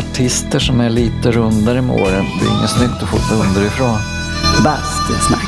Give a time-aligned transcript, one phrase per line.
[0.00, 2.24] artister som är lite rundare med åren.
[2.40, 3.98] Det är inget snyggt att fota underifrån.
[4.64, 5.46] Bastusnack.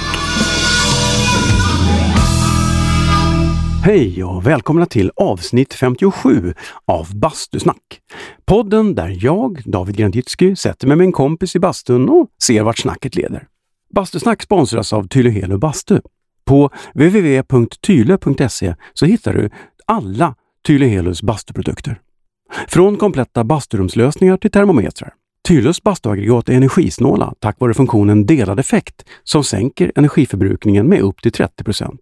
[3.84, 6.54] Hej och välkomna till avsnitt 57
[6.86, 8.00] av Bastusnack.
[8.45, 12.79] Podden där jag, David Granditsky, sätter mig med en kompis i bastun och ser vart
[12.79, 13.46] snacket leder.
[13.95, 16.00] Bastusnack sponsras av Tylöhelo Bastu.
[16.45, 19.50] På www.tyle.se så hittar du
[19.87, 20.34] alla
[20.66, 22.00] Tylehelos bastuprodukter.
[22.69, 25.14] Från kompletta basturumslösningar till termometrar.
[25.49, 31.32] Tylös bastuaggregat är energisnåla tack vare funktionen delad effekt som sänker energiförbrukningen med upp till
[31.32, 31.96] 30%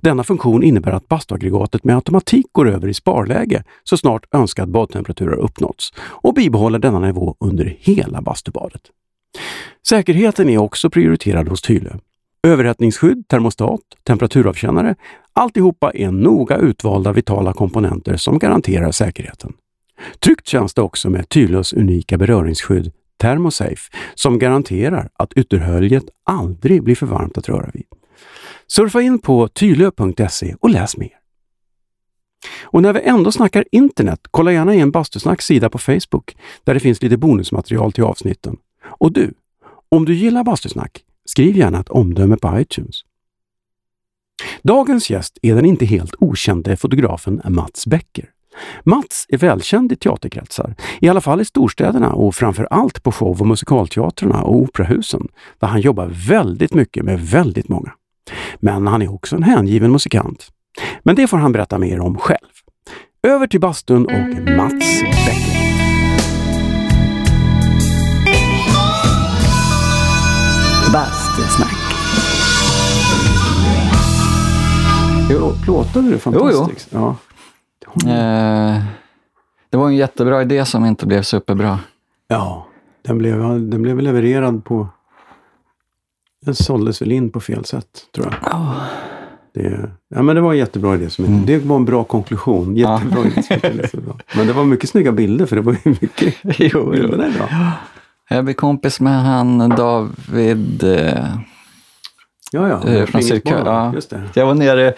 [0.00, 5.26] Denna funktion innebär att bastuaggregatet med automatik går över i sparläge så snart önskad badtemperatur
[5.28, 8.82] har uppnåtts och bibehåller denna nivå under hela bastubadet.
[9.88, 11.90] Säkerheten är också prioriterad hos Tylö.
[12.42, 14.94] Överhettningsskydd, termostat, temperaturavkännare,
[15.32, 19.52] alltihopa är noga utvalda vitala komponenter som garanterar säkerheten.
[20.18, 26.94] Tryggt känns det också med Tylös unika beröringsskydd Thermosafe som garanterar att ytterhöljet aldrig blir
[26.94, 27.86] för varmt att röra vid.
[28.66, 31.18] Surfa in på tylö.se och läs mer.
[32.62, 36.80] Och när vi ändå snackar internet, kolla gärna in Bastusnacks sida på Facebook där det
[36.80, 38.56] finns lite bonusmaterial till avsnitten.
[38.84, 39.34] Och du,
[39.88, 43.00] om du gillar Bastusnack, skriv gärna ett omdöme på iTunes.
[44.62, 48.30] Dagens gäst är den inte helt okände fotografen Mats Becker.
[48.84, 53.40] Mats är välkänd i teaterkretsar, i alla fall i storstäderna och framför allt på show
[53.40, 55.28] och musikalteatrarna och operahusen,
[55.60, 57.92] där han jobbar väldigt mycket med väldigt många.
[58.60, 60.48] Men han är också en hängiven musikant.
[61.02, 62.38] Men det får han berätta mer om själv.
[63.26, 65.62] Över till bastun och Mats Becker.
[70.92, 71.76] Bastusnack.
[75.30, 76.88] Jo, plåtade du fantastiskt?
[76.92, 77.06] Jo, jo.
[77.06, 77.16] Ja.
[77.86, 78.82] Eh,
[79.70, 81.78] det var en jättebra idé som inte blev superbra.
[82.28, 82.66] Ja,
[83.02, 83.38] den blev,
[83.70, 84.88] den blev levererad på...
[86.44, 88.54] Den såldes väl in på fel sätt, tror jag.
[88.54, 88.82] Oh.
[89.54, 91.10] Det, ja, men det var en jättebra idé.
[91.10, 91.46] Som mm.
[91.46, 92.76] Det var en bra konklusion.
[92.76, 93.56] Jättebra ja.
[93.56, 93.88] idé.
[94.36, 97.30] Men det var mycket snygga bilder, för det var ju mycket jo, bilder där.
[97.30, 97.48] Bra.
[98.28, 101.36] Jag blev kompis med han David eh,
[102.54, 102.88] Ja, ja.
[102.88, 103.94] Eh, från Cirka, ja.
[103.94, 104.22] Just det.
[104.34, 104.94] Jag var nere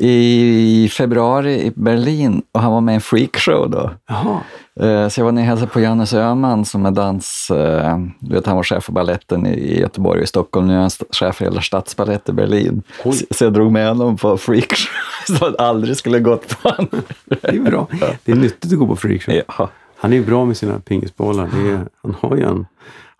[0.00, 3.90] i februari i Berlin och han var med i en freakshow då.
[4.08, 4.40] Jaha.
[4.80, 7.50] Eh, så jag var nere och hälsade på Johannes Öhman som är dans...
[7.50, 10.66] Eh, du vet, han var chef för balletten i Göteborg och i Stockholm.
[10.66, 12.82] Nu är han chef för hela stadsbalett i Berlin.
[13.04, 13.26] Oj.
[13.30, 14.90] Så jag drog med honom på freakshow
[15.26, 16.68] som han aldrig skulle gått på.
[16.68, 17.02] honom.
[17.24, 17.86] Det är bra.
[18.24, 19.34] Det är nyttigt att gå på freakshow.
[19.58, 19.68] Ja.
[19.96, 21.44] Han är bra med sina pingisbollar.
[21.44, 22.66] Är, han har ju en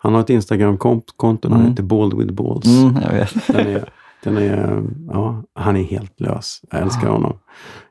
[0.03, 1.59] han har ett Instagram-konto, mm.
[1.59, 2.65] han heter Bald with Balls.
[2.65, 3.87] Mm, jag vet.
[4.23, 6.61] Den är, ja, han är helt lös.
[6.71, 7.11] Jag älskar ah.
[7.11, 7.37] honom.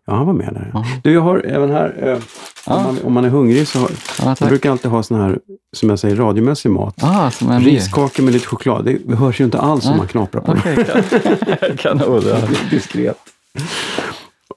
[0.06, 0.70] Ja, han var med där.
[0.74, 0.84] Ah.
[1.02, 2.18] Du, jag har även här, eh,
[2.66, 2.76] ah.
[2.76, 3.90] om, man, om, man, är hungrig så har,
[4.22, 5.38] ah, jag brukar alltid ha sån här,
[5.76, 6.94] som jag säger, radiomässig mat.
[7.02, 8.84] Ah, Riskakor med lite choklad.
[8.84, 11.76] Det hörs ju inte alls om man knaprar på okay, det.
[11.78, 12.22] Kanon.
[12.70, 13.18] Diskret.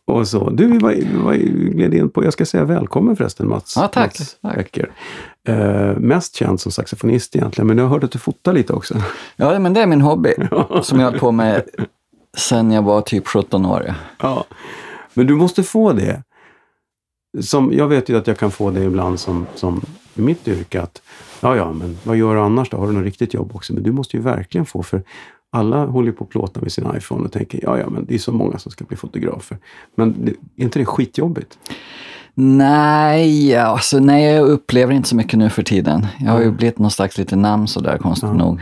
[0.05, 0.49] Och så.
[0.49, 1.33] Du, vi var
[1.71, 3.73] gled in på, jag ska säga välkommen förresten Mats.
[3.75, 4.19] Ja, tack.
[4.19, 4.79] Mats tack.
[5.49, 8.95] Uh, mest känd som saxofonist egentligen, men jag har hört att du fotar lite också.
[9.35, 10.33] Ja, men det är min hobby
[10.83, 11.63] som jag har på med
[12.37, 13.93] sen jag var typ 17 år.
[14.19, 14.45] Ja.
[15.13, 16.23] Men du måste få det.
[17.41, 19.81] Som, jag vet ju att jag kan få det ibland som, som
[20.15, 21.01] i mitt yrke att
[21.41, 22.77] ja, ja, men vad gör du annars då?
[22.77, 23.73] Har du något riktigt jobb också?
[23.73, 25.03] Men du måste ju verkligen få, för
[25.53, 28.19] alla håller på att plåta med sin iPhone och tänker ja, ja, men det är
[28.19, 29.57] så många som ska bli fotografer.
[29.95, 31.57] Men är inte det skitjobbigt?
[32.33, 36.07] Nej, alltså, nej, jag upplever inte så mycket nu för tiden.
[36.19, 38.37] Jag har ju blivit någon slags lite namn sådär, konstigt mm.
[38.37, 38.61] nog.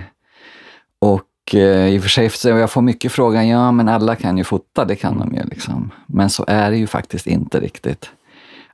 [0.99, 4.43] Och eh, i och för sig, jag får mycket frågan, ja men alla kan ju
[4.43, 5.43] fota, det kan de ju.
[5.43, 5.91] Liksom.
[6.07, 8.09] Men så är det ju faktiskt inte riktigt.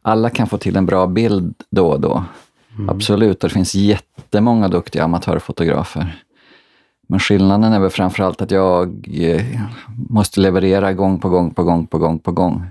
[0.02, 2.24] Alla kan få till en bra bild då och då.
[2.78, 2.90] Mm.
[2.90, 6.22] Absolut, och det finns jättemånga duktiga amatörfotografer.
[7.08, 9.46] Men skillnaden är väl framförallt att jag eh,
[10.10, 12.66] måste leverera gång på gång på gång på gång på gång.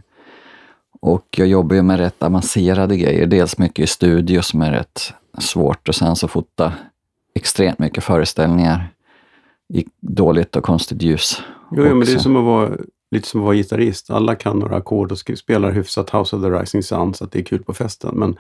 [1.00, 3.26] Och jag jobbar ju med rätt avancerade grejer.
[3.26, 6.72] Dels mycket i studio som är rätt svårt och sen så fota
[7.34, 8.88] extremt mycket föreställningar
[9.74, 11.42] i dåligt och konstigt ljus.
[11.72, 12.70] Jo, jo men det är som att vara,
[13.10, 14.10] lite som att vara gitarrist.
[14.10, 17.38] Alla kan några ackord och spelar hyfsat House of the Rising Sun så att det
[17.38, 18.14] är kul på festen.
[18.14, 18.36] Men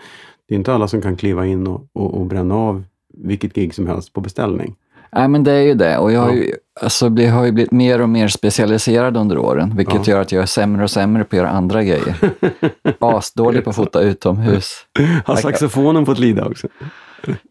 [0.48, 2.84] det är inte alla som kan kliva in och, och, och bränna av
[3.14, 4.74] vilket gig som helst på beställning.
[5.12, 5.98] Nej, men det är ju det.
[5.98, 9.76] Och jag har ju, alltså, jag har ju blivit mer och mer specialiserad under åren,
[9.76, 10.12] vilket ja.
[10.12, 12.16] gör att jag är sämre och sämre på att göra andra grejer.
[12.98, 14.86] Asdålig på att fota utomhus.
[15.24, 16.68] Har saxofonen fått lida också?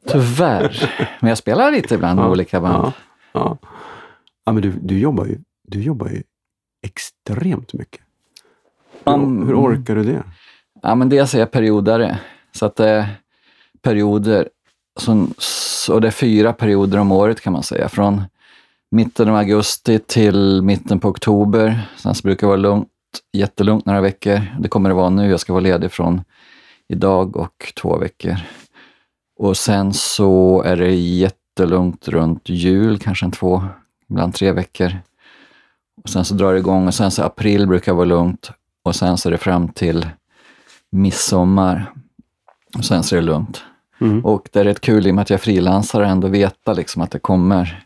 [0.08, 0.92] Tyvärr.
[1.20, 2.94] Men jag spelar lite ibland med olika band.
[3.34, 3.58] Ja,
[4.46, 4.52] ja.
[4.52, 5.38] men du, du, jobbar ju,
[5.68, 6.24] du jobbar ju
[6.84, 8.02] extremt mycket.
[9.06, 10.24] Hur, um, hur orkar du det?
[10.82, 12.20] Ja, men dels är jag periodare.
[12.52, 13.06] Så att eh,
[13.82, 14.50] perioder
[15.00, 17.90] så, så det är fyra perioder om året kan man säga.
[17.90, 18.24] Från
[18.92, 21.82] mitten av augusti till mitten på oktober.
[21.98, 22.88] Sen så brukar det vara lugnt,
[23.34, 24.42] jättelugnt några veckor.
[24.60, 25.30] Det kommer det vara nu.
[25.30, 26.22] Jag ska vara ledig från
[26.88, 28.36] idag och två veckor.
[29.40, 33.64] Och sen så är det jättelugnt runt jul, kanske en två,
[34.10, 34.92] ibland tre veckor.
[36.04, 38.52] Och sen så drar det igång och sen så april brukar vara lugnt
[38.84, 40.10] och sen så är det fram till
[40.92, 41.92] midsommar.
[42.78, 43.64] Och sen så är det lugnt.
[44.02, 44.26] Mm.
[44.26, 47.12] Och det är rätt kul i och med att jag frilansar ändå veta liksom att
[47.12, 47.86] det kommer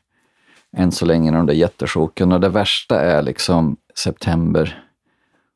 [0.77, 2.31] än så länge de där jättesjoken.
[2.31, 4.83] Och det värsta är liksom september.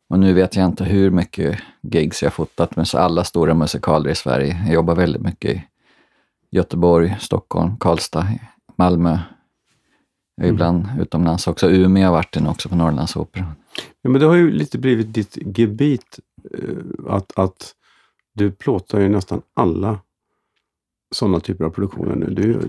[0.10, 4.10] Och nu vet jag inte hur mycket gigs jag fotat med så alla stora musikaler
[4.10, 4.62] i Sverige.
[4.66, 5.64] Jag jobbar väldigt mycket i
[6.52, 8.28] Göteborg, Stockholm, Karlstad,
[8.76, 9.20] Malmö.
[10.36, 10.56] Jag är Mm.
[10.56, 11.70] ibland utomlands också.
[11.70, 13.52] Umeå har varit in också på Norrlandsoperan.
[14.02, 16.20] Ja, men det har ju lite blivit ditt gebit
[16.58, 17.72] eh, att, att
[18.34, 20.00] du plåtar ju nästan alla
[21.14, 22.26] sådana typer av produktioner nu.
[22.26, 22.68] Du, Mm.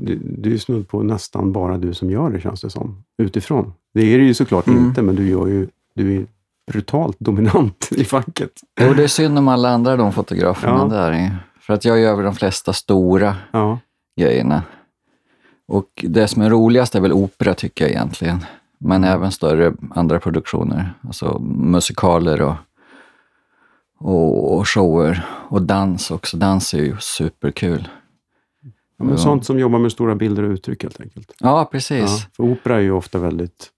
[0.00, 3.02] du, du, det är snudd på nästan bara du som gör det, känns det som.
[3.22, 3.72] Utifrån.
[3.94, 4.84] Det är det ju såklart Mm.
[4.84, 6.26] inte, men du, gör ju, du är
[6.72, 8.50] brutalt dominant i facket.
[8.80, 10.96] Jo, det är synd om alla andra de fotograferna Ja.
[10.96, 11.36] där.
[11.60, 13.78] För att jag gör väl de flesta stora Ja.
[14.20, 14.62] grejerna.
[15.68, 18.38] Och det som är roligast är väl opera tycker jag egentligen.
[18.78, 20.94] Men även större andra produktioner.
[21.02, 22.54] Alltså musikaler och,
[23.98, 25.26] och, och shower.
[25.48, 26.36] Och dans också.
[26.36, 27.88] Dans är ju superkul.
[28.98, 29.16] Ja, men Ja.
[29.18, 31.32] Sånt som jobbar med stora bilder och uttryck helt enkelt.
[31.40, 32.26] Ja, Ja, precis.
[32.36, 33.70] för opera är ju ofta väldigt...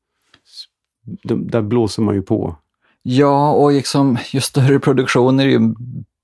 [1.25, 2.57] Där blåser man ju på.
[3.03, 5.75] Ja, och liksom, ju större produktioner ju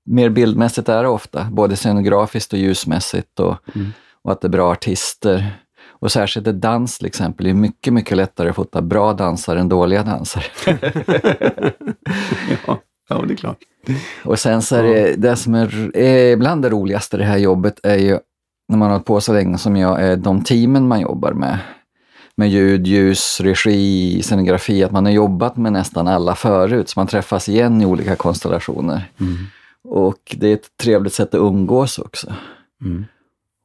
[0.05, 1.47] mer bildmässigt är det ofta.
[1.51, 3.87] Både scenografiskt och ljusmässigt och, Mm.
[4.21, 5.59] och att det är bra artister.
[5.99, 9.59] Och särskilt i dans till exempel, det är mycket, mycket lättare att fota bra dansare
[9.59, 10.43] än dåliga dansare.
[12.67, 12.79] ja.
[13.09, 13.57] Ja, det är klart.
[14.23, 17.37] Och sen så är det, det som är, är bland det roligaste i det här
[17.37, 18.19] jobbet är ju,
[18.67, 21.59] när man har hållit på så länge som jag, är de teamen man jobbar med.
[22.35, 27.07] Med ljud, ljus, regi, scenografi, att man har jobbat med nästan alla förut, så man
[27.07, 29.11] träffas igen i olika konstellationer.
[29.19, 29.37] Mm.
[29.83, 32.33] Och det är ett trevligt sätt att umgås också.
[32.81, 33.05] Mm.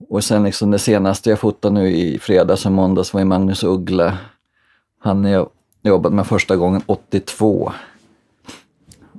[0.08, 3.64] Och sen liksom det senaste jag fotade nu i fredags och måndags var ju Magnus
[3.64, 4.18] Uggla.
[5.00, 5.48] Han har jag
[5.82, 7.72] jobbat med första gången 82.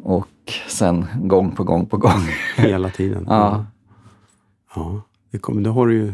[0.04, 0.28] Och
[0.68, 2.22] sen gång på gång på gång.
[2.58, 3.26] Hela tiden.
[3.30, 3.66] Ja.
[4.76, 5.02] Ja,
[5.32, 6.14] det kommer, då har du ju...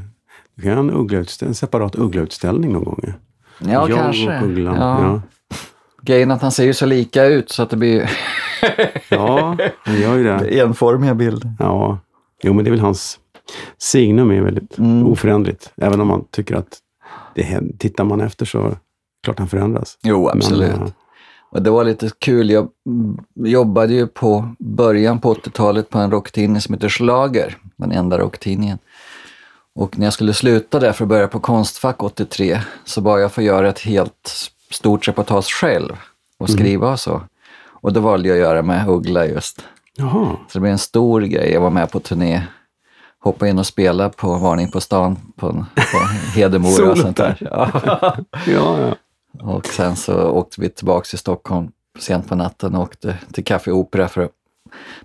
[0.55, 3.01] Du kan ha en, en separat ugglautställning någon gång.
[3.59, 4.37] Ja, Jag kanske.
[4.39, 4.75] och ugglan.
[4.75, 5.01] Ja.
[5.03, 5.21] Ja.
[6.01, 8.09] Grejen att han ser ju så lika ut så att det blir
[9.09, 10.59] ja, han gör ju det.
[10.59, 11.53] enformiga bilder.
[11.59, 11.99] Ja,
[12.43, 13.19] jo men det är väl hans
[13.77, 15.07] signum är väldigt Mm.
[15.07, 15.71] oföränderligt.
[15.77, 16.77] Även om man tycker att
[17.35, 18.71] det tittar man efter så
[19.23, 19.97] klart han förändras.
[20.03, 20.71] Jo, absolut.
[20.71, 20.91] Men, eh,
[21.49, 22.49] Och det var lite kul.
[22.49, 27.91] Jag mm, jobbade ju på början på 80-talet på en rocktidning som heter Schlager, den
[27.91, 28.77] enda rocktidningen.
[29.75, 33.31] Och när jag skulle sluta där för att börja på Konstfack 83 så bad jag
[33.31, 35.97] få göra ett helt stort reportage själv
[36.37, 37.21] och skriva och så.
[37.65, 39.65] Och då valde jag att göra med Uggla just.
[39.95, 41.51] Jaha, Så det blev en stor grej.
[41.51, 42.43] Jag var med på turné,
[43.19, 45.97] hoppade in och spelade på Varning på stan på, på
[46.35, 47.37] Hedemora och sånt där.
[47.51, 47.71] Ja.
[48.45, 48.95] ja, ja.
[49.39, 53.71] Och sen så åkte vi tillbaka till Stockholm sent på natten och åkte till Café
[53.71, 54.31] Opera för att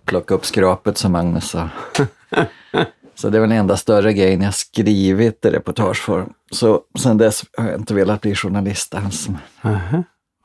[0.05, 1.69] plocka upp skrapet som Magnus sa.
[3.15, 6.33] Så det väl den enda större grejen jag skrivit i reportageform.
[6.51, 9.29] Så sen dess har jag inte velat bli journalist alls.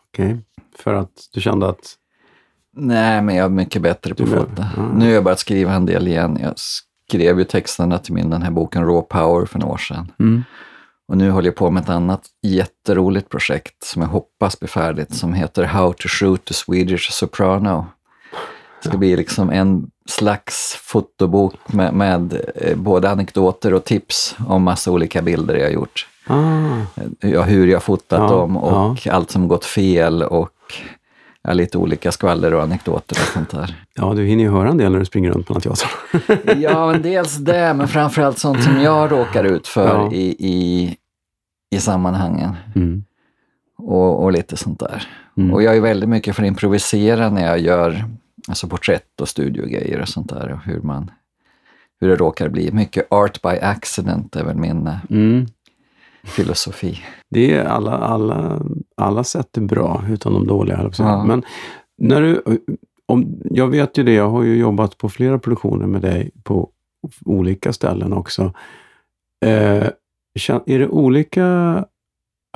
[0.07, 0.37] Okej,
[0.75, 1.95] för att du kände att...
[2.75, 4.69] Nej, men jag är mycket bättre på fota.
[4.75, 4.91] ja.
[4.93, 6.37] Nu har jag börjat skriva en del igen.
[6.41, 10.11] Jag skrev ju texterna till min den här boken Raw Power för några år sedan.
[10.19, 10.43] Mm.
[11.07, 15.15] Och nu håller jag på med ett annat jätteroligt projekt som jag hoppas blir färdigt
[15.15, 17.85] som heter How to shoot a Swedish soprano.
[18.83, 24.63] Det ska bli liksom en slags fotobok med, med eh, både anekdoter och tips om
[24.63, 26.07] massa olika bilder jag gjort.
[26.27, 26.81] Ah,
[27.19, 30.51] Ja, hur jag fotat Ja, dem och allt som gått fel och
[31.41, 33.75] ja, lite olika skvaller och anekdoter och sånt där.
[33.93, 36.61] ja, du hinner ju höra en del när du springer runt på den här teatern.
[36.61, 40.11] Ja, men dels det, men framförallt sånt som jag råkar ut för Ja.
[40.13, 40.95] i, i,
[41.75, 42.55] i sammanhangen.
[42.75, 43.03] Mm.
[43.77, 45.07] och, och lite sånt där.
[45.37, 45.53] Mm.
[45.53, 48.03] Och jag är väldigt mycket för att improvisera när jag gör
[48.47, 50.51] alltså porträtt och studiogrejer och sånt där.
[50.51, 51.11] Och hur, man,
[51.99, 52.71] hur det råkar bli.
[52.71, 55.45] Mycket art by accident är väl min eh, Mm.
[56.27, 56.99] Filosofi.
[57.29, 58.61] Det är alla, alla,
[58.97, 60.91] alla sätt är bra, utan de dåliga.
[60.97, 61.23] Ja.
[61.23, 61.43] Men
[61.97, 62.41] när du,
[63.05, 66.69] om, jag vet ju det, jag har ju jobbat på flera produktioner med dig på
[67.25, 68.53] olika ställen också.
[69.45, 69.87] Eh,
[70.65, 71.85] är det olika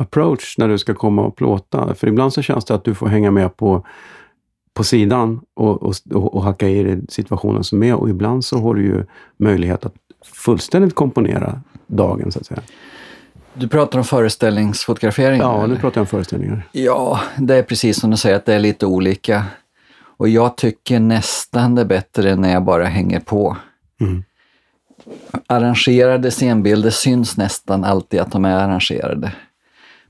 [0.02, 1.96] approach när du ska komma och plåta?
[1.96, 3.86] För ibland så känns det att du får hänga med på,
[4.74, 8.60] på sidan och, och, och, och hacka i dig situationen som är och ibland så
[8.60, 9.06] har du ju
[9.38, 12.62] möjlighet att fullständigt komponera dagen så att säga.
[13.54, 15.40] Du pratar om föreställningsfotografering?
[15.40, 16.68] Ja, nu pratar jag om föreställningar.
[16.72, 19.46] Ja, det är precis som du säger, att det är lite olika.
[20.18, 23.58] Och jag tycker nästan det är bättre när jag bara hänger på.
[24.02, 24.24] Mm.
[25.48, 29.32] Arrangerade scenbilder syns nästan alltid att de är arrangerade.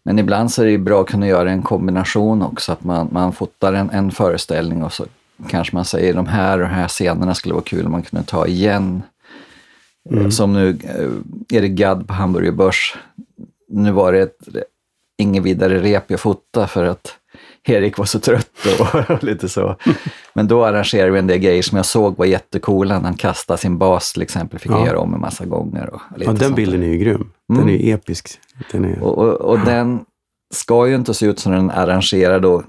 [0.04, 3.34] Men ibland så är det bra att kunna göra en kombination också, att man, man
[3.34, 5.06] fotar en, en föreställning och så
[5.48, 8.26] kanske man säger de här och de här scenerna skulle vara kul om man kunde
[8.26, 9.04] ta igen.
[10.10, 10.32] Mm.
[10.32, 12.96] Som nu, eh, Erik Gadd på Hamburger Börs.
[13.72, 14.38] Nu var det ett,
[15.18, 17.18] inget vidare rep jag fotade för att
[17.64, 19.76] Erik var så trött och, och lite så.
[20.34, 23.00] Men då arrangerade vi en del grejer som jag såg var jättecoola.
[23.00, 24.86] Han kastade sin bas till exempel, fick jag Ja.
[24.88, 25.90] göra om en massa gånger.
[25.94, 26.56] Och lite Ja, den där.
[26.56, 27.32] bilden är ju grym.
[27.48, 27.70] Den Mm.
[27.70, 28.40] är ju episk.
[28.72, 29.04] Den är...
[29.04, 30.06] Och, och, och den
[30.54, 32.46] ska ju inte se ut som den är arrangerad.
[32.46, 32.64] Och,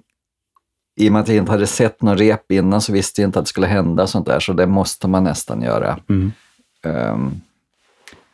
[1.01, 3.39] I och med att jag inte hade sett någon rep innan så visste jag inte
[3.39, 4.41] att det skulle hända sånt där.
[4.41, 5.99] Så det måste man nästan göra.
[6.09, 6.33] Mm.
[6.85, 7.31] ehm,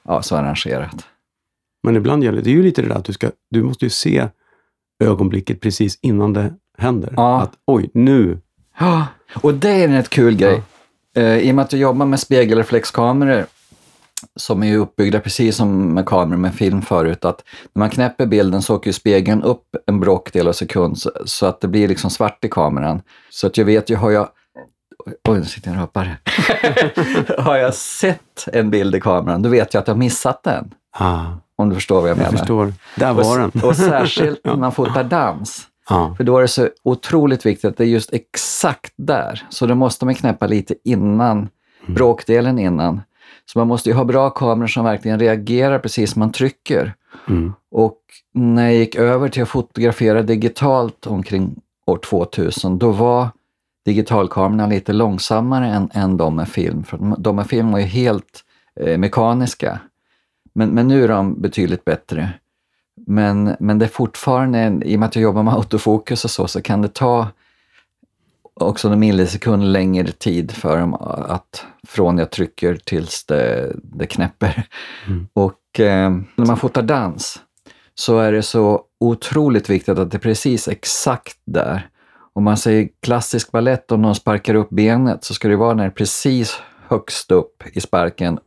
[0.05, 1.07] ja, så arrangerat.
[1.83, 4.29] Men ibland gäller det ju lite det där att du, ska, du måste ju se
[5.05, 7.13] ögonblicket precis innan det händer.
[7.17, 7.43] Ja.
[7.43, 8.41] Att oj, nu.
[8.79, 10.63] Ja, och det är en rätt kul grej.
[11.17, 13.47] Eh, I och med att jag jobbar med spegelreflexkameror
[14.37, 18.63] som är uppbyggda precis som med kameror med film förut, att när man knäpper bilden
[18.63, 22.45] så åker spegeln upp en bråkdel av sekund så, så att det blir liksom svart
[22.45, 23.03] i kameran.
[23.31, 24.29] Så att jag vet ju, har jag
[25.29, 26.21] Oj, nu sitter jag och rapar.
[27.43, 30.75] har jag sett en bild i kameran, då vet jag att jag har missat den.
[30.93, 31.25] Ah,
[31.59, 32.39] Om du förstår vad jag, jag menar.
[32.39, 32.73] förstår.
[32.97, 33.63] Där Och, var den.
[33.65, 35.67] och särskilt när man fotar dans.
[35.89, 36.15] Ja.
[36.17, 39.43] För då är det så otroligt viktigt att det är just exakt där.
[39.49, 41.49] Så då måste man knäppa lite innan,
[41.87, 43.01] bråkdelen innan.
[43.53, 46.95] Så man måste ju ha bra kameror som verkligen reagerar precis som man trycker.
[47.29, 47.53] Mm.
[47.71, 47.99] Och
[48.35, 53.29] när jag gick över till att fotografera digitalt omkring år 2000, då var
[53.85, 56.85] digitalkamerorna lite långsammare än, än de med film.
[56.85, 58.45] För de- de med film var ju helt
[58.81, 59.81] eh, mekaniska.
[60.59, 62.31] Men, men nu är de betydligt bättre.
[63.07, 66.49] Men, men det är fortfarande, i och med att jag jobbar med autofokus och så,
[66.49, 67.29] så kan det ta
[68.55, 74.67] också en millisekund längre tid för dem att från jag trycker tills det, det knäpper.
[75.33, 77.43] Och eh, när man fotar dans
[77.95, 81.89] så är det så otroligt viktigt att det är precis exakt där.
[82.33, 85.85] Om man säger klassisk ballett, om någon sparkar upp benet så ska det vara när
[85.85, 88.39] det precis högst upp i sparken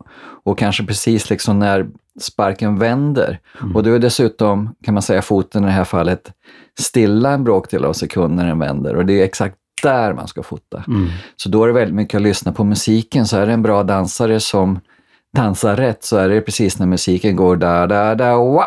[0.43, 1.87] och kanske precis liksom när
[2.19, 3.39] sparken vänder.
[3.75, 6.31] Och då är dessutom, kan man säga, foten i det här fallet
[6.79, 10.43] stilla en bråkdel av sekund när den vänder och det är exakt där man ska
[10.43, 10.83] fota.
[10.87, 11.07] Mm.
[11.35, 13.27] Så då är det väldigt mycket att lyssna på musiken.
[13.27, 14.79] Så är det en bra dansare som
[15.37, 18.65] dansar rätt så är det precis när musiken går da da da wa,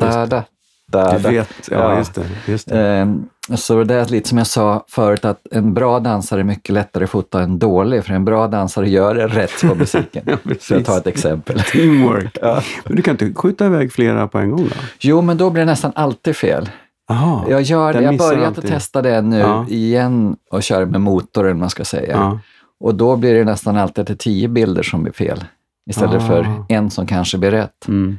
[0.00, 0.44] da da
[0.92, 1.30] da Du da.
[1.30, 1.98] vet, ja, Ja.
[1.98, 2.24] just det.
[2.46, 3.16] Just det.
[3.56, 7.04] Så det är lite som jag sa förut att en bra dansare är mycket lättare
[7.04, 10.22] att fota än dålig för en bra dansare gör det rätt på musiken.
[10.26, 10.86] Ja, För att precis.
[10.86, 11.60] ta ett exempel.
[11.60, 12.38] Teamwork.
[12.84, 14.74] Men du kan inte skjuta iväg flera på en gång då?
[15.00, 16.70] Jo, men då blir det nästan alltid fel.
[17.10, 17.46] Aha.
[17.48, 18.02] Jag gör det.
[18.02, 19.66] Jag börjat att testa det nu Ja.
[19.68, 22.12] igen och köra med motorn, man ska säga.
[22.16, 22.38] Ja.
[22.80, 25.44] Och då blir det nästan alltid till tio bilder som blir fel.
[25.90, 26.26] Istället Ah.
[26.26, 27.88] för en som kanske blir rätt.
[27.88, 28.18] Mm.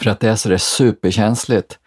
[0.00, 1.78] För att det är så det är superkänsligt.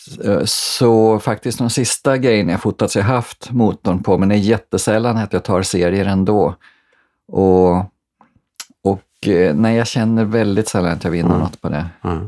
[0.00, 4.34] Så- Så faktiskt de sista grejerna jag fotat så jag haft motorn på, men det
[4.34, 6.54] är jättesällan att jag tar serier ändå.
[7.32, 7.76] Och,
[8.82, 11.40] och eh, nej, jag känner väldigt sällan att jag vinner Mm.
[11.40, 11.86] något på det.
[12.02, 12.20] Ja.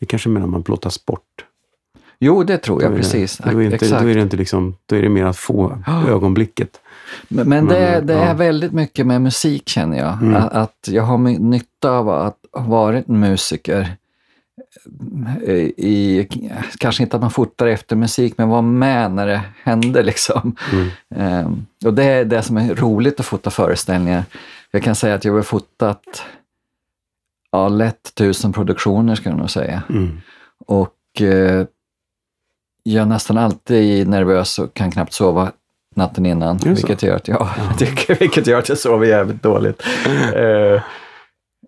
[0.00, 1.22] Det kanske menar man plåtar sport.
[2.18, 3.36] Jo, det tror jag det- precis.
[3.38, 4.02] Då är, inte, Exakt.
[4.02, 6.80] då är det inte liksom, då är det mer att få ögonblicket.
[7.28, 8.18] Men, men det, det ja.
[8.20, 10.12] är väldigt mycket med musik känner jag.
[10.12, 10.34] Mm.
[10.34, 13.96] Att, att jag har nytta av att ha varit musiker.
[15.46, 16.28] Eh, I,
[16.78, 20.02] kanske inte att man fotar efter musik, men vara med när det händer.
[20.02, 20.56] Liksom.
[20.72, 20.88] Mm.
[21.16, 24.24] Ehm, och det är det som är roligt att fota föreställningar.
[24.70, 26.24] Jag kan säga att jag har fotat
[27.50, 29.82] ja, lätt tusen produktioner, ska jag nog säga.
[29.88, 30.20] Mm.
[30.66, 31.66] Och eh,
[32.82, 35.52] jag är nästan alltid nervös och kan knappt sova
[35.94, 36.56] natten innan.
[36.56, 39.82] Vilket gör, att, ja, tycker, vilket gör att jag sover jävligt dåligt.
[40.34, 40.82] Eh,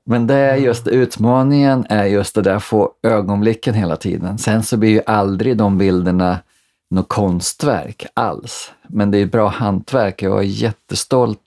[0.06, 4.38] men det är just utmaningen, är just det där att få ögonblicken hela tiden.
[4.38, 6.38] Sen så blir ju aldrig de bilderna
[6.90, 8.72] något konstverk alls.
[8.88, 10.22] Men det är bra hantverk.
[10.22, 11.40] Jag är jättestolt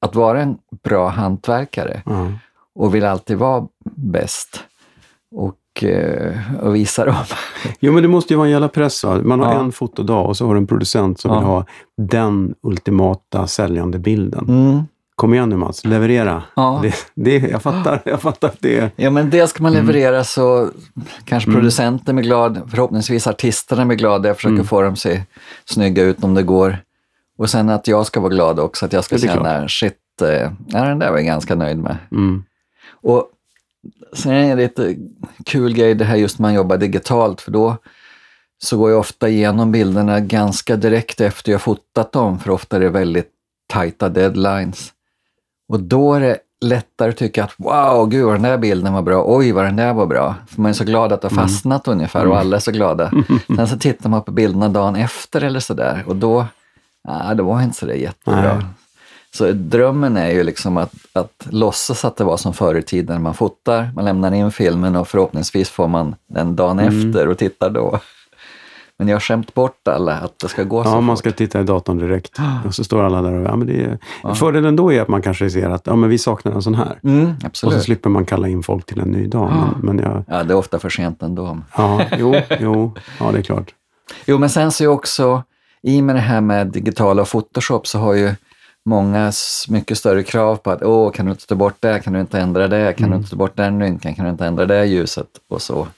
[0.00, 2.26] att vara en bra hantverkare Ja.
[2.74, 3.66] och vill alltid vara
[3.96, 4.60] bäst.
[5.34, 7.14] Och, eh, och visa dem.
[7.80, 9.04] Jo, men det måste ju vara en jävla press.
[9.04, 9.20] Va?
[9.22, 9.60] Man har Ja.
[9.60, 11.38] en fotodag och så har du en producent som Ja.
[11.38, 11.64] vill ha
[11.98, 14.44] den ultimata säljande bilden.
[14.48, 14.82] Mm.
[15.14, 16.42] Kom igen nu Mats, leverera.
[16.56, 16.80] Ja.
[16.82, 18.90] Det, det, jag fattar, jag fattar att det.
[18.96, 19.86] Ja, men det ska man Mm.
[19.86, 20.70] leverera så
[21.24, 24.28] kanske producenten blir glad, förhoppningsvis artisterna blir glada.
[24.28, 24.66] Jag försöker Mm.
[24.66, 25.22] få dem att se
[25.64, 26.78] snygga ut om det går.
[27.38, 30.28] Och sen att jag ska vara glad också, att jag ska känna, shit, eh,
[30.68, 31.96] ja, den där var jag ganska nöjd med.
[32.12, 32.44] Mm.
[32.90, 33.26] Och
[34.16, 34.96] sen är det lite
[35.46, 37.76] kul grej det här just när man jobbar digitalt, för då
[38.62, 42.80] så går jag ofta igenom bilderna ganska direkt efter jag fotat dem, för ofta är
[42.80, 43.28] det väldigt
[43.68, 44.92] tajta deadlines.
[45.72, 49.02] Och då är det lättare att tycka att wow, gud vad den där bilden var
[49.02, 50.34] bra, oj vad den där var bra.
[50.46, 51.48] För man är så glad att det har mm.
[51.48, 51.98] fastnat mm.
[51.98, 53.12] ungefär och alla är så glada.
[53.56, 56.46] Sen så tittar man på bilderna dagen efter eller sådär och då,
[57.08, 58.54] ja, det var inte så där jättebra.
[58.54, 58.64] Nej.
[59.34, 63.22] Så drömmen är ju liksom att, att låtsas att det var som förr i tiden
[63.22, 66.98] man fotar, man lämnar in filmen och förhoppningsvis får man den dagen mm.
[66.98, 68.00] efter och tittar då.
[69.02, 71.18] Men jag har skämt bort alla att det ska gå så Ja, man fort.
[71.18, 72.38] ska titta i datorn direkt.
[72.66, 73.46] Och så står alla där och...
[73.46, 74.34] Ja, men det är, ja.
[74.34, 76.98] Fördelen då är att man kanske ser att ja, men vi saknar en sån här.
[77.02, 77.34] Mm.
[77.44, 79.50] Och så slipper man kalla in folk till en ny dag.
[79.50, 79.74] Ja.
[79.82, 81.58] Men, men jag, ja, det är ofta för sent ändå.
[81.76, 83.74] Ja, jo, jo, ja det är klart.
[84.26, 85.42] Jo, men sen så är också,
[85.82, 88.34] i med det här med digitala och Photoshop så har ju
[88.84, 89.32] många
[89.68, 92.40] mycket större krav på att åh, kan du inte ta bort det, kan du inte
[92.40, 93.10] ändra det, kan mm.
[93.10, 95.88] du inte ta bort den rynkan, kan du inte ändra det ljuset och så.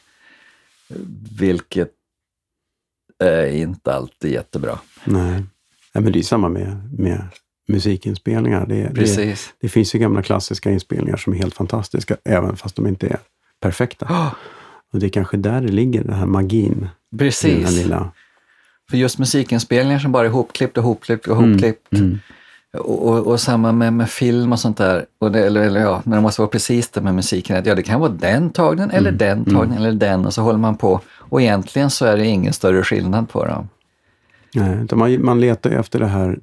[1.38, 1.90] Vilket
[3.18, 4.78] är inte alltid jättebra.
[5.04, 5.42] Nej,
[5.92, 7.28] ja, men det är samma med, med
[7.68, 8.66] musikinspelningar.
[8.66, 9.46] Det, Precis.
[9.46, 13.06] Det, det, finns ju gamla klassiska inspelningar som är helt fantastiska, även fast de inte
[13.06, 13.18] är
[13.60, 14.06] perfekta.
[14.06, 14.34] Oh.
[14.92, 16.88] Och det är kanske där det ligger, den här magin.
[17.18, 17.64] Precis.
[17.64, 18.10] Den lilla...
[18.90, 21.92] För just musikinspelningar som bara är hopklippt och hopklippt och hopklippt.
[21.92, 22.04] Mm.
[22.04, 22.18] Mm.
[22.78, 25.06] Och, och, och, samma med, med film och sånt där.
[25.18, 27.56] Och det, eller, eller ja, men det måste vara precis det med musiken.
[27.56, 29.18] Att, ja, det kan vara den tagningen eller mm.
[29.18, 31.00] den tagningen eller den och så håller man på.
[31.18, 33.68] Och egentligen så är det ingen större skillnad på dem.
[34.54, 36.38] Nej, man, man letar ju efter det här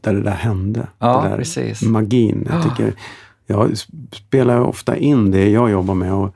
[0.00, 0.86] där det där hände.
[0.98, 1.82] Ja, det där precis.
[1.82, 2.48] Magin.
[2.50, 2.94] Jag, tycker,
[3.46, 3.78] jag
[4.12, 6.34] spelar ofta in det jag jobbar med och,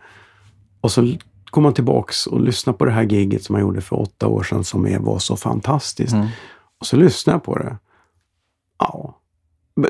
[0.80, 1.14] och så
[1.50, 4.42] går man tillbaks och lyssnar på det här giget som jag gjorde för åtta år
[4.42, 6.12] sedan som är, var så fantastiskt.
[6.12, 6.26] Mm.
[6.80, 7.76] Och så lyssnar jag på det.
[8.78, 9.15] Ja.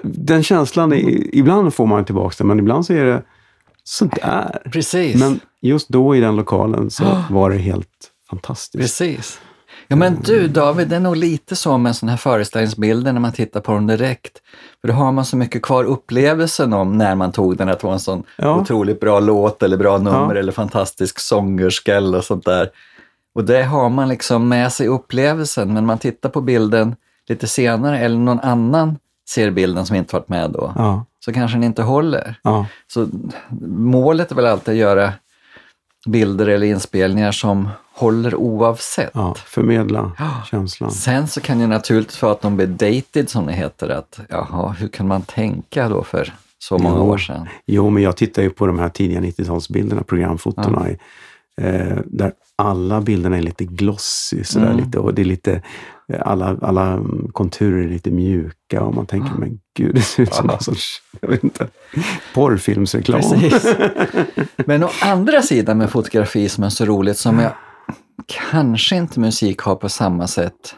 [0.03, 3.23] Den känslan, är, ibland får man tillbaka det, men ibland så är det
[3.85, 4.63] sådär.
[4.73, 5.21] Precis.
[5.21, 8.83] Men just då i den lokalen så var det helt fantastiskt.
[8.83, 9.41] Precis.
[9.89, 13.33] Ja men du David, det är nog lite så med sådana här föreställningsbilder när man
[13.33, 14.43] tittar på dem direkt.
[14.81, 17.87] För då har man så mycket kvar upplevelsen om när man tog den, att det
[17.87, 18.61] var en sån ja.
[18.61, 20.41] otroligt bra låt eller bra nummer ja.
[20.41, 22.71] eller fantastisk sångerska eller sånt där.
[23.35, 26.97] Och det har man liksom med sig upplevelsen, men man tittar på bilden
[27.29, 31.05] lite senare eller någon annan ser bilden som inte varit med då, ja.
[31.25, 32.41] så kanske den inte håller.
[32.43, 32.67] Ja.
[32.87, 33.09] Så
[33.71, 35.13] målet är väl alltid att göra
[36.07, 39.11] bilder eller inspelningar som håller oavsett.
[39.15, 40.43] Ja, förmedla ja.
[40.51, 40.91] känslan.
[40.91, 44.73] Sen så kan ju naturligtvis vara att de blir dated som det heter, att jaha,
[44.79, 47.03] hur kan man tänka då för så många jo.
[47.03, 47.49] år sedan?
[47.67, 51.65] Jo, men jag tittar ju på de här tidiga 90-talsbilderna, programfotona, ja.
[51.65, 54.85] eh, där alla bilderna är lite glossy sådär mm.
[54.85, 55.63] lite och det är lite,
[56.15, 57.01] alla, alla
[57.33, 61.03] konturer är lite mjuka och man tänker, men gud, det ser ut som någon sorts,
[61.21, 61.69] jag vet inte,
[62.35, 63.21] porrfilmsreklam.
[63.21, 63.77] Precis.
[64.67, 67.53] Men å andra sidan med fotografi som är så roligt, som jag
[68.27, 70.75] kanske inte musik har på samma sätt,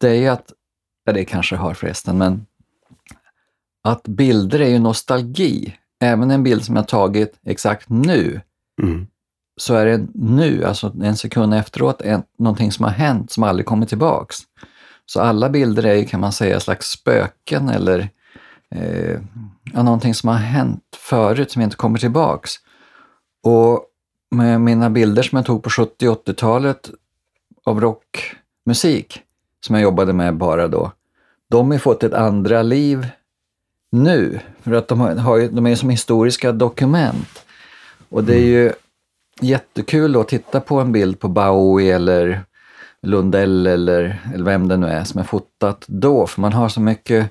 [0.00, 0.52] det är ju att,
[1.04, 2.46] ja det kanske har förresten, men
[3.84, 5.74] att bilder är ju nostalgi.
[6.00, 8.40] Även en bild som jag tagit exakt nu,
[8.82, 9.06] mm
[9.58, 13.66] så är det nu, alltså en sekund efteråt, en, någonting som har hänt som aldrig
[13.66, 14.36] kommer tillbaks.
[15.06, 18.08] Så alla bilder är ju, kan man säga, slags spöken eller
[18.70, 19.20] eh,
[19.72, 22.52] någonting som har hänt förut som inte kommer tillbaks.
[23.42, 23.84] Och
[24.30, 26.90] med mina bilder som jag tog på 70 80-talet
[27.64, 29.22] av rockmusik,
[29.66, 30.92] som jag jobbade med bara då,
[31.50, 33.06] de har fått ett andra liv
[33.90, 34.40] nu.
[34.62, 37.44] För att de, har, de är som historiska dokument.
[38.08, 38.72] Och det är ju
[39.40, 42.42] jättekul att titta på en bild på Bowie eller
[43.02, 46.80] Lundell eller, eller vem det nu är som är fotat då, för man har så
[46.80, 47.30] mycket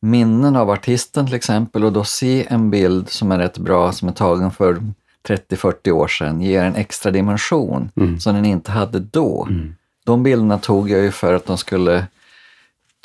[0.00, 4.08] minnen av artisten till exempel och då se en bild som är rätt bra, som
[4.08, 4.82] är tagen för
[5.28, 8.20] 30-40 år sedan, ger en extra dimension mm.
[8.20, 9.46] som den inte hade då.
[9.50, 9.74] Mm.
[10.04, 12.06] De bilderna tog jag ju för att de skulle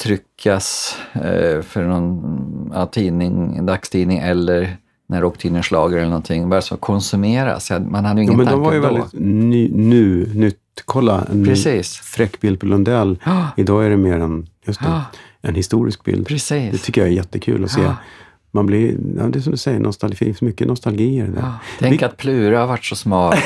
[0.02, 4.78] tryckas eh, för någon ja, tidning, dagstidning eller
[5.14, 7.72] när rocktidningen slager eller någonting, bara så konsumeras.
[7.90, 8.88] Man hade ju ingen ja, men tanke de var ju då.
[8.88, 10.58] väldigt ny, nu, nytt.
[10.86, 11.96] Kolla, en Precis.
[11.98, 13.18] fräck bild på Lundell.
[13.24, 13.48] Ja.
[13.58, 15.02] Idag är det mer en, just det, Ja.
[15.50, 16.28] en historisk bild.
[16.28, 16.72] Precis.
[16.72, 17.82] Det tycker jag är jättekul att se.
[17.82, 17.96] Ja.
[18.52, 21.28] Man blir, ja, det är som du säger, nostalgi, det finns mycket nostalgi i det
[21.32, 21.52] där.
[21.80, 23.34] Tänk Vi- att Plura har varit så smal.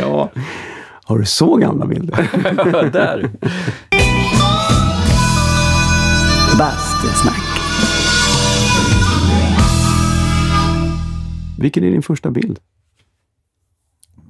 [0.00, 0.30] Ja.
[1.04, 2.30] Har du så gamla bilder?
[2.92, 3.30] Där.
[6.58, 7.27] Bastusnack.
[11.58, 12.58] Vilken är din första bild?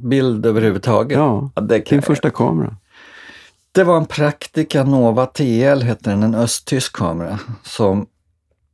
[0.03, 1.19] Bild överhuvudtaget.
[1.19, 2.77] Ja, kan din jag- första kamera.
[3.73, 8.07] det var en Praktica Nova TL, hette den, en östtysk kamera, som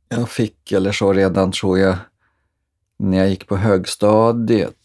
[0.09, 1.97] jag fick, eller så redan tror jag,
[2.99, 4.75] när jag gick på högstadiet.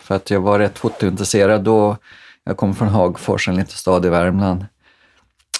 [0.00, 1.96] För att jag var rätt fotointresserad då.
[2.44, 4.66] Jag kom från Hagfors, en liten stad i Värmland.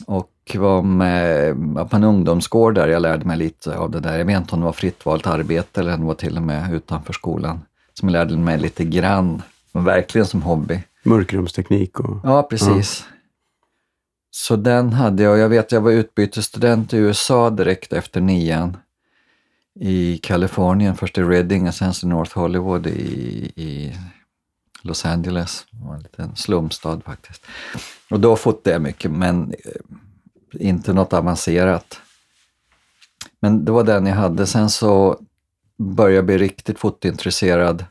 [0.07, 1.57] Och var med
[1.91, 4.19] på en ungdomsgård där jag lärde mig lite av det där.
[4.19, 6.43] Jag vet inte om det var fritt valt arbete eller om det var till och
[6.43, 7.61] med utanför skolan.
[7.95, 10.83] Som jag lärde mig lite grann, men verkligen som hobby.
[11.03, 12.21] Mörkrumsteknik och...
[12.25, 13.07] Ja, precis.
[13.11, 13.15] Ja.
[14.31, 15.39] Så den hade jag.
[15.39, 18.77] Jag vet jag var utbytesstudent i USA direkt efter nian.
[19.81, 23.97] I Kalifornien, först i Redding och sen i North Hollywood i, i
[24.83, 25.67] Los Angeles.
[25.71, 27.47] Det var en liten slumstad faktiskt.
[28.11, 29.97] Och då fotade jag mycket, men eh,
[30.53, 32.01] inte något avancerat.
[33.41, 34.47] Men det var den jag hade.
[34.47, 35.21] Sen så
[35.77, 37.85] började jag bli riktigt fotointresserad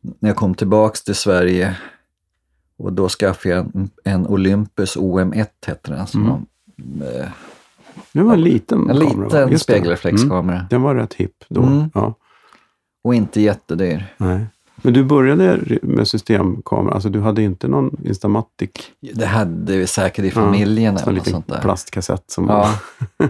[0.00, 1.76] när jag kom tillbaks till Sverige
[2.76, 6.06] och då skaffade jag en, en Olympus OM1 hette den.
[6.06, 6.46] Som mm.
[6.76, 7.28] var, eh,
[8.12, 9.44] det var en liten en kamera.
[9.44, 10.56] liten spegelreflexkamera.
[10.56, 10.66] Mm.
[10.70, 11.62] Den var rätt hipp då.
[11.62, 11.90] Mm.
[11.94, 12.14] Ja.
[13.02, 14.14] Och inte jättedyr.
[14.16, 14.46] Nej.
[14.82, 18.70] Men du började med systemkamera, alltså du hade inte någon Instamatic?
[19.00, 21.60] Det hade vi säkert i familjen ja, eller något sånt där.
[21.60, 22.74] plastkassett som ja.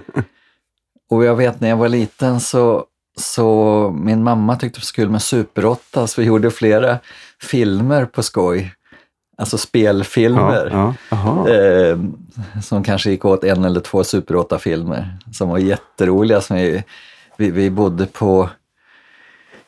[1.10, 2.84] Och jag vet när jag var liten så,
[3.18, 6.98] så min mamma tyckte det var kul med Super 8 så vi gjorde flera
[7.42, 8.74] filmer på skoj.
[9.38, 10.70] Alltså spelfilmer.
[10.72, 11.48] Ja, ja.
[11.48, 11.98] Eh,
[12.62, 16.40] som kanske gick åt en eller två Super 8-filmer som var jätteroliga.
[16.40, 16.84] Som vi,
[17.36, 18.48] vi, vi bodde på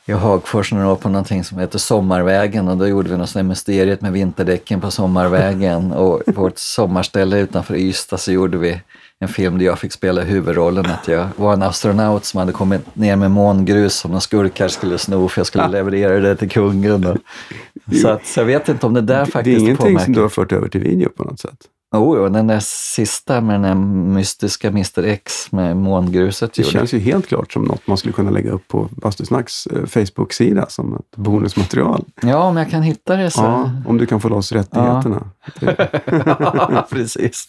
[0.07, 3.31] i Hagfors när det var på någonting som heter Sommarvägen och då gjorde vi något
[3.31, 8.81] sånt mysteriet med vinterdäcken på Sommarvägen och på vårt sommarställe utanför Ystad så gjorde vi
[9.19, 12.97] en film där jag fick spela huvudrollen att jag var en astronaut som hade kommit
[12.97, 17.07] ner med mångrus som några skurkar skulle sno för jag skulle leverera det till kungen.
[17.07, 17.17] Och,
[18.03, 20.05] så, att, så jag vet inte om det där faktiskt Det är ingenting påmärker.
[20.05, 21.59] som du har fört över till video på något sätt?
[21.93, 22.61] Oh, jo, den där
[22.95, 23.75] sista med den där
[24.15, 26.55] mystiska Mr X med mångruset.
[26.55, 29.87] Det känns ju helt klart som något man skulle kunna lägga upp på Bastusnacks eh,
[29.87, 32.05] Facebook-sida som ett bonusmaterial.
[32.23, 33.41] Ja, om jag kan hitta det så.
[33.43, 35.31] Ja, om du kan få loss rättigheterna.
[35.61, 37.49] Ja, precis.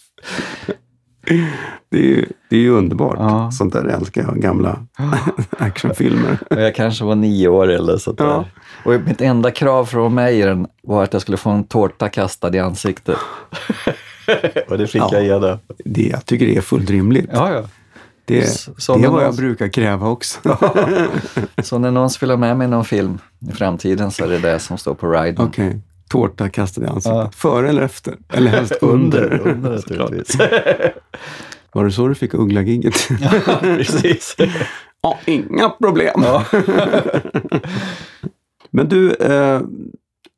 [1.90, 3.16] Det är ju, det är ju underbart.
[3.20, 3.52] Ja.
[3.52, 4.86] Sånt där älskar jag, gamla
[5.58, 6.38] actionfilmer.
[6.50, 8.16] jag kanske var nio år eller så.
[8.18, 8.46] Ja.
[8.86, 12.60] Och mitt enda krav från mig var att jag skulle få en tårta kastad i
[12.60, 13.18] ansiktet.
[14.70, 15.60] och det fick ja, jag ge det.
[16.10, 17.30] Jag tycker det är fullt rimligt.
[17.34, 17.64] Ja, ja.
[18.26, 19.22] Det, så det är vad någon...
[19.24, 20.40] jag brukar kräva också.
[21.64, 24.60] så när någon spelar med mig i någon film i framtiden så är det det
[24.60, 25.48] som står på riden.
[25.48, 25.74] Okay.
[26.13, 27.12] Tårta kastad i ansiktet.
[27.13, 27.32] Ja.
[27.32, 28.17] Före eller efter?
[28.34, 29.47] Eller helst under?
[29.47, 30.38] under naturligtvis.
[31.73, 33.10] Var det så du fick Uggla-gigget?
[33.21, 34.36] ja, precis.
[35.02, 36.21] ja, inga problem.
[36.23, 36.45] Ja.
[38.71, 39.62] Men du, eh,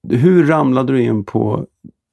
[0.10, 1.66] hur ramlade du in på...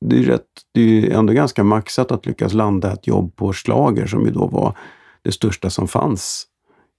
[0.04, 4.06] Det är, rätt, det är ändå ganska maxat att lyckas landa ett jobb på Slager
[4.06, 4.76] som ju då var
[5.22, 6.46] det största som fanns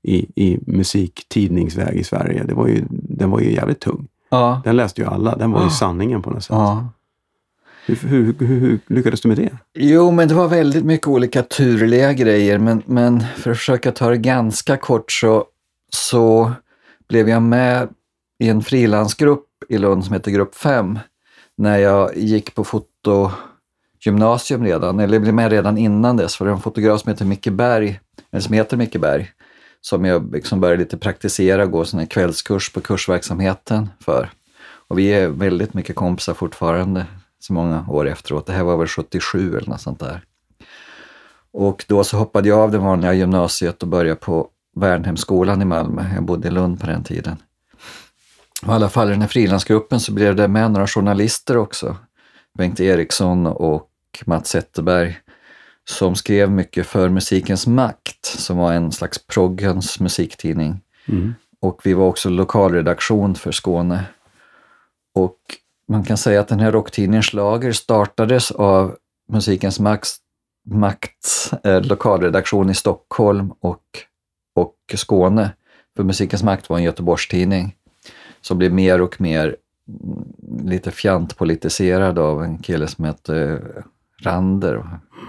[0.04, 2.44] i, i musiktidningsväg i Sverige.
[2.44, 4.08] Det var ju, den var ju jävligt tung.
[4.34, 4.62] Ja.
[4.64, 5.36] Den läste ju alla.
[5.36, 6.56] Den var ju sanningen på något sätt.
[6.56, 6.90] Ja.
[7.86, 9.58] Hur, hur, hur, hur, lyckades du med det?
[9.74, 12.58] Jo, men det var väldigt mycket olika turliga grejer.
[12.58, 15.46] Men, men för att försöka ta det ganska kort så,
[15.90, 16.52] så
[17.10, 17.90] blev jag med
[18.40, 21.00] i en frilansgrupp i Lund som heter Grupp 5
[21.58, 26.36] när jag gick på fotogymnasium redan, eller blev med redan innan dess.
[26.36, 28.00] För det en fotograf som heter Micke Berg,
[28.32, 29.32] eller som heter Micke Berg,
[29.86, 34.30] som jag liksom började lite praktisera, gå sån här kvällskurs på kursverksamheten för.
[34.88, 37.06] Och vi är väldigt mycket kompisar fortfarande,
[37.40, 38.46] så många år efteråt.
[38.46, 40.24] Det här var väl 77 eller något sånt där.
[41.52, 46.06] Och då så hoppade jag av det vanliga gymnasiet och började på Värnhemsskolan i Malmö.
[46.16, 47.38] Jag bodde i Lund på den tiden.
[48.62, 51.98] Och I alla fall i den här frilansgruppen så blev det med några journalister också.
[52.58, 53.90] Bengt Eriksson och
[54.26, 55.18] Mats Zetterberg
[55.90, 60.82] som skrev mycket för Musikens Makt som var en slags proggens musiktidning.
[61.06, 61.34] Mm.
[61.60, 64.06] Och vi var också lokalredaktion för Skåne.
[65.16, 65.38] Och
[65.88, 68.96] man kan säga att den här rocktidningen Schlager startades av
[69.30, 70.18] Musikens Makts,
[70.66, 73.84] Makts eh, lokalredaktion i Stockholm och,
[74.56, 75.52] och Skåne.
[75.96, 77.76] För Musikens Makt var en Göteborgstidning
[78.42, 79.56] som blev mer och mer
[79.88, 83.62] mm, lite fjantpolitiserad av en kille som hette
[84.22, 84.74] Rander.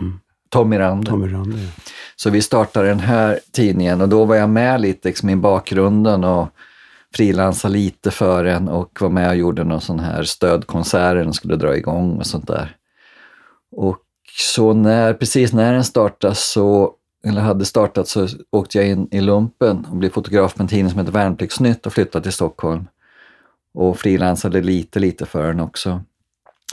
[0.01, 0.21] Mm.
[0.55, 1.11] Tommy Rander.
[1.11, 1.71] Tommy Rander ja.
[2.17, 6.25] Så vi startade den här tidningen och då var jag med lite liksom i bakgrunden
[6.25, 6.49] och
[7.15, 11.57] frilansade lite för den och var med och gjorde någon sån här stödkonsert den skulle
[11.57, 12.77] dra igång och sånt där.
[13.77, 13.99] Och
[14.39, 16.93] så när, precis när den startade så,
[17.27, 20.91] eller hade startat så åkte jag in i lumpen och blev fotograf på en tidning
[20.91, 22.85] som heter Värnpliktsnytt och flyttade till Stockholm.
[23.75, 26.01] Och frilansade lite, lite för den också.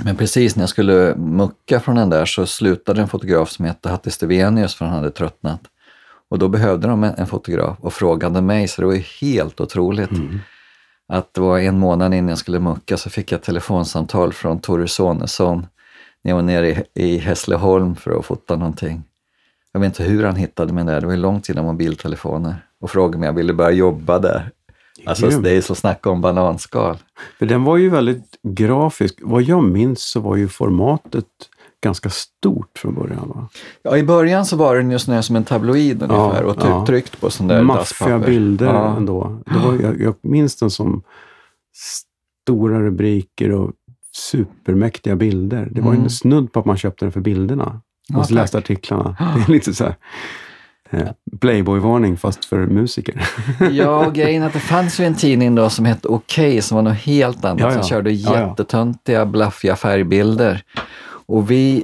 [0.04, 3.90] Men precis när jag skulle mucka från den där så slutade en fotograf som hette
[3.90, 5.62] Hattie Stevenius för han hade tröttnat.
[6.30, 9.62] Och då behövde de en, en fotograf och frågade mig, så det var ju helt
[9.62, 10.12] otroligt.
[10.12, 10.40] Mm.
[11.08, 14.60] Att det var en månad innan jag skulle mucka så fick jag ett telefonsamtal från
[14.60, 15.68] Tore Sonesson
[16.22, 19.04] när jag var nere i, i Hässleholm för att fota någonting.
[19.72, 22.56] Jag vet inte hur han hittade mig där, det var ju långt innan mobiltelefoner.
[22.82, 24.52] Och frågade om jag ville börja jobba där.
[25.06, 26.98] Alltså det är så snacka om bananskal.
[27.40, 29.20] För den var ju väldigt grafisk.
[29.22, 31.26] Vad jag minns så var ju formatet
[31.84, 33.30] ganska stort från början.
[33.36, 33.50] Va?
[33.84, 36.86] Ja, i början så var den ju sån som en tabloid ungefär och ja.
[36.86, 38.96] tryckt på sån där Maffiga bilder Ja.
[38.98, 39.40] ändå.
[39.46, 41.04] Det var, jag, jag minns den som
[42.44, 43.72] stora rubriker och
[44.16, 45.68] supermäktiga bilder.
[45.72, 46.04] Det var Mm.
[46.04, 47.82] en snudd på att man köpte den för bilderna.
[48.08, 49.16] Ja, och så läste artiklarna.
[49.36, 49.96] Det är lite så här
[51.40, 53.28] Playboy-varning fast för musiker.
[53.72, 56.82] Ja, och grejen att det fanns ju en tidning då som hette Okej som var
[56.82, 57.60] något helt annat.
[57.60, 57.74] Ja, ja.
[57.74, 58.48] Som körde Ja, ja.
[58.48, 60.64] jättetöntiga, blaffiga färgbilder.
[61.26, 61.84] Och vi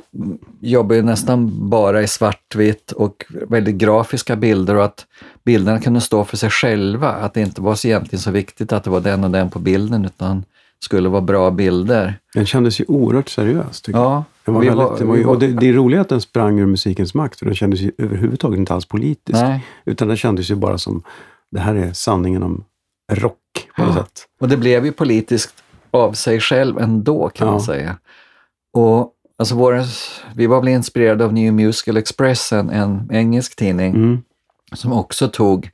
[0.60, 5.06] jobbar ju nästan bara i svartvitt och väldigt grafiska bilder och att
[5.46, 7.10] bilderna kunde stå för sig själva.
[7.12, 9.60] Att det inte var så egentligen så viktigt att det var den och den på
[9.60, 10.44] bilden utan
[10.80, 12.20] skulle vara bra bilder.
[12.34, 13.82] Den kändes ju oerhört seriös.
[13.82, 14.12] Tycker jag.
[14.12, 16.00] Ja, Den var vi väldigt, det var ju, vi var- och det, det är roligt
[16.00, 19.40] att den sprang ur musikens makt, för den kändes ju överhuvudtaget inte alls politisk.
[19.42, 19.66] Nej.
[19.86, 21.04] Utan den kändes ju bara som,
[21.52, 22.64] det här är sanningen om
[23.12, 23.38] rock
[23.76, 24.04] på något Ja.
[24.04, 24.26] sätt.
[24.42, 27.52] Och det blev ju politiskt av sig själv ändå kan Ja.
[27.52, 27.98] man säga.
[28.74, 29.84] Och alltså våra,
[30.36, 34.18] vi var väl inspirerade av New Musical Express, en, en engelsk tidning Mm.
[34.74, 35.70] som också tog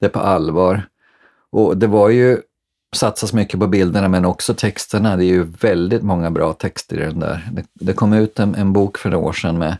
[0.00, 0.82] det på allvar.
[1.50, 2.38] Och det var ju
[2.94, 5.16] satsas mycket på bilderna men också texterna.
[5.16, 7.48] Det är ju väldigt många bra texter i den där.
[7.52, 9.76] Det, det kom ut en, en bok för några år sedan med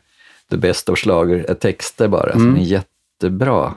[0.50, 2.56] The Best of Schlager, eh, texter bara, som Mm.
[2.56, 3.74] är jättebra.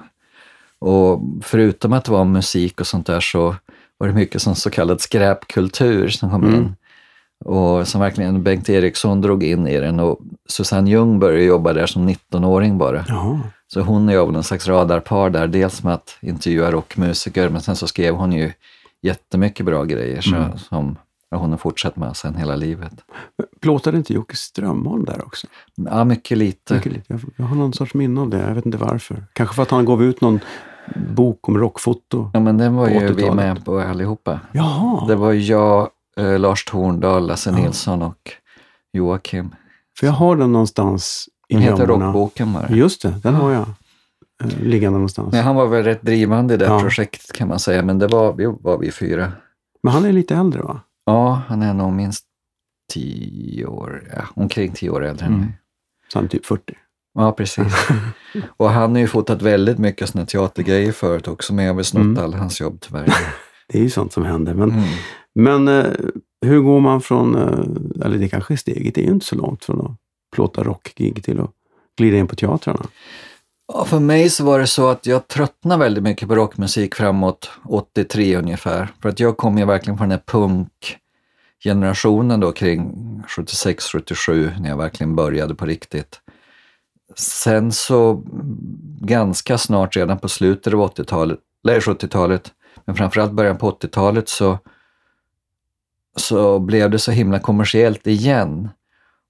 [0.80, 3.56] Och förutom att det var musik och sånt där så
[3.97, 6.56] var det mycket som så kallad skräpkultur som kom Mm.
[6.56, 6.76] in.
[7.45, 10.19] Och som verkligen Bengt Eriksson drog in i den och
[10.50, 13.06] Susanne Ljung började jobba där som 19-åring bara.
[13.08, 13.39] Jaha.
[13.67, 17.62] Så hon och jag var någon slags radarpar där, dels med att intervjua rockmusiker, men
[17.62, 18.52] sen så skrev hon ju
[19.01, 20.57] jättemycket bra grejer så, Mm.
[20.57, 20.97] som
[21.36, 22.93] hon har fortsatt med sen hela livet.
[23.62, 25.47] Plåtade inte Jocke Strömholm där också?
[25.75, 26.73] Ja, mycket lite.
[26.73, 27.19] Mycket lite.
[27.38, 28.41] Jag, har någon sorts minne av det.
[28.47, 29.25] Jag vet inte varför.
[29.33, 30.39] Kanske för att han gav ut någon
[31.15, 32.29] bok om rockfoto.
[32.33, 33.36] Ja, men den var ju vi 80-talet.
[33.36, 34.39] med på allihopa.
[34.51, 35.07] Jaha!
[35.07, 37.55] Det var jag, eh, Lars Torndal, Lasse Ja.
[37.55, 38.31] Nilsson och
[38.93, 39.55] Joakim.
[39.99, 41.88] För jag har den någonstans i Den heter.
[41.88, 42.69] Rockboken bara.
[42.69, 43.65] Just det, den har jag.
[44.43, 45.32] Eh, liggande någonstans.
[45.32, 46.80] Men han var väl rätt drivande i det Ja.
[46.80, 49.32] projektet kan man säga, men det var vi, var vi fyra.
[49.84, 50.80] Men han är lite äldre va?
[51.06, 52.26] Ja, han är nog minst
[52.93, 55.45] tio år, ja, omkring tio år äldre än Mm.
[55.45, 55.58] mig.
[56.13, 56.73] Så han är typ 40.
[57.13, 57.73] Ja, precis.
[58.58, 61.86] och han har ju fotat väldigt mycket såna teatergrejer förut också, men jag har väl
[61.86, 62.23] snott Mm.
[62.23, 63.06] all hans jobb tyvärr.
[63.69, 64.54] Det är ju sånt som händer.
[64.54, 64.84] Men, Mm.
[65.36, 65.86] men eh,
[66.45, 69.36] hur går man från, eh, eller det kanske är steget, det är ju inte så
[69.36, 69.91] långt från att
[70.36, 71.52] plåta rockgig till att
[71.97, 72.86] glida in på teatrarna.
[73.73, 77.51] Ja, för mig så var det så att jag tröttnade väldigt mycket på rockmusik framåt
[77.63, 78.89] 83 ungefär.
[79.01, 80.58] För att jag kom ju verkligen från den här
[81.63, 82.93] punkgenerationen då kring
[83.27, 86.21] 76-77 när jag verkligen började på riktigt.
[87.15, 88.23] Sen så
[89.01, 92.53] ganska snart, redan på slutet av 80-talet, eller 70-talet,
[92.86, 94.60] men framförallt början på 80-talet så,
[96.15, 98.69] så blev det så himla kommersiellt igen.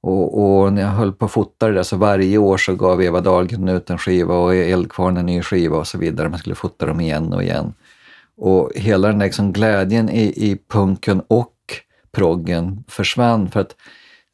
[0.02, 3.02] Och, och när jag höll på att fota det där så varje år så gav
[3.02, 6.30] Eva Dahlgren ut en skiva och Eldkvarn en ny skiva och så vidare.
[6.30, 7.74] Man skulle fota dem igen och igen.
[8.38, 11.54] Och hela den där liksom glädjen i, i punken och
[12.12, 13.76] proggen försvann för att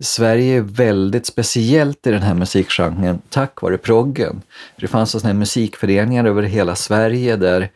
[0.03, 4.41] Sverige är väldigt speciellt i den här musikgenren tack vare proggen.
[4.79, 7.69] Det fanns sådana här musikföreningar över hela Sverige där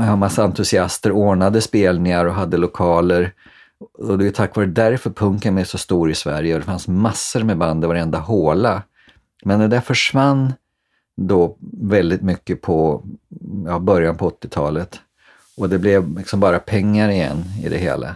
[0.00, 3.32] en massa entusiaster ordnade spelningar och hade lokaler.
[3.92, 6.88] Och det är tack vare därför punken är så stor i Sverige och det fanns
[6.88, 8.82] massor med band i varenda håla.
[9.44, 10.52] Men det där försvann
[11.16, 13.04] då väldigt mycket på
[13.66, 15.00] ja, början på 80-talet.
[15.56, 18.14] Och det blev liksom bara pengar igen i det hela.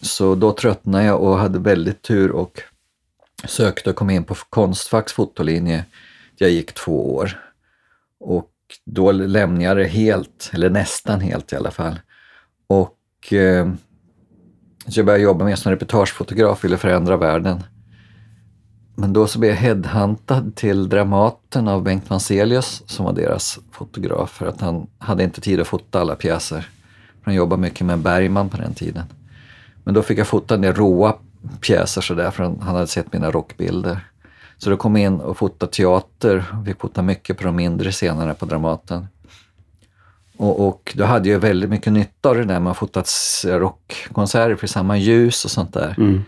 [0.00, 2.60] Så då tröttnade jag och hade väldigt tur och
[3.44, 5.84] sökte och kom in på Konstfacks fotolinje.
[6.36, 7.40] Jag gick två år.
[8.18, 8.50] Och
[8.84, 12.00] då lämnade jag det helt, eller nästan helt i alla fall.
[12.66, 13.72] Och eh,
[14.86, 17.62] så jag började jobba mer som reportagefotograf, ville förändra världen.
[18.94, 24.30] Men då så blev jag headhuntad till Dramaten av Bengt Vanselius som var deras fotograf
[24.30, 26.68] för att han hade inte tid att fota alla pjäser.
[27.22, 29.04] Han jobbade mycket med Bergman på den tiden.
[29.84, 31.14] Men då fick jag fota en del råa
[31.60, 34.00] pjäser sådär för han han hade sett mina rockbilder.
[34.58, 36.44] Så då kom jag in och fotade teater.
[36.64, 39.06] Vi fotade mycket på de mindre scenerna på Dramaten.
[40.36, 43.10] Och, och då hade jag väldigt mycket nytta av det där med att fotat
[43.44, 45.94] rockkonserter för samma ljus och sånt där.
[45.98, 46.22] Mm.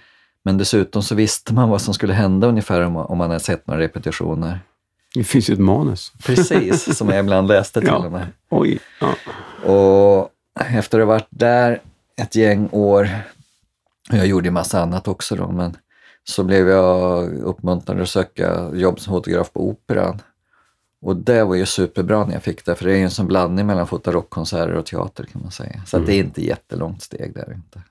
[0.44, 3.66] Men dessutom så visste man vad som skulle hända ungefär om, om man hade sett
[3.66, 4.60] några repetitioner.
[5.14, 6.12] Det finns ju ett manus.
[6.24, 7.96] Precis, som jag ibland läste till Ja.
[8.06, 8.26] och med.
[8.50, 8.78] Oj.
[9.00, 9.14] Ja.
[9.72, 11.80] Och efter att ha varit där
[12.16, 13.08] ett gäng år,
[14.10, 15.76] och jag gjorde ju massa annat också då, men
[16.24, 20.22] så blev jag uppmuntrad att söka jobb som fotograf på Operan.
[21.04, 23.26] Och det var ju superbra när jag fick det, för det är ju en sån
[23.26, 25.82] blandning mellan fota rockkonserter och teater kan man säga.
[25.86, 27.82] Så att det är inte jättelångt steg där inte.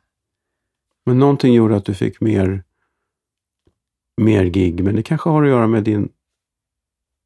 [1.05, 2.63] Men någonting gjorde att du fick mer,
[4.21, 6.09] mer gig, men det kanske har att göra med din,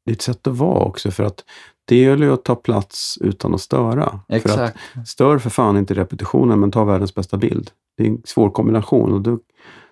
[0.06, 1.10] ditt sätt att vara också.
[1.10, 1.44] För att
[1.84, 4.20] det gäller ju att ta plats utan att störa.
[4.28, 4.76] För Exakt.
[4.94, 7.70] att stör för fan inte repetitionen, men ta världens bästa bild.
[7.96, 9.38] Det är en svår kombination och du,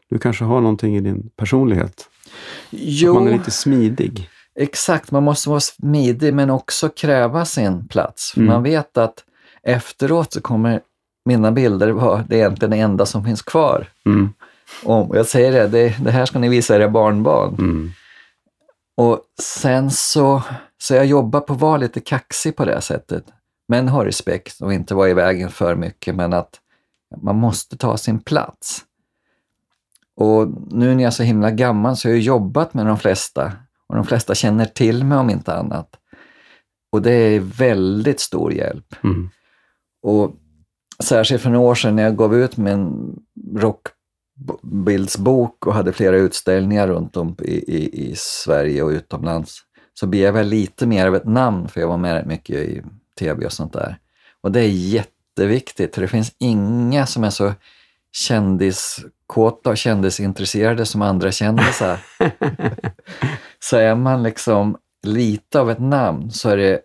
[0.08, 2.10] du kanske har någonting i din personlighet.
[2.70, 4.30] Jo, Man är lite smidig.
[4.56, 5.10] Exakt.
[5.10, 8.36] Man måste vara smidig men också kräva sin plats.
[8.36, 8.46] Mm.
[8.46, 9.24] Man vet att
[9.62, 10.80] efteråt så kommer
[11.24, 13.88] mina bilder vara det är egentligen det enda som finns kvar.
[14.06, 14.32] Mm.
[14.84, 17.54] Och jag säger det, det, det här ska ni visa era barnbarn.
[17.58, 17.90] Mm.
[18.96, 20.42] Och sen så,
[20.78, 23.24] så jag jobbar på att vara lite kaxig på det sättet.
[23.68, 26.60] Men ha respekt och inte vara i vägen för mycket, men att
[27.22, 28.82] man måste ta sin plats.
[30.16, 33.52] Och nu när jag är så himla gammal så har jag jobbat med de flesta
[33.88, 35.88] och de flesta känner till mig om inte annat.
[36.92, 38.94] Och det är väldigt stor hjälp.
[39.04, 39.30] Mm.
[40.02, 40.34] Och
[41.02, 43.14] särskilt för några år sedan när jag gav ut min
[43.56, 49.58] rockbildsbok och hade flera utställningar runt om i, i, i Sverige och utomlands,
[49.94, 52.82] så blev jag lite mer av ett namn, för jag var med mycket i
[53.18, 53.98] tv och sånt där.
[54.40, 57.52] Och det är jätteviktigt, för det finns inga som är så
[58.12, 61.98] kändiskåta och kändisintresserade som andra kändisar.
[63.60, 66.80] så är man liksom lite av ett namn så är det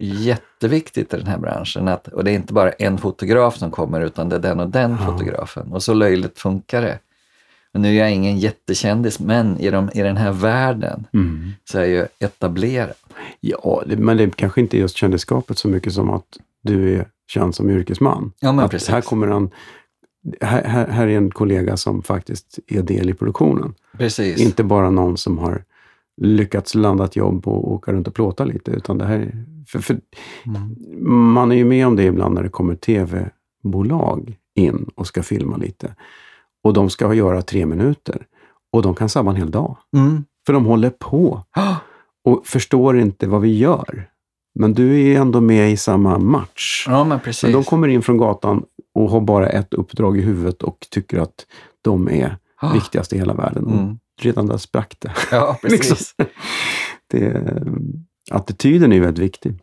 [0.00, 1.88] jätteviktigt i den här branschen.
[1.88, 4.68] Att, och det är inte bara en fotograf som kommer utan det är den och
[4.68, 5.06] den Ja.
[5.12, 5.72] fotografen.
[5.72, 6.98] Och så löjligt funkar det.
[7.74, 11.50] Och nu är jag ingen jättekändis, men i, de, i den här världen Mm.
[11.70, 12.92] så är jag ju etablerad.
[13.40, 16.24] Ja, det, men det kanske inte är just kändisskapet så mycket som att
[16.62, 18.32] du är känd som yrkesman.
[18.40, 18.88] Ja, men att precis.
[18.88, 19.50] Här kommer han,
[20.40, 23.74] här, här, här är en kollega som faktiskt är del i produktionen.
[23.98, 24.40] Precis.
[24.40, 25.64] Inte bara någon som har
[26.20, 29.78] lyckats landa ett jobb och åka runt och plåta lite, utan det här är, för,
[29.78, 30.00] för
[30.46, 31.34] Mm.
[31.34, 35.56] Man är ju med om det ibland när det kommer tv-bolag in och ska filma
[35.56, 35.94] lite.
[36.64, 38.26] Och de ska göra tre minuter.
[38.72, 39.76] Och de kan sabba en hel dag.
[39.96, 40.24] Mm.
[40.46, 41.42] För de håller på
[42.24, 44.08] och förstår inte vad vi gör.
[44.54, 46.86] Men du är ändå med i samma match.
[46.88, 47.42] Ja, men precis.
[47.42, 48.62] Men de kommer in från gatan
[48.94, 51.46] och har bara ett uppdrag i huvudet och tycker att
[51.82, 52.72] de är Ah.
[52.74, 53.66] viktigast i hela världen.
[53.66, 53.98] Mm.
[54.24, 55.12] Redan där sprack det.
[55.30, 55.90] Ja, precis.
[55.90, 56.26] Liksom.
[57.10, 57.42] det.
[58.30, 59.54] Attityden är ju väldigt viktig.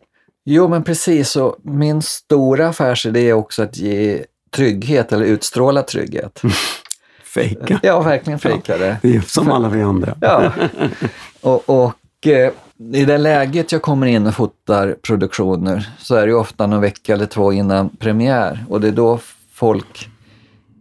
[0.44, 1.36] Jo, men precis.
[1.36, 6.42] Och min stora affärsidé är också att ge trygghet eller utstråla trygghet.
[7.24, 7.80] Fejka.
[7.82, 8.96] Ja, verkligen fejka det.
[9.02, 10.16] Det är som alla vi andra.
[10.20, 10.52] Ja.
[11.40, 12.52] Och, och eh,
[12.92, 17.14] i det läget jag kommer in och fotar produktioner så är det ofta någon vecka
[17.14, 19.18] eller två innan premiär och det är då
[19.52, 20.08] folk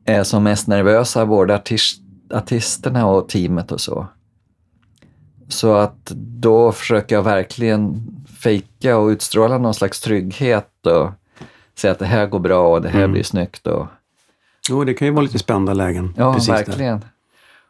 [0.05, 2.01] är som mest nervösa, både artist,
[2.33, 4.07] artisterna och teamet och så.
[5.47, 8.07] Så att då försöker jag verkligen
[8.39, 11.09] fejka och utstråla någon slags trygghet och
[11.75, 13.11] säga att det här går bra och det här Mm.
[13.11, 13.67] blir snyggt.
[13.67, 13.87] Och,
[14.69, 16.13] Jo, det kan ju vara lite spända lägen.
[16.17, 16.55] Ja, precis där.
[16.55, 17.05] verkligen.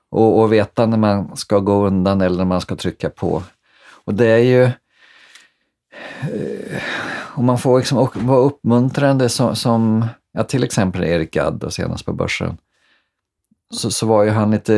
[0.10, 3.44] Och, och veta när man ska gå undan eller när man ska trycka på.
[4.06, 4.64] Och det är ju...
[6.22, 6.82] Eh,
[7.36, 12.06] och man får liksom vara uppmuntrande som, som ja, till exempel Erik Gadd och senast
[12.06, 12.58] på Börsen.
[13.76, 14.76] Så, så var ju han lite,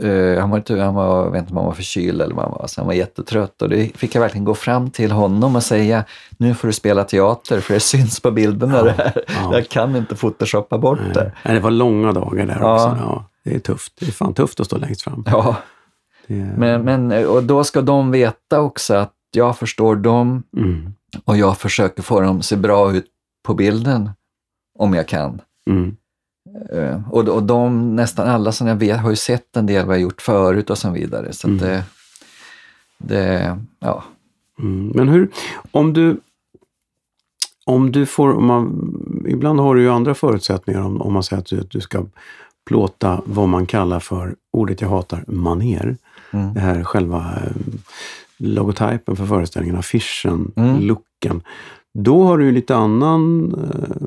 [0.00, 2.44] eh, han var lite, han var, jag vet inte om han var förkyld eller vad
[2.44, 5.56] han var, så han var jättetrött och det fick jag verkligen gå fram till honom
[5.56, 6.04] och säga,
[6.38, 9.24] nu får du spela teater för det syns på bilderna det här.
[9.26, 9.50] ja.
[9.52, 11.12] Jag kan inte photoshoppa bort Nej.
[11.14, 11.32] det.
[11.44, 12.74] Nej, det var långa dagar där Ja.
[12.74, 12.96] också.
[13.04, 13.92] Ja, det är tufft.
[14.00, 15.24] Det är fan tufft att stå längst fram.
[15.26, 15.56] Ja.
[16.26, 16.54] Är...
[16.56, 20.94] Men, men, och då ska de veta också att jag förstår dem Mm.
[21.24, 23.06] och jag försöker få dem att se bra ut
[23.46, 24.10] på bilden
[24.78, 25.40] om jag kan.
[25.70, 25.96] Mm.
[26.72, 29.96] Eh, Och, och de, nästan alla som jag vet har ju sett en del vad
[29.96, 31.32] jag gjort förut och så vidare.
[31.32, 31.84] Så att det,
[32.98, 34.04] det, ja.
[34.58, 34.92] Mm.
[34.94, 35.28] Men hur,
[35.70, 36.20] om du,
[37.66, 38.94] om du får, om man,
[39.28, 42.04] ibland har du ju andra förutsättningar om, om man säger att du, att du ska
[42.66, 45.96] plåta vad man kallar för, ordet jag hatar, maner.
[46.30, 46.54] Mm.
[46.54, 47.52] Det här själva eh,
[48.36, 50.80] logotypen för föreställningen, affischen, Mm.
[50.80, 51.42] looken.
[51.98, 54.06] Då har du ju lite annan eh,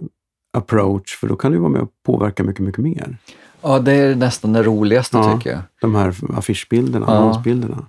[0.58, 3.18] approach, för då kan du vara med och påverka mycket, mycket mer.
[3.62, 5.38] ja, det är nästan det roligaste Ja.
[5.38, 5.62] tycker jag.
[5.82, 7.14] De här affischbilderna, Ja.
[7.18, 7.86] annonsbilderna.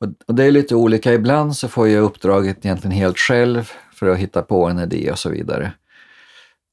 [0.00, 1.12] Och, och det är lite olika.
[1.14, 5.18] Ibland så får jag uppdraget egentligen helt själv för att hitta på en idé och
[5.18, 5.72] så vidare.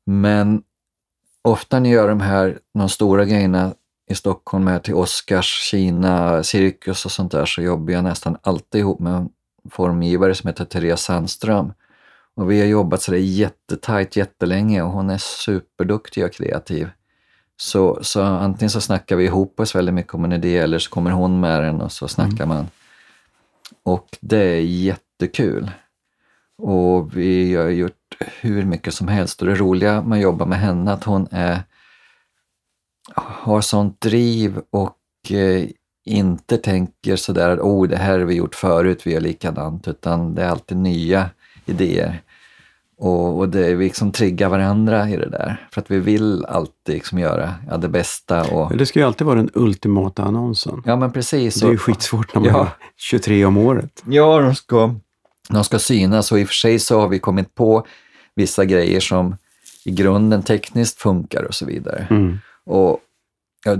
[0.05, 0.61] Men
[1.41, 3.73] ofta när jag gör de här, de stora grejerna
[4.09, 8.79] i Stockholm här till Oscars, Kina, Cirkus och sånt där så jobbar jag nästan alltid
[8.81, 9.29] ihop med
[9.71, 11.73] formgivare som heter Therese Sandström.
[12.35, 16.89] Och vi har jobbat sådär jättetajt jättelänge och hon är superduktig och kreativ.
[17.57, 20.89] Så, så antingen så snackar vi ihop oss väldigt mycket om en idé eller så
[20.89, 22.47] kommer hon med den och så snackar mm.
[22.47, 22.67] man.
[23.83, 25.71] Och det är jättekul.
[26.57, 30.59] Och vi har gjort hur mycket som helst och det roliga med att jobba med
[30.59, 31.59] henne att hon är,
[33.15, 35.69] har sånt driv och eh,
[36.05, 40.43] inte tänker sådär, oh det här har vi gjort förut, vi gör likadant, utan det
[40.43, 41.29] är alltid nya
[41.65, 42.21] idéer.
[42.97, 45.67] Och, och det, vi liksom triggar varandra i det där.
[45.71, 48.43] För att vi vill alltid liksom göra ja, det bästa.
[48.43, 48.77] Och...
[48.77, 50.83] Det ska ju alltid vara den ultimata annonsen.
[50.85, 51.55] Ja, men precis.
[51.55, 52.57] Det är ju skitsvårt när man ja.
[52.57, 54.03] har 23 om året.
[54.05, 54.95] Ja, de ska,
[55.49, 57.85] de ska synas och i och för sig så har vi kommit på
[58.35, 59.35] vissa grejer som
[59.85, 62.07] i grunden tekniskt funkar och så vidare.
[62.09, 62.37] Mm.
[62.65, 62.99] Och,
[63.65, 63.75] ja,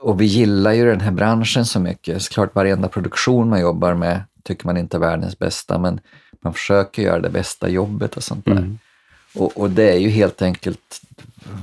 [0.00, 2.22] och vi gillar ju den här branschen så mycket.
[2.22, 6.00] Såklart varenda produktion man jobbar med tycker man inte är världens bästa, men
[6.42, 8.52] man försöker göra det bästa jobbet och sånt där.
[8.52, 8.78] Mm.
[9.34, 11.00] Och, och, det är ju helt enkelt,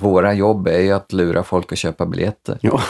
[0.02, 2.58] våra jobb är ju att lura folk att köpa biljetter.
[2.62, 2.82] Ja,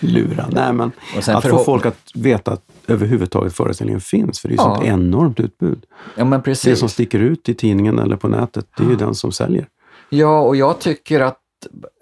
[0.00, 0.48] lura.
[0.52, 0.92] Nej, men
[1.28, 4.74] att få folk att veta att överhuvudtaget föreställningen finns, för det är ju ja.
[4.74, 5.86] sånt enormt utbud.
[6.16, 6.64] Ja, men precis.
[6.64, 9.68] Det som sticker ut i tidningen eller på nätet, det är ju den som säljer.
[10.08, 11.38] Ja, och jag tycker att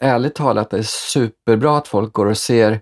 [0.01, 2.81] ärligt talat det är superbra att folk går och ser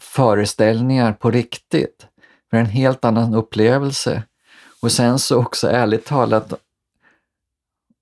[0.00, 2.06] föreställningar på riktigt.
[2.50, 4.22] För en helt annan upplevelse.
[4.84, 6.52] Och sen så också ärligt talat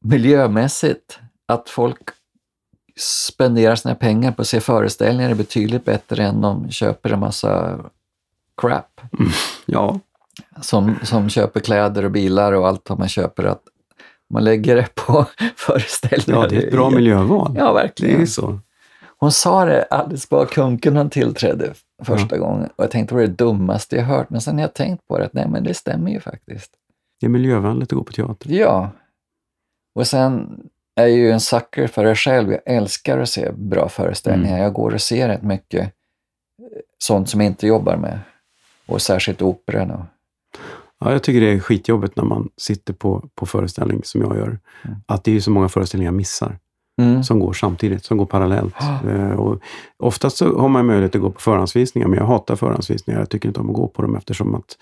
[0.04, 1.98] miljömässigt, att folk
[2.96, 7.78] spenderar sina pengar på att se föreställningar är betydligt bättre än de köper en massa
[8.56, 9.00] crap.
[9.18, 9.32] Mm,
[9.66, 10.00] ja.
[10.60, 13.44] Som, som köper kläder och bilar och allt vad man köper.
[13.44, 13.62] Att
[14.30, 15.26] man lägger det på
[15.56, 16.42] föreställningar.
[16.42, 17.54] Ja, det är ett bra miljöval.
[17.56, 18.16] Ja, verkligen.
[18.16, 18.60] Det är så.
[19.22, 21.72] Hon sa det alldeles bara kunken han tillträdde
[22.04, 22.42] första ja.
[22.42, 24.30] gången och jag tänkte det var det dummaste jag hört.
[24.30, 26.70] Men sen har jag tänkt på det, att nej men det stämmer ju faktiskt.
[27.20, 28.50] Det är miljövänligt att gå på teater.
[28.50, 28.90] Ja.
[29.94, 30.60] Och sen
[30.96, 32.52] är jag ju en sucker för det själv.
[32.52, 34.52] Jag älskar att se bra föreställningar.
[34.52, 34.62] Mm.
[34.62, 35.92] Jag går och ser rätt mycket
[36.98, 38.18] sånt som jag inte jobbar med.
[38.86, 40.04] Och särskilt operan.
[41.00, 44.58] Ja, jag tycker det är skitjobbigt när man sitter på, på föreställning, som jag gör.
[44.84, 44.96] Mm.
[45.06, 46.58] Att det är så många föreställningar jag missar.
[46.98, 47.24] Mm.
[47.24, 48.74] som går samtidigt, som går parallellt.
[48.80, 49.30] Oh.
[49.32, 49.60] Och
[49.98, 53.20] oftast så har man möjlighet att gå på förhandsvisningar, men jag hatar förhandsvisningar.
[53.20, 54.76] Jag tycker inte om att gå på dem eftersom att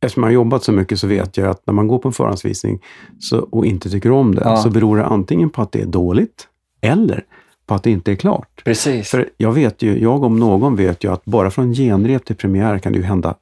[0.00, 2.12] Eftersom jag har jobbat så mycket så vet jag att när man går på en
[2.12, 2.82] förhandsvisning
[3.18, 4.56] så, och inte tycker om det, ja.
[4.56, 6.48] så beror det antingen på att det är dåligt
[6.80, 7.24] eller
[7.66, 8.62] på att det inte är klart.
[8.64, 9.10] Precis.
[9.10, 12.78] För jag vet ju, jag om någon vet ju att bara från genrep till premiär
[12.78, 13.34] kan det ju hända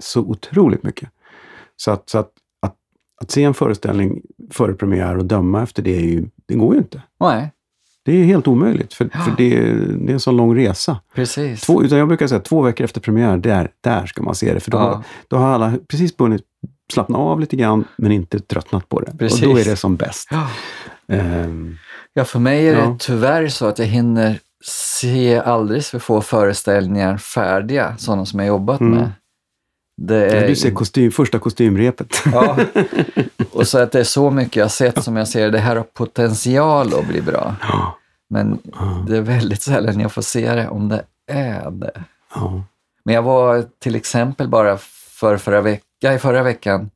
[0.00, 1.08] så otroligt mycket.
[1.76, 2.30] Så att, så att,
[2.62, 2.74] att,
[3.20, 6.78] att se en föreställning före premiär och döma efter det, är ju, det går ju
[6.78, 7.02] inte.
[7.20, 7.52] Nej.
[8.04, 9.20] Det är helt omöjligt, för, ja.
[9.20, 9.60] för det,
[10.06, 11.00] det, är en så lång resa.
[11.14, 11.60] Precis.
[11.60, 14.60] Två, utan jag brukar säga två veckor efter premiär, där, där ska man se det.
[14.60, 14.82] För då, ja.
[14.82, 16.42] har, då har alla precis hunnit
[16.92, 19.16] slappna av lite grann, men inte tröttnat på det.
[19.18, 19.42] Precis.
[19.42, 20.28] Och då är det som bäst.
[20.30, 20.48] Ja,
[21.06, 21.78] um,
[22.12, 27.16] ja för mig är det tyvärr så att jag hinner se alldeles för få föreställningar
[27.16, 28.94] färdiga, sådana som jag jobbat mm.
[28.94, 29.10] med.
[30.08, 30.40] Är...
[30.40, 32.14] Ja, du ser kostym, första kostymrepet.
[32.32, 32.58] Ja,
[33.52, 35.82] och så att det är så mycket jag sett som jag ser det här har
[35.82, 37.56] potential att bli bra.
[37.60, 37.98] Ja.
[38.30, 38.58] Men
[39.06, 42.04] det är väldigt sällan jag får se det om det är det.
[42.34, 42.62] Ja.
[43.04, 44.76] Men jag var till exempel bara
[45.20, 46.90] för förra, vecka, i förra veckan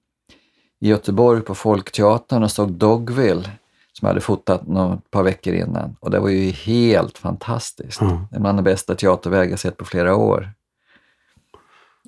[0.81, 3.51] i Göteborg på Folkteatern och såg Dogville
[3.93, 5.97] som jag hade fotat några par veckor innan.
[6.01, 8.01] Och det var ju helt fantastiskt.
[8.01, 8.27] Ja.
[8.31, 10.51] Det är bland de bästa teatervägar jag sett på flera år.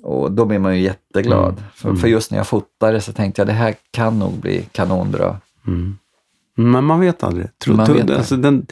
[0.05, 1.53] Och då blir man ju jätteglad.
[1.57, 1.63] Mm.
[1.73, 2.11] För, för, mm.
[2.11, 5.37] just när jag fotade så tänkte jag det här kan nog bli kanonbra.
[5.67, 5.97] Mm.
[6.55, 7.59] Men man vet aldrig.
[7.59, 8.65] Tro, man vet alltså den,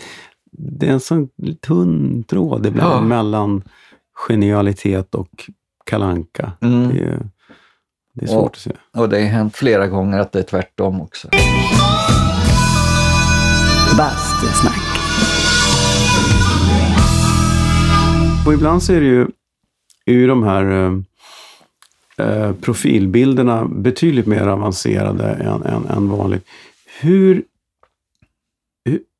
[0.51, 1.29] det är en sån
[1.61, 3.01] tunn tråd ibland ja.
[3.01, 3.63] mellan
[4.27, 5.49] genialitet och
[5.86, 6.51] kalanka.
[6.61, 6.89] Mm.
[6.89, 7.29] Det, är,
[8.13, 8.71] det är svårt och, att se.
[8.97, 11.27] Och det har hänt flera gånger att det är tvärtom också.
[13.97, 14.79] Bastusnack.
[18.47, 19.27] Och ibland så är det ju,
[20.05, 21.03] ju de här
[22.24, 26.45] eh, profilbilderna betydligt mer avancerade än, än, än vanligt.
[26.99, 27.43] Hur,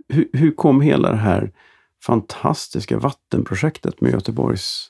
[0.10, 1.52] hur, hur kom hela det här
[2.04, 4.90] fantastiska vattenprojektet med Göteborgs...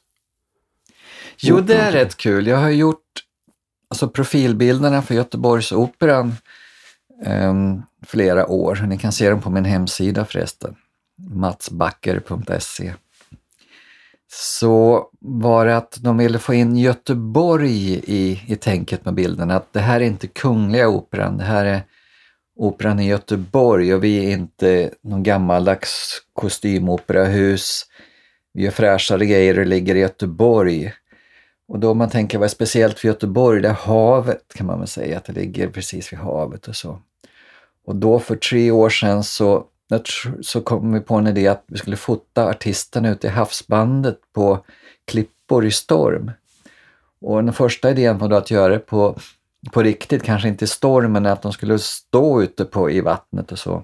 [1.37, 2.47] Jo, det är rätt kul.
[2.47, 3.23] Jag har gjort
[3.89, 6.33] alltså, profilbilderna för Göteborgsoperan
[7.25, 8.85] um, flera år.
[8.87, 10.75] Ni kan se dem på min hemsida förresten,
[11.17, 12.93] matsbacker.se
[14.35, 19.51] så var det att de ville få in Göteborg i, i tänket med bilden.
[19.51, 21.81] Att det här är inte Kungliga Operan, det här är
[22.55, 27.85] Operan i Göteborg och vi är inte någon gammaldags kostymoperahus.
[28.53, 30.93] Vi gör fräschare grejer och ligger i Göteborg.
[31.67, 34.87] Och då man tänker vad är speciellt för Göteborg, det är havet kan man väl
[34.87, 36.99] säga, att det ligger precis vid havet och så.
[37.85, 39.65] Och då för tre år sedan så,
[40.41, 44.65] så kom vi på en idé att vi skulle fota artisterna ute i havsbandet på
[45.05, 46.31] klippor i storm.
[47.21, 49.15] Och den första idén var då att göra det på,
[49.71, 53.51] på riktigt, kanske inte i storm, men att de skulle stå ute på, i vattnet
[53.51, 53.83] och så.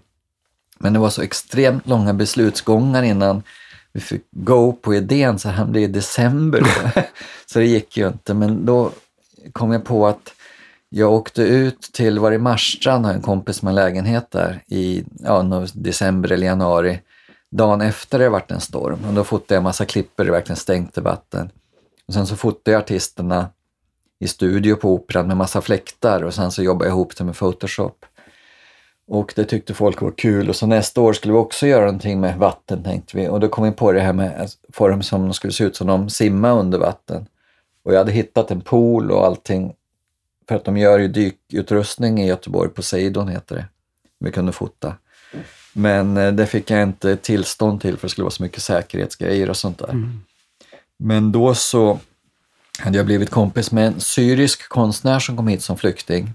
[0.78, 3.44] Men det var så extremt långa beslutsgångar innan
[3.92, 6.64] vi fick go på idén, så han blev i december.
[7.46, 8.92] så det gick ju inte, men då
[9.52, 10.34] kom jag på att
[10.90, 15.04] jag åkte ut till, var i Marstrand, har en kompis som har lägenhet där, i
[15.20, 17.02] ja, december eller januari.
[17.52, 21.02] Dagen efter det varit en storm och då fotade jag massa klippor, det verkligen stänkte
[21.02, 21.52] vatten.
[22.08, 23.50] Och sen så fotade jag artisterna
[24.20, 27.36] i studio på Operan med massa fläktar och sen så jobbade jag ihop det med
[27.36, 28.06] Photoshop.
[29.08, 32.20] Och det tyckte folk var kul och så nästa år skulle vi också göra någonting
[32.20, 35.22] med vatten tänkte vi och då kom vi på det här med alltså, form som
[35.22, 37.26] de skulle se ut som de simmar under vatten.
[37.84, 39.74] Och jag hade hittat en pool och allting
[40.50, 43.66] för att de gör ju dykutrustning i Göteborg, Poseidon heter det.
[44.20, 44.96] Vi kunde fota.
[45.74, 49.50] Men eh, det fick jag inte tillstånd till för det skulle vara så mycket säkerhetsgrejer
[49.50, 49.90] och sånt där.
[49.90, 50.20] Mm.
[50.98, 52.00] Men då så
[52.80, 56.34] hade jag blivit kompis med en syrisk konstnär som kom hit som flykting.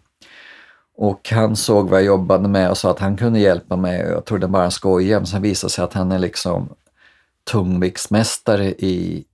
[0.96, 4.00] Och han såg vad jag jobbade med och sa att han kunde hjälpa mig.
[4.00, 6.68] Jag trodde bara han skojade, men sen visade sig att han är liksom
[7.50, 9.24] tungviktsmästare i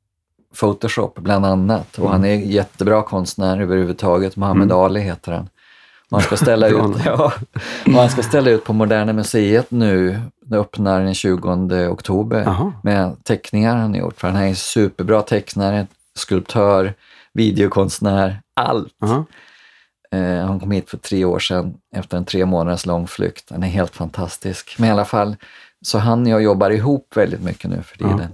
[0.55, 1.99] Photoshop bland annat.
[1.99, 2.13] Och mm.
[2.13, 4.37] han är jättebra konstnär överhuvudtaget.
[4.37, 4.77] Mohammed mm.
[4.77, 5.49] Ali heter han.
[6.11, 7.33] Han, ska ställa ut, ja,
[7.85, 10.21] han ska ställa ut på Moderna Museet nu.
[10.45, 12.73] Det öppnar den 20 oktober Aha.
[12.83, 14.21] med teckningar han har gjort.
[14.21, 16.95] För han är en superbra tecknare, skulptör,
[17.33, 18.95] videokonstnär, allt.
[20.13, 23.51] Eh, han kom hit för tre år sedan efter en tre månaders lång flykt.
[23.51, 24.75] Han är helt fantastisk.
[24.79, 25.37] Men i alla fall,
[25.83, 28.29] så han och jag jobbar ihop väldigt mycket nu för tiden.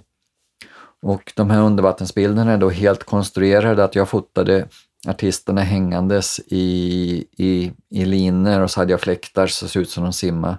[1.02, 4.66] Och de här undervattensbilderna är då helt konstruerade, att jag fotade
[5.08, 9.90] artisterna hängandes i, i, i linor och så hade jag fläktar så det såg ut
[9.90, 10.58] som de simmade.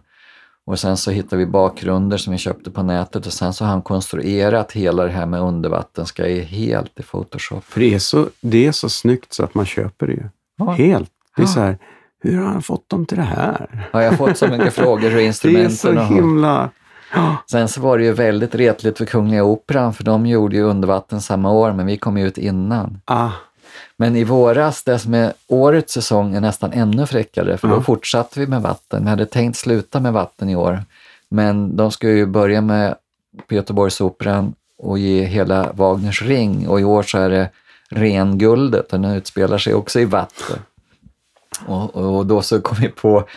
[0.65, 3.71] Och sen så hittade vi bakgrunder som vi köpte på nätet och sen så har
[3.71, 7.63] han konstruerat hela det här med undervattensgrejer helt i Photoshop.
[7.63, 10.23] För det är så, det är så snyggt så att man köper det ju.
[10.57, 10.71] Ja.
[10.71, 11.11] Helt.
[11.35, 11.53] Det är ja.
[11.53, 11.77] så här,
[12.19, 13.87] hur har han fått dem till det här?
[13.93, 16.69] Ja, jag har fått så mycket frågor hur instrumenten Det är så himla...
[17.51, 21.21] Sen så var det ju väldigt retligt för Kungliga Operan för de gjorde ju Undervatten
[21.21, 23.01] samma år men vi kom ut innan.
[23.05, 23.31] Ah.
[23.97, 28.39] Men i våras, det som är årets säsong, är nästan ännu fräckare för då fortsatte
[28.39, 29.03] vi med vatten.
[29.03, 30.83] Vi hade tänkt sluta med vatten i år
[31.29, 32.95] men de ska ju börja med
[33.49, 37.49] Göteborgsoperan och ge hela Wagners ring och i år så är det
[37.89, 40.59] Renguldet och den utspelar sig också i vatten.
[41.65, 43.27] Och, och då så kom vi på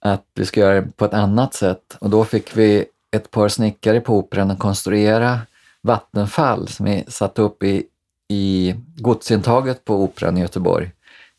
[0.00, 2.84] att vi ska göra det på ett annat sätt och då fick vi
[3.16, 5.40] ett par snickare på Operan att konstruera
[5.82, 7.84] vattenfall som vi satte upp i,
[8.28, 10.90] i godsintaget på Operan i Göteborg.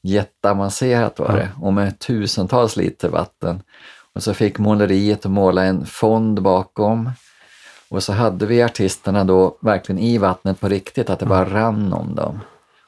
[0.02, 3.62] Jätteavancerat var det och med tusentals liter vatten.
[4.14, 7.12] Och så fick måleriet att måla en fond bakom.
[7.90, 11.94] Och så hade vi artisterna då verkligen i vattnet på riktigt, att det bara rann
[11.94, 12.40] om dem.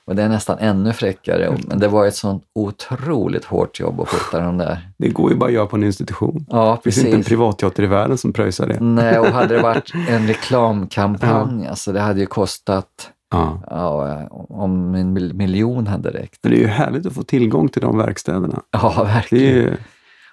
[0.06, 1.58] Och det är nästan ännu fräckare.
[1.68, 4.90] Men det var ett sånt otroligt hårt jobb att fota dem där.
[4.98, 6.46] Det går ju bara att göra på en institution.
[6.50, 6.80] Ja.
[6.84, 8.80] Det finns inte en privatteater i världen som pröjsar det.
[8.80, 11.70] Nej, och hade det varit en reklamkampanj, ja.
[11.70, 13.60] alltså det hade ju kostat Ja.
[13.70, 14.28] ja.
[14.50, 16.40] om en miljon hade räckt.
[16.44, 18.62] Men det är ju härligt att få tillgång till de verkstäderna.
[18.72, 19.56] Ja, verkligen.
[19.56, 19.78] Det är,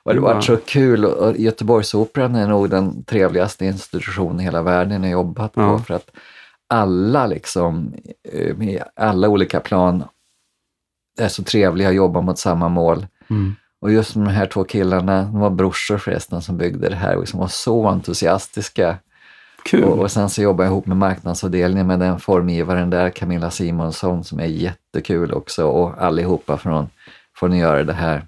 [0.03, 1.05] och det varit så kul.
[1.05, 5.61] Och Göteborgsoperan är nog den trevligaste institutionen i hela världen jag jobbat på.
[5.61, 5.79] Ja.
[5.79, 6.11] För att
[6.69, 7.95] alla liksom,
[8.57, 10.05] med eh, alla olika plan
[11.19, 13.07] är så trevliga och jobbar mot samma mål.
[13.31, 13.55] Mm.
[13.81, 17.21] Och just de här två killarna, de var brorsor förresten som byggde det här och
[17.21, 18.99] liksom var så entusiastiska.
[19.65, 19.85] Kul.
[19.85, 24.25] Och, och sen så jobbar jag ihop med marknadsavdelningen med den formgivaren där, Camilla Simonsson,
[24.25, 26.89] som är jättekul också och allihopa från,
[27.37, 28.27] från att göra det här.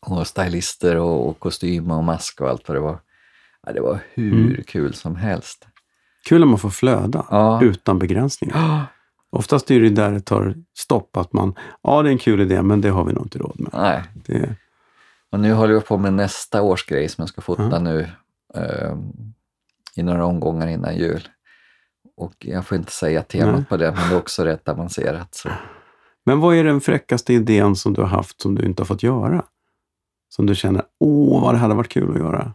[0.00, 2.98] Och stylister och, och kostym och mask och allt vad det var.
[3.66, 4.62] Ja, det var hur mm.
[4.66, 5.66] kul som helst.
[6.28, 7.62] Kul om man får flöda ja.
[7.62, 8.82] utan begränsningar.
[9.30, 12.62] Oftast är det där det tar stopp, att man, ja det är en kul idé,
[12.62, 13.70] men det har vi nog inte råd med.
[13.72, 14.02] Nej.
[14.14, 14.56] Det...
[15.32, 17.78] Och nu håller jag på med nästa års grej som jag ska fota ja.
[17.78, 18.08] nu
[18.54, 18.96] eh,
[19.94, 21.28] i några omgångar innan jul.
[22.16, 23.64] Och jag får inte säga temat Nej.
[23.64, 25.34] på det, men det är också rätt avancerat.
[25.34, 25.48] Så.
[26.24, 29.02] Men vad är den fräckaste idén som du har haft som du inte har fått
[29.02, 29.44] göra?
[30.28, 32.54] Som du känner, åh vad det hade varit kul att göra?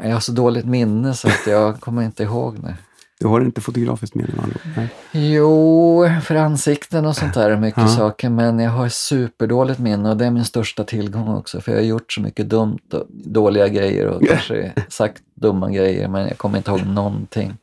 [0.00, 2.74] Jag har så dåligt minne så att jag kommer inte ihåg nu.
[3.20, 4.32] Du har inte fotografiskt minne?
[4.76, 4.88] Nej.
[5.12, 7.88] Jo, för ansikten och sånt där är mycket ja.
[7.88, 11.78] saker, men jag har superdåligt minne och det är min största tillgång också, för jag
[11.78, 16.38] har gjort så mycket dumt och dåliga grejer och kanske sagt dumma grejer, men jag
[16.38, 17.54] kommer inte ihåg någonting.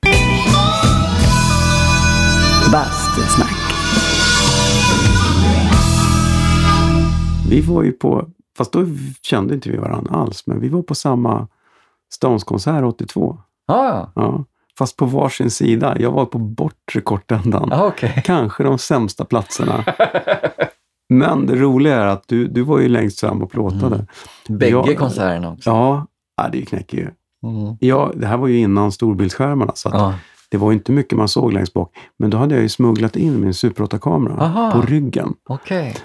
[2.71, 3.51] Bastusnack.
[7.49, 8.85] Vi var ju på, fast då
[9.21, 11.47] kände inte vi varandra alls, men vi var på samma
[12.13, 13.37] Stones-konsert 82.
[13.67, 14.45] Ah, Ja,
[14.77, 15.95] fast på varsin sida.
[15.99, 17.73] Jag var på bortre kortändan.
[17.73, 18.21] ah, okej.
[18.25, 19.83] Kanske de sämsta platserna.
[21.09, 23.95] Men det roliga är att du, du var ju längst fram och plåtade.
[23.95, 24.59] Mm.
[24.59, 24.95] Bägge Ja.
[24.97, 25.69] konserterna också.
[25.69, 26.07] Ja,
[26.37, 27.07] ja, det knäcker ju.
[27.49, 27.75] Mm.
[27.79, 30.13] Ja, det här var ju innan storbildsskärmarna, så Ja.
[30.49, 31.91] det var inte mycket man såg längst bak.
[32.17, 34.71] Men då hade jag ju smugglat in min Super 8-kamera Aha.
[34.71, 35.33] på ryggen.
[35.49, 35.95] Okej.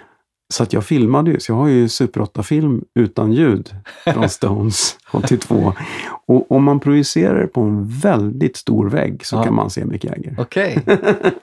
[0.55, 3.75] Så att jag filmade ju, så jag har ju Super 8-film utan ljud
[4.05, 5.73] från Stones 82.
[6.27, 9.43] Och om man projicerar det på en väldigt stor vägg så Ja.
[9.45, 10.35] kan man se Mick Jagger.
[10.39, 10.79] Okej.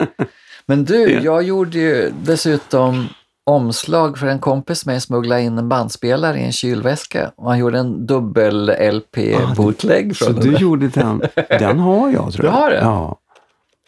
[0.65, 3.07] Men du, jag gjorde ju dessutom
[3.45, 7.79] omslag för en kompis med smugglade in en bandspelare i en kylväska och han gjorde
[7.79, 10.61] en dubbel LP-bootleg Så från du den.
[10.61, 11.21] gjorde den.
[11.49, 12.53] Den har jag tror Du jag.
[12.53, 12.83] har den?
[12.83, 13.17] Ja.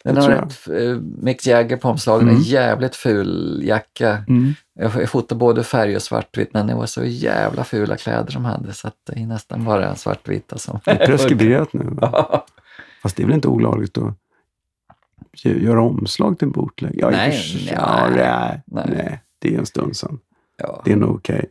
[0.03, 2.35] Den har ett uh, Mick Jagger på omslaget, Mm.
[2.35, 4.23] en jävligt ful jacka.
[4.27, 4.53] Mm.
[4.73, 8.73] Jag, fotade både färg och svartvitt men det var så jävla fula kläder de hade
[8.73, 10.79] så att det är nästan bara svartvita som...
[10.85, 11.83] Det är preskriberat nu.
[11.83, 12.43] va?
[13.03, 14.13] Fast det är väl inte olagligt att
[15.43, 16.91] gö- göra omslag till en bootleg?
[16.97, 17.29] Ja, Nej,
[17.65, 17.73] nej.
[17.75, 18.61] ja, nej,
[18.95, 19.23] Nej.
[19.39, 20.19] Det är en stund sedan.
[20.57, 20.81] Ja.
[20.85, 21.45] Det är nog okej.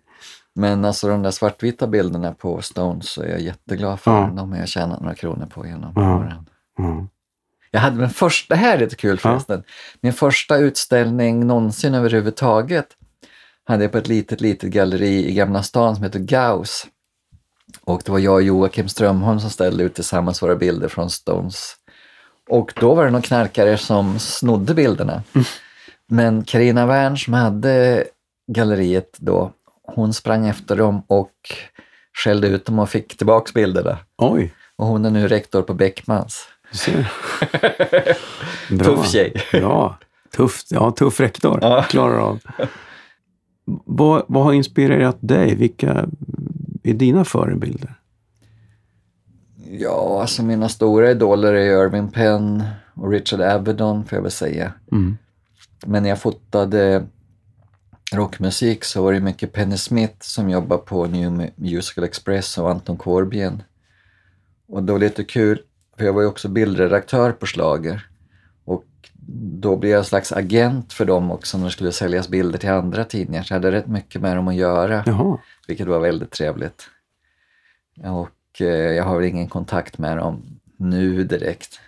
[0.55, 4.11] Men alltså de där svartvita bilderna på Stones så är jag jätteglad för.
[4.21, 4.33] Ja.
[4.37, 6.17] De har jag tjänat några kronor på genom Ja.
[6.17, 6.49] åren.
[6.79, 7.07] Ja.
[7.75, 9.62] Jag hade min första, det här är lite kul förresten,
[10.01, 12.87] min första utställning någonsin överhuvudtaget
[13.64, 16.87] hade jag på ett litet, litet galleri i Gamla stan som heter Gauss.
[17.85, 21.75] Och det var jag och Joakim Strömholm som ställde ut tillsammans våra bilder från Stones.
[22.49, 25.23] Och då var det någon knarkare som snodde bilderna.
[26.07, 28.05] Men Karina Wern som hade
[28.53, 29.53] galleriet då,
[29.83, 31.33] hon sprang efter dem och
[32.25, 33.99] skällde ut dem och fick tillbaks bilderna.
[34.18, 36.49] Oj, Och hon är nu rektor på Beckmans.
[36.77, 37.12] Ser.
[38.77, 38.85] Bra.
[38.85, 39.33] Tuff tjej.
[39.53, 39.99] Ja,
[40.37, 40.66] tufft.
[40.70, 41.59] Ja, tuff rektor.
[41.62, 41.83] Ja.
[41.83, 42.41] Klarar av.
[43.64, 45.55] Vad, vad har inspirerat dig?
[45.55, 46.09] Vilka
[46.83, 47.95] är dina förebilder?
[49.70, 52.64] Ja, alltså mina stora idoler är Irving Penn
[52.95, 54.73] och Richard Avedon får jag väl säga.
[54.93, 55.16] Mm.
[55.87, 57.07] Men när jag fotade
[58.12, 62.97] rockmusik så var det mycket Penny Smith som jobbar på New Musical Express och Anton
[62.97, 63.62] Corbijn.
[64.68, 65.62] Och det var lite kul,
[65.99, 68.07] för jag var ju också bildredaktör på Schlager.
[68.64, 68.84] Och
[69.61, 72.70] då blev jag en slags agent för dem också när det skulle säljas bilder till
[72.70, 73.43] andra tidningar.
[73.43, 75.03] Så jag hade rätt mycket med dem att göra.
[75.07, 75.38] Jaha.
[75.68, 76.88] vilket var väldigt trevligt.
[78.05, 81.80] Och eh, jag har väl ingen kontakt med dem nu direkt.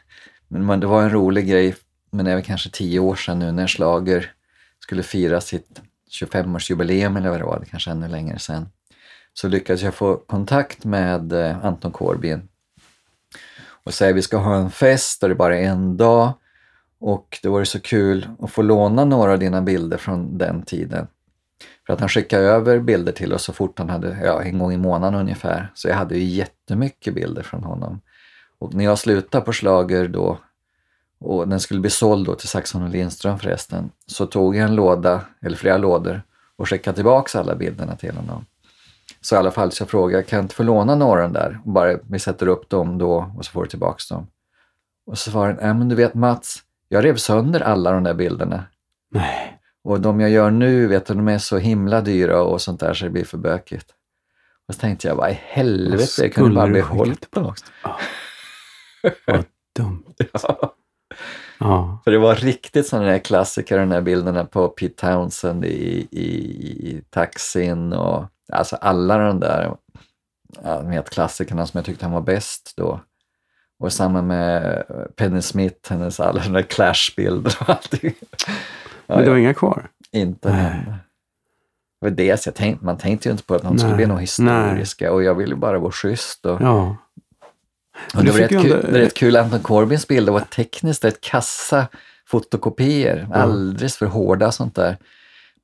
[0.49, 1.75] Men man, det var en rolig grej,
[2.11, 4.33] men det väl kanske tio år sedan nu när Schlager
[4.79, 5.81] skulle fira sitt
[6.21, 8.69] 25-årsjubileum eller vad det var, kanske ännu längre sedan.
[9.33, 12.49] Så lyckades jag få kontakt med eh, Anton Corbijn
[13.85, 16.33] och säger vi ska ha en fest och det är bara en dag.
[16.99, 21.07] Och det vore så kul att få låna några av dina bilder från den tiden.
[21.87, 24.73] För att han skickade över bilder till oss så fort han hade, ja en gång
[24.73, 25.73] i månaden ungefär.
[25.75, 28.01] Så jag hade ju jättemycket bilder från honom.
[28.59, 30.39] Och när jag slutade på Schlager då,
[31.21, 34.75] och den skulle bli såld då till Saxon och Lindström förresten, så tog jag en
[34.75, 36.23] låda, eller flera lådor,
[36.57, 38.47] och skickade tillbaks alla bilderna till honom.
[39.25, 41.61] Så i alla fall så jag frågade, kan jag inte få låna några där?
[41.65, 44.27] Och bara, vi sätter upp dem då och så får du tillbaks dem.
[45.07, 48.15] Och så svarade han, ja men du vet Mats, jag rev sönder alla de där
[48.15, 48.65] bilderna.
[49.11, 49.61] Nej.
[49.85, 52.95] Och de jag gör nu, vet du, de är så himla dyra och sånt där
[52.95, 53.87] så det blir för bökigt.
[54.69, 57.55] Och så tänkte jag, vad i helvete, jag kunde bara behållit dem.
[59.27, 59.45] Vad
[59.77, 60.05] dumt.
[61.59, 62.01] Ja.
[62.05, 66.29] För det var riktigt sådana där klassiker, de där bilderna på Pete Townsend i, i,
[66.91, 69.77] i taxin och alltså alla de där
[70.63, 73.01] ja, de vet, klassikerna som jag tyckte han var bäst då.
[73.79, 74.85] Och samma med
[75.17, 78.15] Penny Smith, hennes alla sådana där clashbilder och allting.
[78.21, 78.55] Ja,
[79.07, 79.31] Men du ja.
[79.31, 79.89] har inga kvar?
[80.13, 80.59] Inte Nej.
[80.59, 80.99] henne.
[82.01, 84.07] Det var det jag tänkte, man tänkte ju inte på att de skulle Nej, bli
[84.07, 86.47] något historiska och jag ville bara vara schysst.
[86.47, 86.97] Och, Ja.
[88.15, 91.21] och det, var rätt kul, det är rätt kul, Anton Corbins bilder var tekniskt rätt
[91.21, 91.87] kassa
[92.27, 94.97] fotokopior, alldeles för hårda sånt där.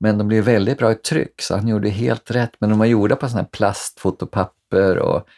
[0.00, 2.52] Men de blev väldigt bra i tryck så han gjorde helt rätt.
[2.58, 5.28] Men de var gjorda på sådana här plastfotopapper och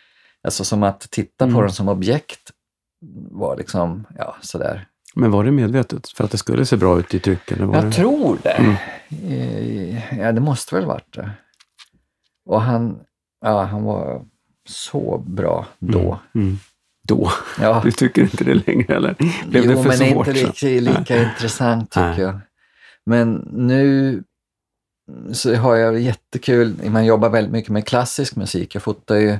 [0.44, 1.60] alltså som att titta på Mm.
[1.62, 2.50] dem som objekt
[3.30, 4.86] var liksom, ja sådär.
[5.14, 6.08] Men var det medvetet?
[6.08, 7.50] För att det skulle se bra ut i tryck?
[7.52, 7.92] Eller var Jag det...
[7.92, 8.50] tror det.
[8.50, 8.74] Mm.
[9.28, 11.30] Eh, Ja, det måste väl varit det.
[12.46, 12.98] Och han,
[13.44, 14.24] ja, han var
[14.68, 16.18] så bra då.
[16.34, 16.58] Mm.
[17.08, 17.30] Då?
[17.60, 19.14] Ja, Du tycker inte det längre eller?
[19.46, 20.26] Blev jo, det för men svårt?
[20.28, 20.66] inte så?
[20.66, 22.20] lika, lika intressant tycker Nej.
[22.20, 22.40] jag.
[23.06, 24.24] Men nu
[25.32, 28.74] så har jag jättekul, man jobbar väldigt mycket med klassisk musik.
[28.74, 29.38] Jag fotar ju,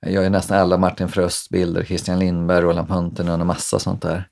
[0.00, 4.02] jag gör ju nästan alla Martin Fröst-bilder, Christian Lindberg, Roland Punten och en massa sånt
[4.02, 4.28] där.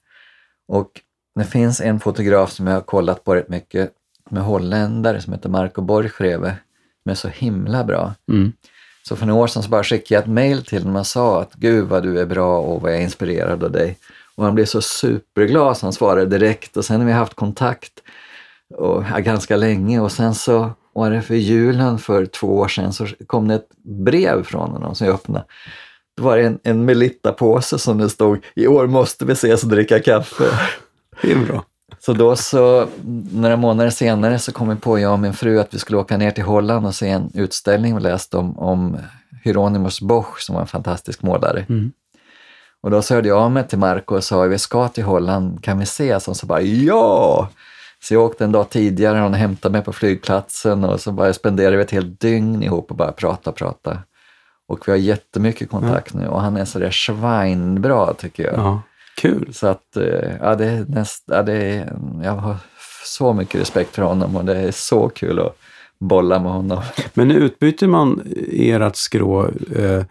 [0.69, 0.91] Och
[1.35, 3.93] det finns en fotograf som jag har kollat på rätt mycket
[4.31, 6.57] med holländare som heter Marco Borchreve,
[7.03, 8.15] som är så himla bra.
[8.33, 8.53] Mm.
[9.09, 11.41] Så för några år sedan så bara skickade jag ett mail till honom och sa
[11.41, 13.99] att gud vad du är bra och vad jag är inspirerad av dig.
[14.35, 17.93] Och han blev så superglad så han svarade direkt och sen har vi haft kontakt
[18.75, 23.07] och, ganska länge och sen så var det för julen för två år sedan så
[23.27, 25.45] kom det ett brev från honom som jag öppnade.
[26.17, 29.69] Då var det en, en Melitta-påse som det stod i år måste vi ses och
[29.69, 30.45] dricka kaffe.
[31.23, 31.65] Det är bra.
[31.99, 32.87] Så då så,
[33.33, 36.17] några månader senare så kom vi på, jag och min fru, att vi skulle åka
[36.17, 38.97] ner till Holland och se en utställning vi läste om, om
[39.45, 41.67] Hieronymus Bosch som var en fantastisk målare.
[41.69, 41.93] Mm.
[42.81, 45.65] Och då så hörde jag av mig till Marco och sa, vi ska till Holland,
[45.65, 46.29] kan vi ses?
[46.29, 47.49] Och så bara, ja!
[48.07, 51.33] Så jag åkte en dag tidigare och han hämtade mig på flygplatsen och så bara
[51.33, 53.99] spenderade vi ett helt dygn ihop och bara prata prata.
[54.69, 58.55] Och vi har jättemycket kontakt nu och han är sådär svinbra tycker jag.
[58.57, 58.83] Ja.
[59.17, 59.55] Kul.
[59.55, 61.93] Så att, eh, ja, det är näst, ja, det är,
[62.23, 62.57] jag har
[63.05, 65.57] så mycket respekt för honom och det är så kul att
[65.99, 66.83] bolla med honom.
[67.15, 70.05] Men utbyter man ert skrå eh,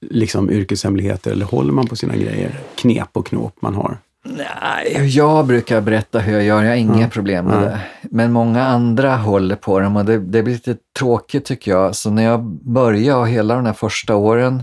[0.00, 2.60] liksom yrkeshemligheter eller håller man på sina grejer?
[2.74, 3.98] Knep och knåp man har?
[4.36, 7.08] Nej, jag brukar berätta hur jag gör, jag har inga Ja.
[7.08, 7.64] problem med Nej.
[7.68, 7.80] det.
[8.10, 11.94] Men många andra håller på dem och det, det blir lite tråkigt tycker jag.
[11.96, 14.62] Så när jag började och hela de här första åren,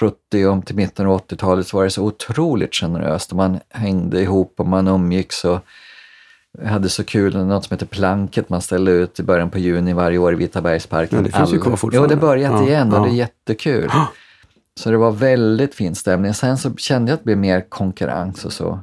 [0.00, 4.20] 70 om till mitten av 80-talet, så var det så otroligt generöst och man hängde
[4.20, 5.58] ihop och man umgicks och
[6.66, 10.18] hade så kul, något som heter Planket man ställde ut i början på juni varje
[10.18, 11.18] år i Vitabergsparken.
[11.18, 12.14] Ja, det finns ju kvar fortfarande.
[12.14, 13.02] Jo, det börjat Ja, igen och ja.
[13.04, 13.90] det är jättekul.
[14.80, 16.34] Så det var väldigt fin stämning.
[16.34, 18.80] Sen så kände jag att det blev mer konkurrens och så.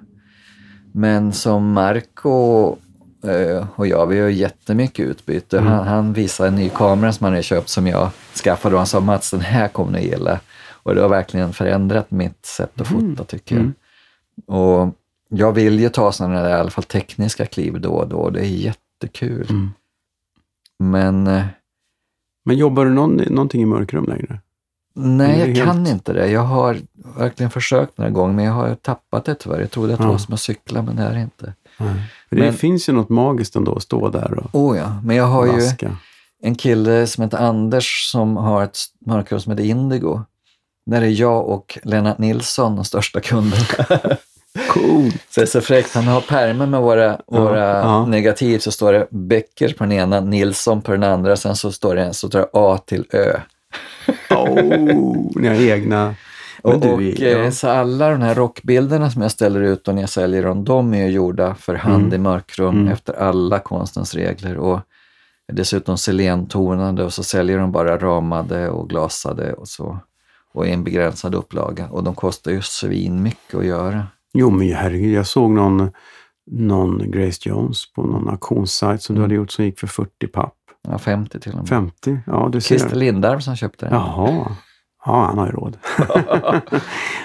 [0.97, 2.75] Men som Marco
[3.23, 5.57] eh, och jag, vi har jättemycket utbyte.
[5.57, 5.71] Mm.
[5.71, 8.09] Han, han visade en ny kamera som han hade köpt som jag
[8.43, 10.39] skaffade och han sa Mats, den här kommer du gilla.
[10.69, 13.63] Och det har verkligen förändrat mitt sätt att fota tycker jag.
[13.63, 13.73] Mm.
[14.45, 14.95] Och
[15.29, 18.29] jag vill ju ta sådana där i alla fall tekniska kliv då och då.
[18.29, 19.47] Det är jättekul.
[19.49, 19.69] Mm.
[20.79, 21.45] Men eh,
[22.45, 24.39] Men jobbar du någon, någonting i mörkrum längre?
[24.95, 26.27] Nej, jag helt- kan inte det.
[26.31, 26.77] Jag har
[27.17, 29.59] verkligen försökt några gånger, men jag har tappat det tyvärr.
[29.59, 30.11] Jag trodde att det Ja.
[30.11, 31.53] var som att cykla, men det är inte.
[32.29, 35.15] För det Men- finns ju något magiskt ändå att stå där och Oh ja, men
[35.15, 35.97] jag har ju vaska.
[36.43, 40.21] en kille som heter Anders som har ett mörkrum som heter Indigo.
[40.85, 43.63] Där är jag och Lennart Nilsson de största kunderna.
[44.69, 45.15] Coolt!
[45.29, 45.95] Så det är så fräckt.
[45.95, 48.05] Han har pärmar med våra, våra ja.
[48.05, 48.59] negativ.
[48.59, 51.35] Så står det Becker på den ena, Nilsson på den andra.
[51.35, 53.39] Sen så står det, så står det A till Ö.
[54.30, 56.15] Oh, ni har egna...
[56.63, 57.28] Men Och, du, och ja.
[57.28, 60.63] eh, så alla de här rockbilderna som jag ställer ut och när jag säljer dem,
[60.63, 62.13] de är ju gjorda för hand Mm.
[62.13, 62.88] i mörkrum Mm.
[62.93, 64.57] efter alla konstens regler.
[64.57, 64.80] Och
[65.53, 69.99] dessutom selentonade och så säljer de bara ramade och glasade och så.
[70.53, 71.88] Och i en begränsad upplaga.
[71.89, 74.07] Och de kostar ju svin mycket att göra.
[74.34, 75.89] Jo, men herregud, jag såg någon,
[76.51, 80.53] någon Grace Jones på någon auktionssajt som du hade gjort som gick för 40 papp.
[80.89, 81.67] Ja, 50 till och med.
[81.67, 82.19] 50?
[82.25, 82.77] Ja, du ser.
[82.77, 83.95] Christer Lindarw som köpte den.
[83.95, 84.55] Jaha.
[85.05, 85.77] Ja, han har ju råd.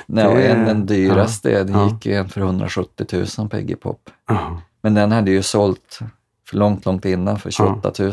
[0.06, 3.06] Nej, en, den dyraste, ja, den gick ju en för 170
[3.38, 4.10] 000 på Iggy Pop.
[4.28, 4.60] Ja.
[4.82, 5.98] Men den hade ju sålt
[6.48, 8.12] för långt, långt innan för 28 000.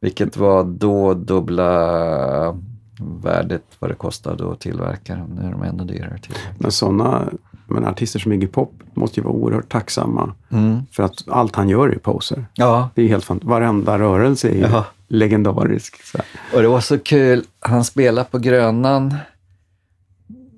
[0.00, 2.56] Vilket var då dubbla
[3.00, 5.28] värdet vad det kostade att tillverka dem.
[5.40, 6.18] Nu är de ännu dyrare.
[6.18, 6.34] Till.
[6.58, 7.28] Men sådana
[7.66, 10.34] men artister som Iggy Pop måste ju vara oerhört tacksamma.
[10.50, 10.80] Mm.
[10.92, 12.46] För att allt han gör är poser.
[12.54, 13.50] Ja, Det är helt fantastiskt.
[13.50, 14.84] Varenda rörelse är Ja.
[15.08, 15.96] legendarisk.
[16.54, 17.44] Och det var så kul.
[17.60, 19.14] Han spelade på Grönan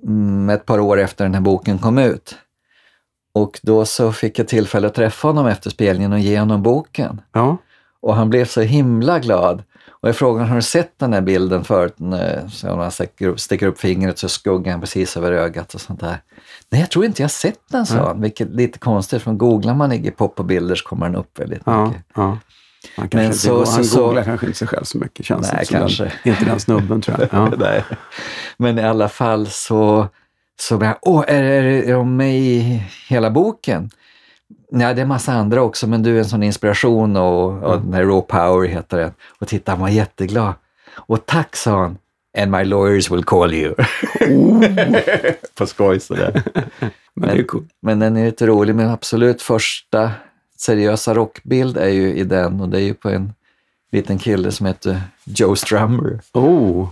[0.05, 2.35] mm, ett par år efter den här boken kom ut.
[3.33, 7.21] Och då så fick jag tillfälle att träffa honom efter spelningen och ge honom boken.
[7.31, 7.57] Ja.
[8.01, 9.63] Och han blev så himla glad.
[10.01, 11.93] Och jag frågade har du sett den här bilden förut?
[11.97, 15.99] När- Så sticker upp, sticker upp fingret så är skuggan precis över ögat och sånt
[15.99, 16.17] där.
[16.71, 18.21] Nej, jag tror inte jag sett den, sa han.
[18.21, 21.39] Vilket är lite konstigt, för googlar man Iggy Pop på bilder så kommer den upp
[21.39, 22.03] väldigt Ja, mycket.
[22.15, 22.37] ja.
[22.95, 25.25] Han, kanske Men inte så- så- han så- googlar kanske inte sig själv så mycket
[25.25, 26.03] känns Nej, det kanske.
[26.03, 27.29] Den, inte den snubben tror jag.
[27.31, 27.51] Ja.
[27.57, 27.83] Nej.
[28.57, 30.07] Men i alla fall så,
[30.59, 33.89] så blev jag, åh, är, är, är de med i hela boken?
[34.71, 37.85] Nej, det är massa andra också, men du är en sån inspiration och, och Mm.
[37.85, 39.11] den här Raw Power heter den.
[39.39, 40.53] Och titta, han var jätteglad.
[40.95, 41.97] Och tack, sa han.
[42.41, 43.75] And my lawyers will call you.
[45.55, 46.43] På skoj sådär.
[47.13, 47.69] Men det är coolt.
[47.81, 50.11] Men den är lite rolig, men absolut första
[50.57, 53.33] seriösa rockbild är ju i den och det är ju på en
[53.91, 56.19] liten kille som heter Joe Strummer.
[56.33, 56.87] Oh,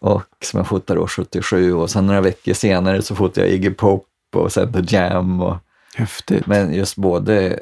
[0.00, 3.70] Och som jag fotade då 77 och sen några veckor senare så fotade jag Iggy
[3.70, 5.40] Pop och sen The Jam.
[5.40, 5.56] Och,
[5.94, 6.46] häftigt.
[6.46, 7.58] men just både,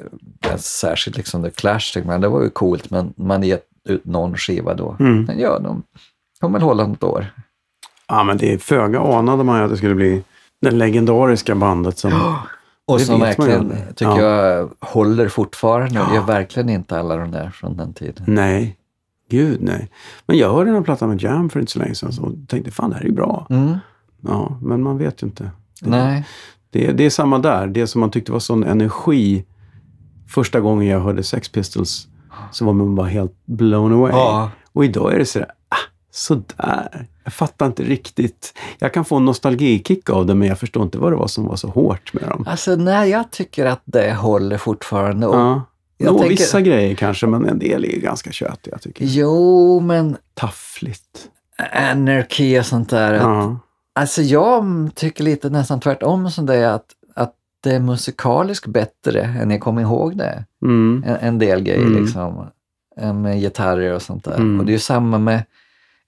[0.57, 4.73] särskilt liksom The Clash, man, det var ju coolt men man gett ut någon skiva
[4.73, 4.95] då.
[4.99, 5.23] Mm.
[5.23, 5.83] Men ja, de
[6.41, 7.25] kommer väl hålla något år.
[8.07, 10.23] Ja, men det är föga anade man ju att det skulle bli
[10.61, 12.35] det legendariska bandet som...
[12.85, 14.45] Och som verkligen, tycker Ja.
[14.45, 15.95] jag, håller fortfarande.
[15.99, 16.05] Ja.
[16.09, 18.23] Det gör verkligen inte alla de där från den tiden.
[18.27, 18.77] Nej,
[19.29, 19.89] gud nej.
[20.25, 22.71] Men jag hörde den här plattan med Jam för inte så länge sedan och tänkte
[22.71, 23.47] fan det här är ju bra.
[23.49, 23.77] Mm.
[24.21, 25.43] Ja, men man vet ju inte.
[25.81, 26.25] Det, Nej.
[26.69, 27.67] Det, det är samma där.
[27.67, 29.45] Det som man tyckte var sån energi.
[30.27, 32.07] Första gången jag hörde Sex Pistols
[32.51, 34.11] så var man bara helt blown away.
[34.11, 34.49] Ja.
[34.73, 35.51] Och idag är det sådär,
[36.11, 37.07] sådär.
[37.23, 38.53] Jag fattar inte riktigt.
[38.79, 41.45] Jag kan få en nostalgikick av det men jag förstår inte vad det var som
[41.45, 42.45] var så hårt med dem.
[42.47, 45.27] Alltså, nej, jag tycker att det håller fortfarande.
[45.27, 45.61] Och, Ja.
[45.97, 49.11] jag Nå, tänker- Vissa grejer kanske, men en del är ju ganska tjötiga tycker jag.
[49.13, 51.27] Jo, men Taffligt.
[51.73, 53.13] anarki och sånt där.
[53.13, 53.59] Att, Ja.
[53.95, 56.85] Alltså jag tycker lite nästan tvärtom som det är att,
[57.15, 57.33] att
[57.63, 60.45] det är musikaliskt bättre än jag kommer ihåg det.
[60.65, 61.03] Mm.
[61.07, 62.01] En, en del grejer Mm.
[62.03, 62.45] liksom.
[63.21, 64.35] Med gitarrer och sånt där.
[64.35, 64.59] Mm.
[64.59, 65.43] Och det är ju samma med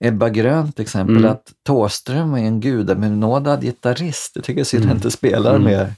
[0.00, 1.16] Ebba Grön till exempel.
[1.16, 1.30] Mm.
[1.30, 4.32] Att Thåström är en gudabenådad gitarrist.
[4.34, 4.96] Jag tycker synd att Mm.
[4.96, 5.64] inte spelar Mm.
[5.64, 5.94] mer.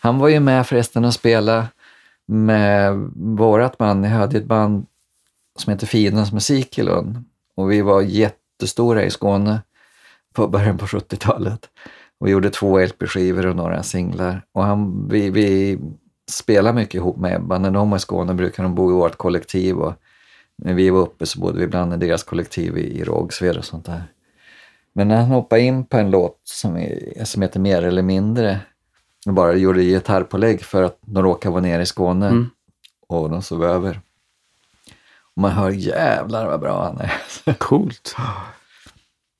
[0.00, 1.66] Han var ju med förresten och spela
[2.26, 4.04] med vårat band.
[4.06, 4.86] Jag hade ett band
[5.58, 7.24] som heter Finens musik i Lund.
[7.56, 9.62] Och vi var jättestora i Skåne
[10.34, 11.68] på början på 70-talet.
[12.20, 14.42] Och gjorde två LP-skivor och några singlar.
[14.52, 15.78] Och han, vi, vi
[16.30, 17.58] spelar mycket ihop med Ebba.
[17.58, 19.76] När de var i Skåne brukade de bo i vårt kollektiv.
[19.76, 19.94] Och
[20.58, 23.86] när vi var uppe så bodde vi ibland i deras kollektiv i, Rågsved och sånt
[23.86, 24.02] där.
[24.92, 28.60] Men när han hoppade in på en låt som, är, som heter Mer eller mindre
[29.26, 32.50] och bara gjorde gitarrpålägg för att de råkade vara nere i Skåne Mm.
[33.08, 34.00] och de sov över.
[35.34, 37.12] Och man hör jävlar vad bra han är.
[37.58, 38.16] Coolt.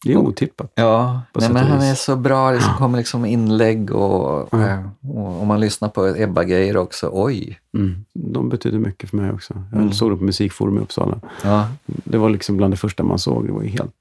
[0.05, 0.73] Det är otippat.
[0.75, 2.49] Ja, nej, men han är så bra.
[2.51, 7.11] Det liksom kommer liksom inlägg och, eh, och om man lyssnar på Ebba-grejer också.
[7.13, 7.59] Oj!
[7.77, 8.05] Mm.
[8.15, 9.55] De betyder mycket för mig också.
[9.73, 9.93] Jag Mm.
[9.93, 11.21] såg dem på Musikforum i Uppsala.
[11.45, 13.47] Ja, Det var liksom bland det första man såg.
[13.47, 13.95] Det var ju helt...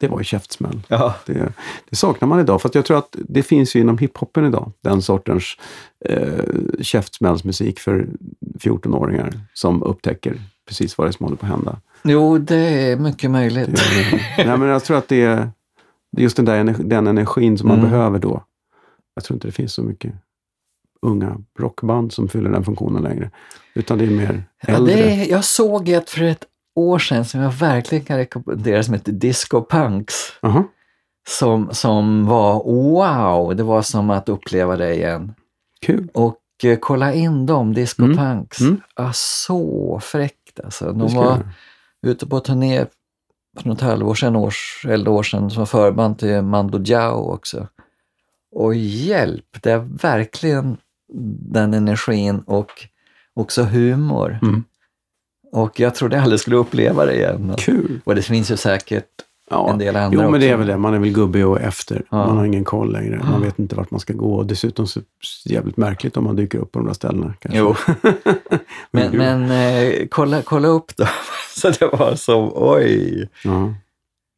[0.00, 0.80] Det var ju käftsmäll.
[0.88, 1.14] ja.
[1.26, 1.52] Det,
[1.90, 2.62] det saknar man idag.
[2.62, 4.72] För jag tror att det finns ju inom hiphopen idag.
[4.82, 5.44] Den sortens
[6.04, 6.44] eh,
[6.80, 8.06] käftsmällsmusik för
[8.60, 11.80] 14-åringar som upptäcker precis vad det är som håller på att hända.
[12.04, 12.56] Jo, det
[12.90, 13.66] är mycket möjligt.
[14.36, 15.50] Det, nej, men jag tror att det är
[16.16, 17.90] är just den där energi, den energin som man Mm.
[17.90, 18.44] behöver då.
[19.14, 20.12] Jag tror inte det finns så mycket
[21.02, 23.30] unga rockband som fyller den funktionen längre.
[23.74, 24.94] Utan det är mer Ja, äldre.
[24.94, 26.44] det är, jag såg ett för ett
[26.74, 30.14] år sedan som jag verkligen kan rekommendera som heter Disco Punks.
[30.42, 30.64] Aha.
[31.28, 35.34] Som, som var wow, det var som att uppleva det igen.
[35.80, 36.08] Kul.
[36.14, 38.16] Och eh, kolla in dem, Disco Mm.
[38.16, 38.60] Punks.
[38.60, 38.80] Mm.
[38.94, 40.00] Ah, så
[40.56, 40.92] fräckt alltså.
[40.92, 41.48] De var
[42.02, 42.86] ute på turné
[43.60, 47.68] för något halvår sedan, års, eller år sedan, som förband till Mando Diao också.
[48.52, 50.76] Och hjälp, det är verkligen
[51.52, 52.70] den energin och
[53.34, 54.38] också humor.
[54.42, 54.64] Mm.
[55.52, 57.54] Och jag trodde jag aldrig skulle uppleva det igen.
[57.58, 58.00] Kul.
[58.04, 59.10] Och det finns ju säkert
[59.50, 59.70] Ja.
[59.70, 60.76] en del andra Jo, men det är väl det.
[60.76, 62.02] Man är väl gubbig och efter.
[62.10, 62.26] Ja.
[62.26, 63.20] Man har ingen koll längre.
[63.30, 64.34] Man vet inte vart man ska gå.
[64.34, 65.04] Och dessutom så är
[65.48, 67.34] det jävligt märkligt om man dyker upp på de där ställena.
[67.40, 67.58] Kanske.
[67.58, 67.74] Jo.
[68.90, 71.04] Men, men eh, kolla, kolla upp då.
[71.56, 73.28] Så det var så, oj.
[73.44, 73.74] Ja.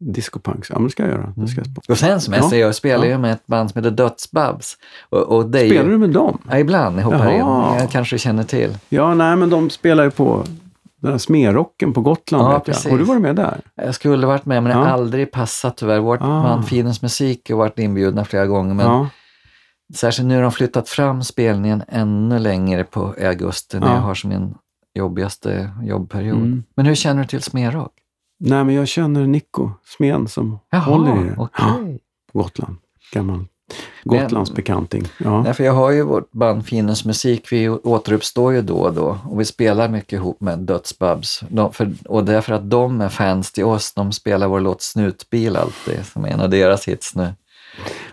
[0.00, 0.70] Discopunks.
[0.70, 1.32] Ja, men det ska jag göra.
[1.36, 1.68] Det ska jag.
[1.88, 2.50] Och sen som jag Ja.
[2.50, 4.76] säger, jag spelar ju med ett band som heter Dödsbabs.
[5.10, 6.38] Och, och det Spelar ju, du med dem?
[6.50, 7.72] Ja, ibland, jag hoppar Jaha.
[7.74, 7.80] in.
[7.80, 8.78] Jag kanske känner till.
[8.88, 10.44] Ja, nej, men de spelar ju på
[11.00, 12.44] den här smerrocken på Gotland.
[12.44, 12.90] Ja, vet jag.
[12.90, 13.60] Har du varit med där?
[13.74, 14.92] Jag skulle varit med, men det har Ja.
[14.92, 16.00] aldrig passat tyvärr.
[16.00, 16.42] Vårt Ah.
[16.42, 19.08] band Finens Musik har varit inbjudna flera gånger, men ja.
[19.94, 23.94] särskilt nu har de flyttat fram spelningen ännu längre på augusti när Ja.
[23.94, 24.54] jag har som min
[24.94, 26.36] jobbigaste jobbperiod.
[26.38, 26.64] Mm.
[26.76, 27.92] Men hur känner du till Smerrock?
[28.40, 31.34] Nej, men jag känner Nico Smén som Jaha, håller i det.
[31.38, 31.48] Ja,
[32.32, 32.76] på Gotland.
[33.12, 33.44] Gammal
[34.04, 35.04] Gotlands bekanting.
[35.18, 35.42] Ja.
[35.42, 39.18] Nej, för jag har ju vårt band Finens musik, vi återuppstår ju då och då
[39.30, 41.40] och vi spelar mycket ihop med Dödsbabs.
[41.48, 44.60] De, för, och det är för att de är fans till oss, de spelar vår
[44.60, 47.22] låt Snutbil alltid, som är en av deras hits nu.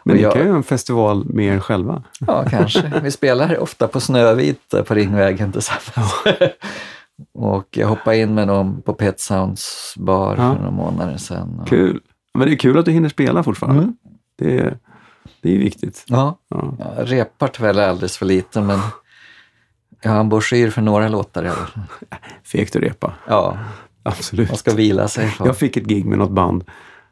[0.04, 2.04] Men och ni jag- kan ju en festival med er själva.
[2.28, 2.92] Ja, kanske.
[3.04, 6.14] Vi spelar ofta på Snövit på Ringvägen tillsammans.
[7.34, 10.36] och jag hoppade in med dem på Pet Sounds bar Ja.
[10.36, 11.60] för några månader sedan.
[11.62, 12.00] Och, Kul!
[12.38, 13.82] Men det är kul att du hinner spela fortfarande.
[13.84, 13.96] Mm.
[14.38, 14.78] Det, är,
[15.42, 16.04] det är viktigt.
[16.08, 16.74] ja, Ja.
[16.98, 18.80] jag repar tyvärr alldeles för lite, men
[20.02, 21.84] jag har en broschyr för några låtar i alla fall.
[22.44, 23.14] Fegt att repa.
[23.28, 23.58] Ja,
[24.04, 24.50] Absolut.
[24.50, 25.28] man ska vila sig.
[25.30, 25.46] För.
[25.46, 26.64] Jag fick ett gig med något band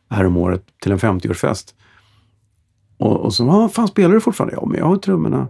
[0.10, 1.74] häromåret till en 50-årsfest.
[2.98, 4.56] Och, och så, vad fan spelar du fortfarande?
[4.56, 5.48] Ja, men jag har trummorna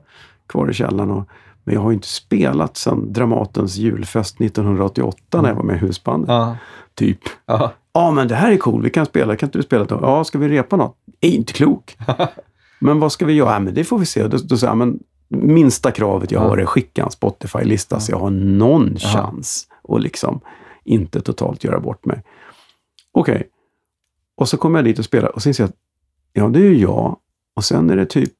[0.49, 1.11] kvar i källaren.
[1.11, 1.28] Och,
[1.64, 5.80] men jag har ju inte spelat sedan Dramatens julfest 1988 när jag var med i
[5.80, 6.30] husbandet.
[6.30, 6.57] Ja,
[6.95, 7.20] Typ.
[7.45, 8.82] ja, Ja, men det här är cool.
[8.84, 9.36] Vi kan spela.
[9.36, 9.86] Kan inte du spela?
[9.89, 10.97] Ja, ska vi repa något?
[11.22, 11.97] Är inte klok.
[12.84, 13.53] men vad ska vi göra?
[13.53, 14.27] Ja, men det får vi se.
[14.27, 16.47] Då, då säger jag, men minsta kravet jag Ja.
[16.49, 19.07] har är skicka en Spotify-lista så jag har någon Ja.
[19.07, 20.39] chans att liksom
[20.84, 22.23] inte totalt göra bort mig.
[23.11, 23.49] Okej.
[24.38, 25.75] Och så kommer jag dit och spelar och sen ser jag att
[26.34, 27.17] ja, det är ju jag.
[27.55, 28.34] Och sen är det typ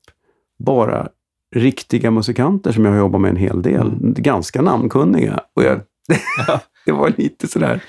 [0.60, 1.08] bara
[1.56, 3.88] riktiga musikanter som jag har jobbat med en hel del.
[3.88, 4.14] Mm.
[4.14, 5.40] Ganska namnkunniga.
[5.54, 5.82] Och jag,
[6.86, 7.84] det var lite sådär,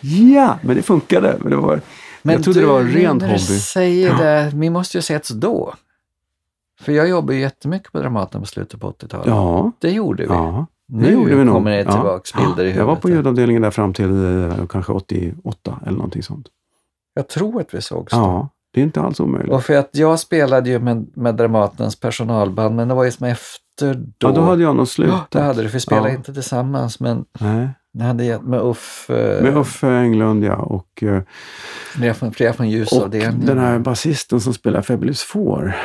[0.00, 1.36] ja, men det funkade.
[1.40, 1.80] Men det var,
[2.22, 3.32] jag trodde du, det var en ren hobby.
[3.32, 5.74] du säger det, vi måste ju setts då.
[6.80, 9.26] För jag jobbade jättemycket på Dramaten på slutet på 80-talet.
[9.26, 10.28] Ja, Det gjorde vi.
[10.28, 10.66] ja.
[10.88, 11.54] nu gjorde vi nog.
[11.54, 11.92] kommer det Ja.
[11.92, 12.76] tillbaks bilder i huvudet.
[12.76, 16.46] Jag var på ljudavdelningen där fram till eh, kanske 88 eller någonting sånt.
[17.14, 18.18] Jag tror att vi sågs då.
[18.18, 19.52] Ja, det är inte alls omöjligt.
[19.52, 23.26] Och för att jag spelade ju med, med Dramatens personalband, men det var ju som
[23.26, 24.28] efter då.
[24.28, 25.30] Ja, då hade jag nog Ja, slutat.
[25.30, 26.14] det hade du, för vi spelade Ja.
[26.14, 27.68] inte tillsammans, men Nej.
[28.08, 30.56] hade gett med Uff, Med Uffe Englund, ja.
[30.56, 31.22] Och, eh,
[31.94, 33.46] flera från, från och ljusavdelningen.
[33.46, 35.76] den här basisten som spelar Fabulous Four,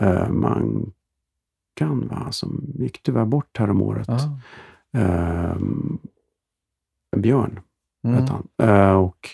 [0.00, 0.92] eh, Mankan,
[2.08, 4.08] va, som gick tyvärr bort här om året.
[4.08, 4.38] Ja.
[5.00, 5.56] Eh,
[7.16, 7.60] Björn
[8.04, 8.68] Mm, hette han.
[8.68, 9.28] Eh, och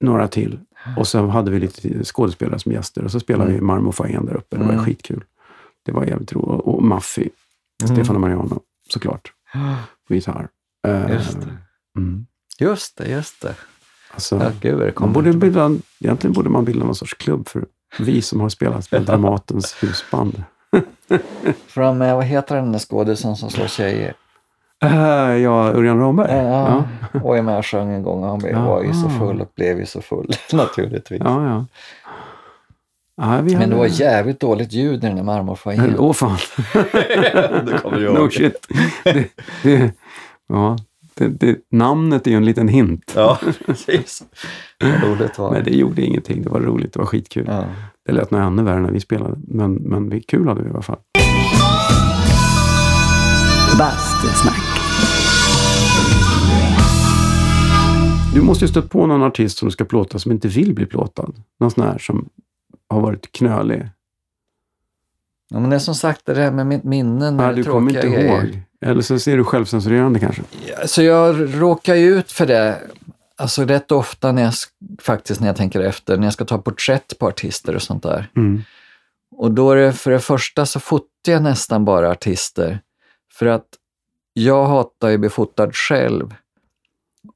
[0.00, 0.60] några till.
[0.96, 3.60] Och så hade vi lite skådespelare som gäster och så spelade Mm.
[3.60, 4.56] vi Marmorfoajén där uppe.
[4.56, 4.84] Det var Mm.
[4.84, 5.24] skitkul.
[5.82, 6.60] Det var jävligt roligt.
[6.64, 7.30] Och Maffi,
[7.84, 7.96] Mm.
[7.96, 9.32] Stefan och Mariano, såklart,
[10.08, 10.48] på gitarr.
[10.88, 11.56] Eh, Just det.
[11.96, 12.26] Mm.
[12.60, 13.54] Just det, just det.
[14.12, 17.66] Alltså, Ja, gud, det man borde bilda, egentligen borde man bilda någon sorts klubb för
[17.98, 20.42] vi som har spelat med Dramatens husband.
[21.66, 24.14] Från, med, vad heter den där skådisen som slår tjejer?
[24.84, 24.90] Eh,
[25.36, 26.32] ja, Örjan Ramberg.
[26.36, 27.20] Ja, Ja.
[27.20, 28.22] och är med och sjöng en gång.
[28.24, 31.20] Han blev, var ju så full och blev ju så full naturligtvis.
[31.24, 31.66] Ja, ja.
[33.16, 35.96] ja vi Men hade- det var jävligt dåligt ljud i den där marmorfoajén.
[35.98, 36.36] Åh fan.
[37.66, 38.66] det kommer jag no shit.
[39.04, 39.28] Det,
[39.62, 39.92] det,
[40.48, 40.76] ja,
[41.20, 43.12] det, det, namnet är ju en liten hint.
[43.16, 44.22] Ja, precis.
[44.80, 46.42] Vad roligt var Men det gjorde ingenting.
[46.42, 46.92] Det var roligt.
[46.92, 47.44] Det var skitkul.
[47.48, 47.64] Ja.
[48.06, 49.36] Det lät nog ännu värre när vi spelade.
[49.48, 50.98] Men, men vi, kul hade vi i alla fall.
[53.78, 54.62] Bastusnack.
[58.34, 60.86] Du måste ju stött på någon artist som du ska plåta som inte vill bli
[60.86, 61.34] plåtad.
[61.60, 62.28] Någon sån här som
[62.88, 63.88] har varit knölig.
[65.50, 67.70] Ja, men det är som sagt det där med mitt minne när Nej, det du
[67.70, 68.42] kommer inte grejer.
[68.44, 68.62] ihåg.
[68.86, 70.42] Eller så ser du självcensurerande kanske.
[70.66, 72.78] Ja, Så jag råkar ju ut för det
[73.36, 76.58] alltså rätt ofta när jag, sk- faktiskt när jag tänker efter, när jag ska ta
[76.58, 78.30] porträtt på artister och sånt där.
[78.36, 78.62] Mm.
[79.36, 82.80] Och då är det för det första så fotar jag nästan bara artister.
[83.32, 83.66] För att
[84.32, 86.34] jag hatar ju att bli fotad själv.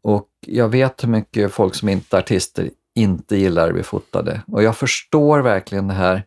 [0.03, 4.41] Och jag vet hur mycket folk som inte är artister inte gillar att bli fotade.
[4.47, 6.23] Och jag förstår verkligen det här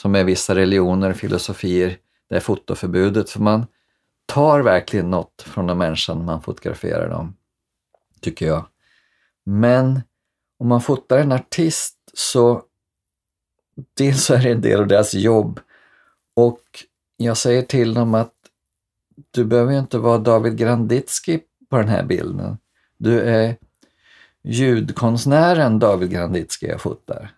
[0.00, 1.98] som är vissa religioner och filosofier,
[2.28, 3.30] det är fotoförbudet.
[3.30, 3.66] För man
[4.26, 7.36] tar verkligen något från en människa när man fotograferar dem,
[8.20, 8.66] tycker jag.
[9.44, 10.00] Men
[10.58, 12.62] om man fotar en artist så
[13.96, 15.60] dels så är det en del av deras jobb
[16.34, 16.62] och
[17.16, 18.34] jag säger till dem att
[19.30, 21.40] du behöver ju inte vara David Granditsky
[21.70, 22.58] på den här bilden.
[22.98, 23.56] Du är
[24.42, 27.34] ljudkonstnären David Granditsky jag fotar.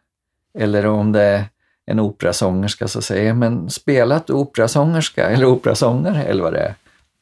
[0.54, 1.48] Eller om det är
[1.86, 6.74] en operasångerska så säger men spela ett operasångerska eller operasångare eller vad det är.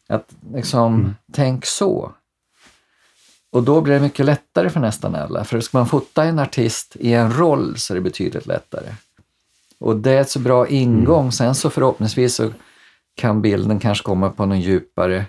[0.09, 2.13] Att liksom, tänk så.
[3.53, 5.45] Och då blir det mycket lättare för nästan alla.
[5.45, 8.95] För ska man fota en artist i en roll så är det betydligt lättare.
[9.79, 11.33] Och det är ett så bra ingång.
[11.33, 12.53] Sen så förhoppningsvis så
[13.15, 15.27] kan bilden kanske komma på någon djupare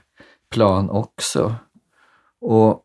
[0.50, 1.56] plan också.
[2.42, 2.84] Och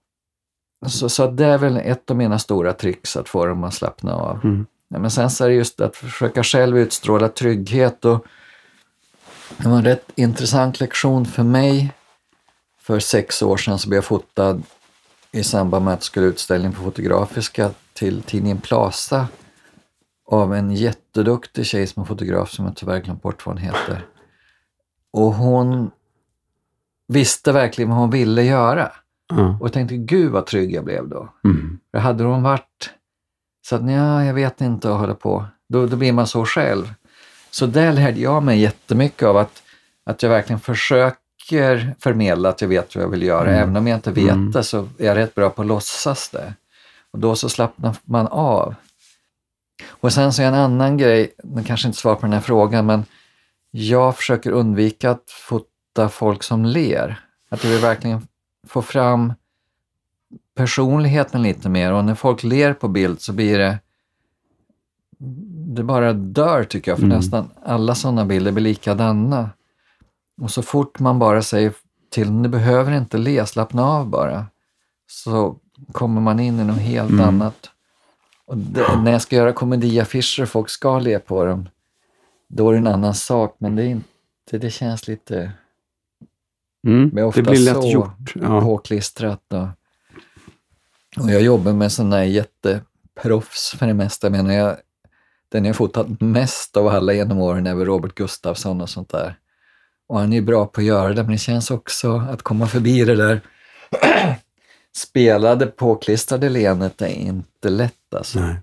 [0.86, 4.14] så, så det är väl ett av mina stora tricks att få dem att slappna
[4.14, 4.40] av.
[4.44, 4.66] Mm.
[4.88, 8.26] Ja, men sen så är det just att försöka själv utstråla trygghet och
[9.56, 11.92] det var en rätt intressant lektion för mig.
[12.80, 14.62] För sex år sedan så blev jag fotad
[15.32, 19.28] i samband med att jag skulle utställning på Fotografiska till tidningen Plaza
[20.26, 24.06] av en jätteduktig tjej som är fotograf som jag tyvärr glömt bort vad hon heter.
[25.12, 25.90] Och hon
[27.08, 28.92] visste verkligen vad hon ville göra.
[29.28, 29.58] Ja.
[29.60, 31.28] Och jag tänkte, gud vad trygg jag blev då.
[31.44, 31.78] Mm.
[31.90, 32.90] För hade hon varit
[33.68, 36.94] så att ja, jag vet inte att hålla på, då, då blir man så själv.
[37.50, 39.62] Så där lärde jag mig jättemycket av att,
[40.04, 43.48] att jag verkligen försöker förmedla att jag vet vad jag vill göra.
[43.48, 43.62] Mm.
[43.62, 44.50] Även om jag inte vet Mm.
[44.52, 46.54] det så är jag rätt bra på att låtsas det.
[47.10, 48.74] Och då så slappnar man av.
[49.88, 52.86] Och sen så är en annan grej, den kanske inte svarar på den här frågan,
[52.86, 53.04] men
[53.70, 57.20] jag försöker undvika att fota folk som ler.
[57.50, 58.28] Att jag vill verkligen
[58.68, 59.32] få fram
[60.56, 63.78] personligheten lite mer och när folk ler på bild så blir det
[65.68, 67.16] det bara dör tycker jag, för Mm.
[67.16, 69.50] nästan alla sådana bilder blir likadana.
[70.40, 71.72] Och så fort man bara säger
[72.10, 74.46] till du behöver inte le, slappna av bara,
[75.06, 75.56] så
[75.92, 77.24] kommer man in i något helt Mm.
[77.28, 77.70] annat.
[78.46, 81.68] Och det, när jag ska göra komediaffischer och folk ska le på dem,
[82.48, 85.52] då är det en annan sak, men det, är inte, det känns lite
[86.86, 87.10] Mm.
[87.34, 88.32] Det blir lätt så gjort.
[88.34, 88.60] Ja.
[88.60, 89.52] påklistrat.
[89.52, 89.66] Och,
[91.20, 94.30] och jag jobbar med sådana här jätteproffs för det mesta.
[94.30, 94.76] Menar, jag,
[95.48, 99.38] den jag fotat mest av alla genom åren är väl Robert Gustafsson och sånt där.
[100.08, 102.66] Och han är ju bra på att göra det, men det känns också att komma
[102.66, 103.40] förbi det där
[104.96, 108.40] spelade påklistrade leendet är inte lätt alltså.
[108.40, 108.56] Nej.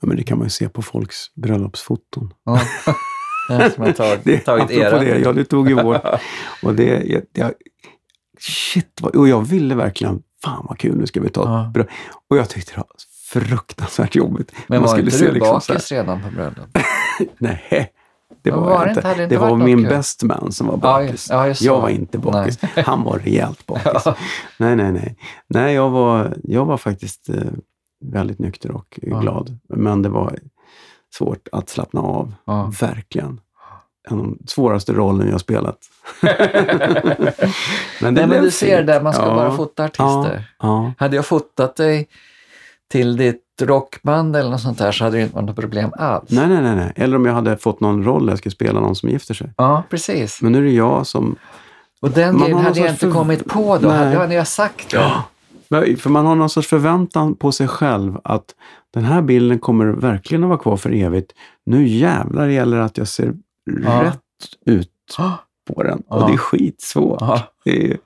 [0.00, 2.34] Ja, men det kan man ju se på folks bröllopsfoton.
[2.44, 2.60] Ja.
[3.74, 4.98] Som har tagit, Det, tagit apropå era.
[4.98, 6.00] det, ja du tog ju vår.
[6.62, 7.52] Och det, jag, jag,
[8.38, 11.70] shit, vad, och jag ville verkligen, fan vad kul, nu ska vi ta Ja.
[11.74, 11.90] bröllop.
[12.30, 12.86] Och jag tyckte det var
[13.32, 14.52] fruktansvärt jobbigt.
[14.66, 16.78] Men Man var inte du liksom bakis redan på bröllop?
[17.38, 17.92] Nej,
[18.42, 19.08] det var, var jag inte.
[19.08, 21.10] inte- det var min best man som var Ja, bakis.
[21.10, 21.80] just- ja, just jag så.
[21.80, 22.58] var inte bakis.
[22.62, 22.84] Nej.
[22.86, 24.02] Han var rejält bakis.
[24.04, 24.16] Ja.
[24.58, 25.16] Nej, nej, nej.
[25.48, 27.34] Nej, jag var, jag var faktiskt eh,
[28.04, 29.20] väldigt nykter och Ja.
[29.20, 29.58] glad.
[29.68, 30.38] Men det var
[31.14, 32.34] svårt att slappna av.
[32.44, 32.72] Ja.
[32.80, 33.40] Verkligen.
[34.10, 35.78] En av de svåraste rollen jag spelat.
[38.00, 38.86] men Nej, men du ser fint.
[38.86, 40.44] där, man ska Ja, bara fota artister.
[40.58, 40.92] Ja, ja.
[40.98, 42.08] Hade jag fotat dig
[42.90, 46.30] till ditt rockband eller något sånt där så hade det inte varit något problem alls.
[46.30, 46.92] Nej, nej, nej.
[46.96, 49.50] Eller om jag hade fått någon roll där jag skulle spela någon som gifter sig.
[49.56, 50.42] Ja, precis.
[50.42, 51.36] Men nu är det jag som...
[52.00, 53.88] Och den grejen hade jag inte förv- kommit på då.
[53.88, 53.98] Nej.
[53.98, 55.12] Hade, hade jag sagt det?
[55.68, 58.44] Men- För man har någon sorts förväntan på sig själv att
[58.94, 61.32] den här bilden kommer verkligen att vara kvar för evigt.
[61.66, 63.32] Nu jävlar gäller det att jag ser
[63.84, 64.02] Ja.
[64.04, 64.20] rätt
[64.66, 64.90] ut
[65.74, 66.02] på den.
[66.08, 66.16] Ja.
[66.16, 67.22] Och det är skitsvårt.
[67.64, 67.98] Det är,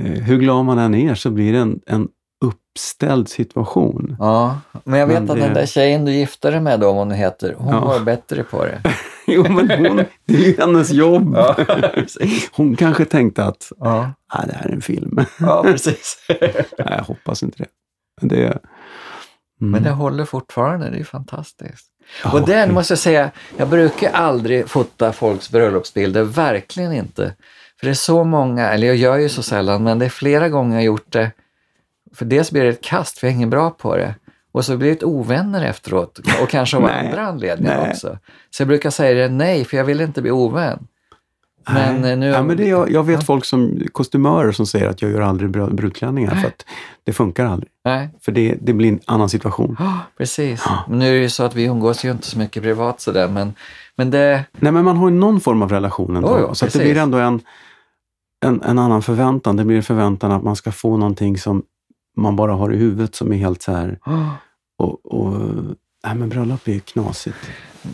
[0.00, 2.08] eh, hur glad man än är så blir det en, en
[2.44, 4.16] uppställd situation.
[4.18, 6.88] Ja, men jag vet Men att det- den där tjejen du gifte dig med då,
[6.88, 7.80] om hon heter, hon Ja.
[7.80, 8.82] var bättre på det.
[9.30, 11.32] Jo, men hon, det är ju hennes jobb.
[11.36, 11.56] Ja.
[12.52, 15.18] Hon kanske tänkte att Ja, ah, det här är en film.
[15.40, 16.26] ja precis.
[16.78, 17.68] Nej, jag hoppas inte det.
[18.20, 18.58] Men det, mm.
[19.70, 21.87] Men det håller fortfarande, det är fantastiskt.
[22.24, 27.34] Ja, Och den måste jag säga, jag brukar aldrig fota folks bröllopsbilder, verkligen inte.
[27.80, 30.48] För det är så många, eller jag gör ju så sällan, men det är flera
[30.48, 31.30] gånger jag gjort det.
[32.14, 34.14] För dels blir det ett kast, för jag är ingen bra på det.
[34.52, 37.90] Och så blir det ett ovänner efteråt och kanske av andra anledningar nej.
[37.90, 38.18] också.
[38.50, 40.86] Så jag brukar säga det nej, för jag vill inte bli ovän.
[41.74, 42.12] Men Nej.
[42.12, 42.26] eh, nu...
[42.26, 43.24] ja, men det, jag, jag vet Ja.
[43.26, 46.64] folk som kostymörer som säger att jag gör aldrig brud- brudklänningar för att
[47.04, 47.70] det funkar aldrig.
[47.84, 49.76] Nej, För det, det blir en annan situation.
[49.80, 50.64] Ja, precis.
[50.88, 53.28] Men nu är det ju så att vi umgås ju inte så mycket privat sådär,
[53.28, 53.54] men,
[53.96, 54.44] men det...
[54.58, 56.36] Nej, men man har ju någon form av relation ändå.
[56.40, 57.40] Jo, jo, så det blir ändå en,
[58.46, 59.56] en, en annan förväntan.
[59.56, 61.62] Det blir en förväntan att man ska få någonting som
[62.16, 63.98] man bara har i huvudet som är helt så här...
[64.80, 65.32] Och, och,
[66.06, 67.36] nej, men bröllop är ju knasigt.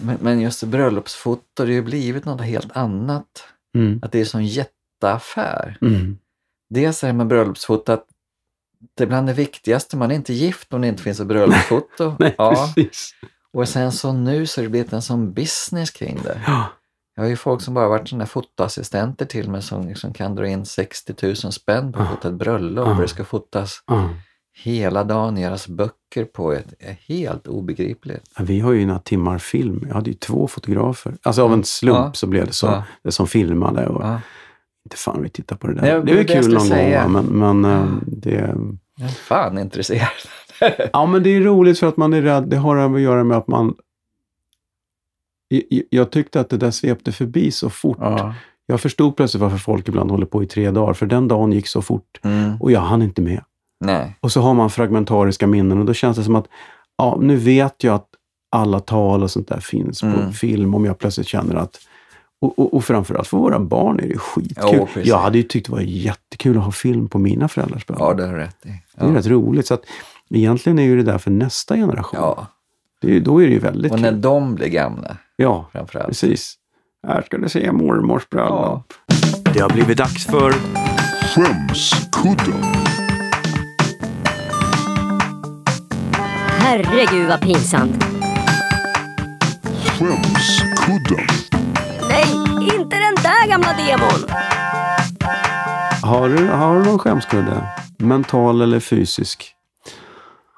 [0.02, 3.24] Men, men just bröllopsfoto, det har ju blivit något helt annat.
[3.74, 4.00] Mm.
[4.02, 5.78] Att det är en sån jätteaffär.
[5.82, 6.18] Mm.
[6.70, 8.06] Dels är det med bröllopsfoto att
[8.96, 12.16] det är bland det viktigaste, man är inte gift om det inte finns ett bröllopsfoto.
[12.18, 12.72] Nej, ja.
[12.74, 13.14] precis.
[13.52, 16.40] Och sen så nu så har det blivit en sån business kring det.
[16.46, 16.66] Ja.
[17.16, 20.46] Jag har ju folk som bara varit där fotoassistenter till mig som liksom kan dra
[20.46, 22.88] in 60 000 spänn på att fota ett bröllop.
[22.88, 24.10] Och det ska fotas Ja.
[24.62, 26.50] Hela dagen, göras böcker på.
[26.50, 28.30] Det är helt obegripligt.
[28.38, 29.84] Ja, Vi har ju några timmar film.
[29.88, 31.14] Jag hade ju två fotografer.
[31.22, 32.12] Alltså av en slump Ja.
[32.14, 32.82] så blev det så.
[33.02, 33.86] Det som filmade.
[33.86, 34.04] Och.
[34.86, 35.82] Inte fan vi tittar på det där.
[35.82, 37.02] Nej, det är väl kul någon säga.
[37.02, 37.24] gång, men,
[37.60, 38.54] men eh, det...
[38.96, 40.08] Jag är fan intresserad.
[40.92, 42.44] Ja, men det är roligt för att man är rädd.
[42.48, 43.74] Det har att göra med att man...
[45.90, 47.96] Jag tyckte att det där svepte förbi så fort.
[48.00, 48.34] Ja.
[48.66, 50.92] Jag förstod plötsligt varför folk ibland håller på i tre dagar.
[50.94, 52.56] För den dagen gick så fort Mm.
[52.60, 53.42] och jag hann inte med.
[53.84, 54.16] Nej.
[54.20, 56.46] Och så har man fragmentariska minnen och då känns det som att
[56.98, 58.08] ja, nu vet jag att
[58.50, 60.32] alla tal och sånt där finns på Mm.
[60.32, 61.76] film om jag plötsligt känner att
[62.40, 64.86] och, och, och framförallt för våra barn är det skitkul.
[64.86, 65.06] Precis.
[65.06, 68.08] jag hade ju tyckt det var jättekul att ha film på mina föräldrars bröllop.
[68.08, 68.68] Ja, det har rätt i.
[68.68, 69.14] Det är Ja.
[69.18, 69.66] rätt roligt.
[69.66, 69.82] Så att,
[70.30, 72.20] egentligen är ju det där för nästa generation.
[72.20, 72.46] ja.
[73.00, 74.20] Det då är det ju väldigt Och när kul.
[74.20, 76.08] de blir gamla Ja, framförallt.
[76.08, 76.54] precis.
[77.06, 78.84] Här ska du se mormors bröllop.
[79.06, 79.52] Ja.
[79.54, 80.52] Det har blivit dags för
[81.34, 82.62] Skämskudden.
[86.66, 88.04] Herregud vad pinsamt.
[89.84, 91.26] Skämskudden.
[92.08, 94.28] Nej, inte den där gamla demon.
[96.02, 97.68] Har du, har du någon skämskudde?
[97.98, 99.54] Mental eller fysisk?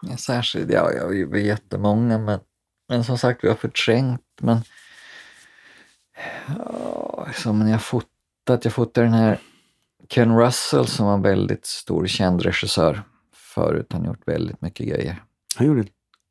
[0.03, 2.41] Ja, Särskilt, ja, jag har ju jättemånga, men,
[2.89, 4.21] men som sagt, vi har förträngt.
[4.41, 4.61] Men
[6.59, 9.39] ja, som när jag fotat, jag fotade den här
[10.09, 13.03] Ken Russell som var en väldigt stor känd regissör
[13.35, 13.87] förut.
[13.91, 15.23] Han har gjort väldigt mycket grejer.
[15.57, 15.85] Han gjorde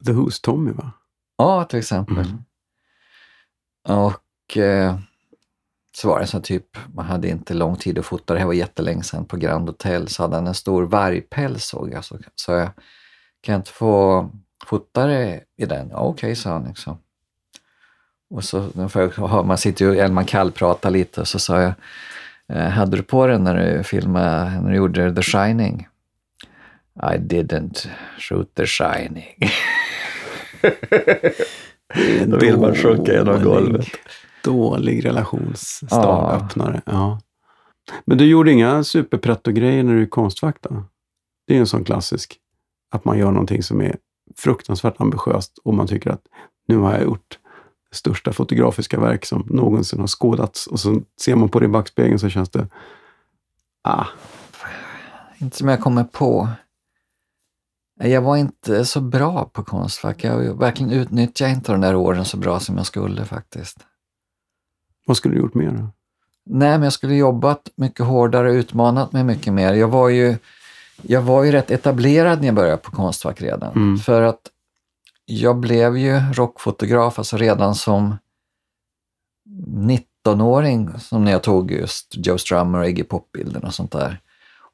[0.06, 0.92] The Who's Tommy, va?
[1.38, 2.26] Ja, till exempel.
[2.26, 2.44] Mm.
[3.88, 5.00] Och eh,
[5.96, 8.54] så var det så typ, man hade inte lång tid att fota, det här var
[8.54, 12.06] jättelänge sedan på Grand Hotel, så hade han en stor vargpäls såg jag.
[12.06, 12.70] Så sa jag,
[13.42, 14.30] kan jag inte få
[14.66, 15.90] fota det i den?
[15.90, 16.64] Ja, okej, sa han.
[16.68, 16.98] Liksom.
[18.30, 18.70] Och så,
[19.46, 21.74] man sitter ju, eller man kallpratar lite, och så sa jag,
[22.48, 25.88] eh, hade du på den när du filmade, när du gjorde The Shining?
[26.96, 27.88] I didn't
[28.20, 29.36] shoot The Shining.
[32.28, 33.88] Då vill man sjunka genom dålig- golvet.
[34.44, 36.32] Dålig relationsstart, Ja.
[36.32, 36.82] öppnare.
[36.86, 37.20] Ja.
[38.06, 40.84] Men du gjorde inga superpretto-grejer när du är konstfack då?
[41.48, 42.38] Det är en sån klassisk.
[42.92, 43.98] Att man gör någonting som är
[44.38, 46.22] fruktansvärt ambitiöst och man tycker att
[46.68, 47.40] nu har jag gjort
[47.92, 50.68] det största fotografiska verk som någonsin har skådats.
[50.68, 52.68] Och så ser man på det i backspegeln så känns det...
[53.84, 54.06] Ah,
[55.38, 56.48] Inte som jag kommer på.
[58.00, 60.24] Jag var inte så bra på Konstfack.
[60.24, 63.78] Jag verkligen utnyttjade inte de där åren så bra som jag skulle faktiskt.
[65.06, 65.90] vad skulle du gjort mer då?
[66.46, 69.74] Nej, men jag skulle jobbat mycket hårdare och utmanat mig mycket mer.
[69.74, 70.38] Jag var ju,
[71.02, 73.74] jag var ju rätt etablerad när jag började på Konstfack redan.
[73.76, 73.98] Mm.
[73.98, 74.52] För att
[75.26, 78.18] jag blev ju rockfotograf alltså redan som
[79.68, 84.20] 19-åring, som när jag tog just Joe Strummer och Iggy Pop-bilden och sånt där.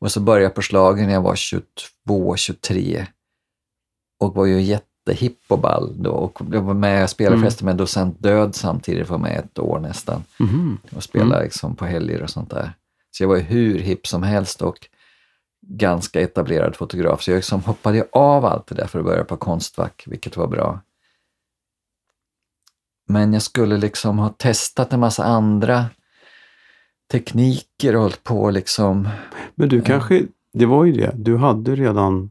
[0.01, 3.07] Och så började jag på slagen när jag var 22, 23
[4.19, 6.11] och var ju jättehipp och ball då.
[6.11, 7.43] Och jag var med, jag spelade Mm.
[7.43, 10.77] förresten med Docent Död samtidigt, var med ett år nästan Mhm.
[10.95, 12.73] och spela liksom på helger och sånt där.
[13.11, 14.87] Så jag var ju hur hipp som helst och
[15.67, 17.21] ganska etablerad fotograf.
[17.23, 20.47] Så jag liksom hoppade av allt det där för att börja på Konstfack, vilket var
[20.47, 20.79] bra.
[23.07, 25.85] Men jag skulle liksom ha testat en massa andra
[27.11, 29.09] tekniker och hållit på liksom.
[29.55, 30.23] Men du kanske,
[30.53, 32.29] det var ju det, du hade redan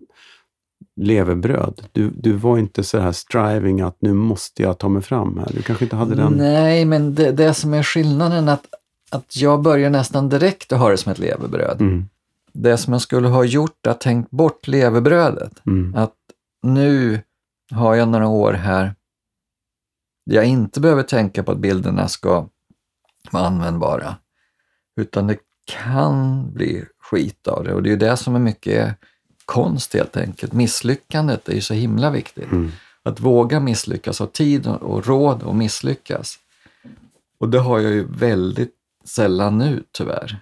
[0.96, 1.82] levebröd.
[1.92, 5.48] Du, du var inte så här striving att nu måste jag ta mig fram här.
[5.54, 6.32] Du kanske inte hade den...
[6.32, 8.66] Nej, men det, det som är skillnaden är att,
[9.10, 11.80] att jag börjar nästan direkt att ha det som ett levebröd.
[11.80, 12.04] Mm,
[12.52, 15.66] Det som jag skulle ha gjort är att tänkt bort levebrödet.
[15.66, 16.14] mm, att
[16.62, 17.20] nu
[17.70, 18.94] har jag några år här
[20.26, 22.46] där jag inte behöver tänka på att bilderna ska
[23.30, 24.16] vara användbara.
[24.96, 28.96] Utan det kan bli skit av det och det är ju det som är mycket
[29.44, 30.52] konst helt enkelt.
[30.52, 32.52] Misslyckandet är ju så himla viktigt.
[32.52, 32.70] mm.
[33.02, 36.38] Att våga misslyckas, ha tid och- råd att misslyckas.
[37.38, 40.38] Och det har jag ju väldigt sällan nu tyvärr.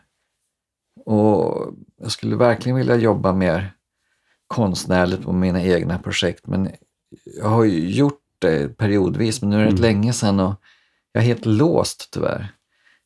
[1.05, 3.73] Och jag skulle verkligen vilja jobba mer
[4.47, 6.47] konstnärligt på mina egna projekt.
[6.47, 6.71] Men
[7.37, 9.83] jag har ju gjort det periodvis, men nu är det Mm.
[9.83, 10.55] länge sedan och
[11.13, 12.53] jag är helt låst tyvärr.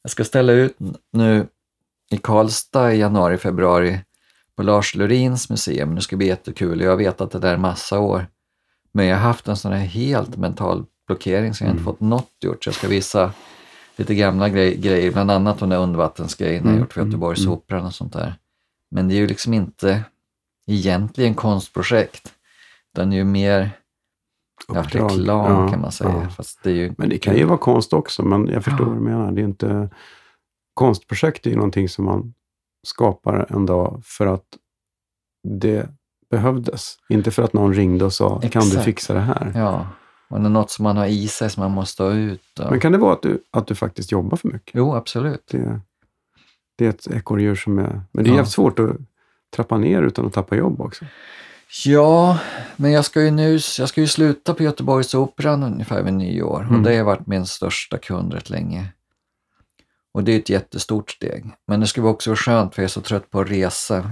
[0.03, 0.77] Jag ska ställa ut
[1.13, 1.47] nu
[2.11, 4.01] i Karlstad i januari, februari
[4.57, 5.95] på Lars Lorins museum.
[5.95, 6.81] Det ska bli jättekul.
[6.81, 8.27] Jag har vetat det där massa år.
[8.93, 12.01] Men jag har haft en sån här helt mental blockering så jag har inte fått
[12.01, 12.65] något gjort.
[12.65, 13.33] Så jag ska visa
[13.97, 17.87] lite gamla grej, grejer, bland annat de där undervattensgrejerna jag Mm, gjort för mm, Göteborgsoperan
[17.87, 18.35] och sånt där.
[18.91, 20.05] Men det är ju liksom inte
[20.67, 22.33] egentligen konstprojekt.
[22.95, 23.71] Utan det är ju mer
[24.69, 26.11] ja, reklam Ja, kan man säga.
[26.23, 26.29] ja.
[26.31, 28.89] Fast det är ju, Men det kan ju vara konst också, men jag förstår Ja.
[28.89, 29.33] vad du menar.
[29.33, 29.91] Det är inte...
[30.75, 32.35] Konstprojekt är ju någonting som man
[32.87, 34.45] skapar en dag för att
[35.49, 35.89] det
[36.31, 36.97] behövdes.
[37.09, 38.85] Inte för att någon ringde och sa, kan du Exakt.
[38.85, 39.53] fixa det här?
[39.55, 39.87] Ja,
[40.29, 42.59] och det är något som man har i sig som man måste ha ut.
[42.61, 42.71] Och...
[42.71, 44.71] Men kan det vara att du, att du faktiskt jobbar för mycket?
[44.75, 45.47] Jo, absolut.
[45.51, 45.81] Det,
[46.79, 48.03] det är ett ekorrhjul som är...
[48.13, 48.37] Men det är Ja.
[48.37, 48.97] jävligt svårt att
[49.57, 51.05] trappa ner utan att tappa jobb också.
[51.85, 52.39] Ja,
[52.77, 56.77] men jag ska ju nu jag ska ju sluta på Göteborgsoperan ungefär vid nyår Mm.
[56.77, 58.87] och det har varit min största kund rätt länge.
[60.15, 61.45] Och det är ett jättestort steg.
[61.67, 64.11] Men det skulle också vara skönt för jag är så trött på att resa.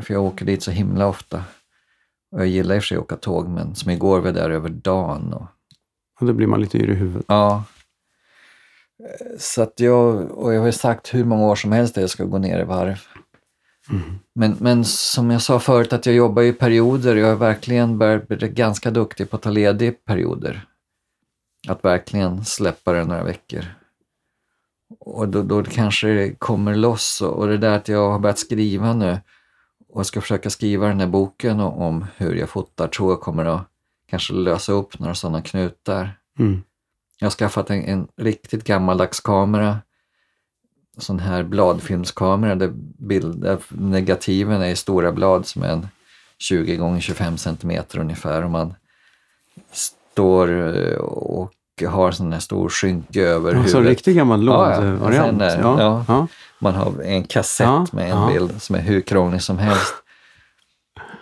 [0.00, 1.44] För jag åker dit så himla ofta.
[2.32, 4.34] Och jag gillar i och för sig att åka tåg, men som igår var jag
[4.34, 5.32] där över dagen.
[5.32, 5.46] Och,
[6.20, 7.24] Och då blir man lite yr i huvudet.
[7.28, 7.64] ja.
[9.38, 12.10] Så att jag, och jag har ju sagt hur många år som helst att jag
[12.10, 13.00] ska gå ner i varv.
[14.34, 17.16] Men, men som jag sa förut att jag jobbar i perioder.
[17.16, 17.98] Jag har verkligen
[18.54, 20.66] ganska duktig på att ta ledig i perioder.
[21.68, 23.64] Att verkligen släppa det några veckor.
[25.00, 27.20] Och då, då kanske det kommer loss.
[27.20, 29.18] Och, och det där att jag har börjat skriva nu
[29.88, 33.62] och ska försöka skriva den här boken om hur jag fotar tror jag kommer att
[34.10, 36.18] kanske lösa upp några sådana knutar.
[36.38, 36.62] Mm.
[37.18, 39.78] Jag har skaffat en, en riktigt gammaldags kamera.
[41.00, 45.88] Sån här bladfilmskamera där, bild, där negativen är i stora blad som är en
[46.38, 48.44] 20 gånger 25 centimeter ungefär.
[48.44, 48.74] Och man
[49.72, 51.52] står eh, och
[51.88, 53.90] har en sån här stor skynke över Alltså huvudet.
[53.98, 54.80] riktig gammal Ja, ja.
[54.80, 55.28] lådvariant.
[55.28, 56.04] Sån där, ja, ja.
[56.08, 56.26] ja.
[56.58, 58.30] Man har en kassett Ja, med en ja.
[58.32, 59.94] bild som är hur krånglig som helst.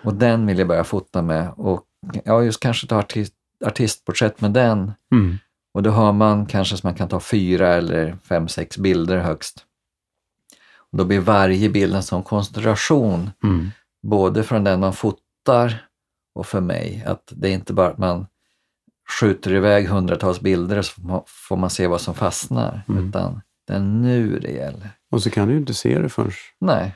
[0.05, 1.51] Och den vill jag börja fota med.
[1.57, 1.83] Och
[2.25, 3.35] ja, just kanske ta artist,
[3.67, 4.93] artistporträtt med den.
[5.13, 5.39] Mm.
[5.75, 9.65] Och då har man kanske så man kan ta fyra eller fem, sex bilder högst.
[10.97, 13.71] Då blir varje bild en sån koncentration, Mm.
[14.03, 15.87] både från den man fotar
[16.35, 17.05] och för mig.
[17.07, 18.27] Att det är inte bara att man
[19.21, 22.83] skjuter iväg hundratals bilder så får man- se vad som fastnar.
[22.89, 23.09] Mm.
[23.09, 24.91] Utan det är nu det gäller.
[25.11, 26.31] Och så kan du ju inte se det förrän...
[26.61, 26.95] Nej,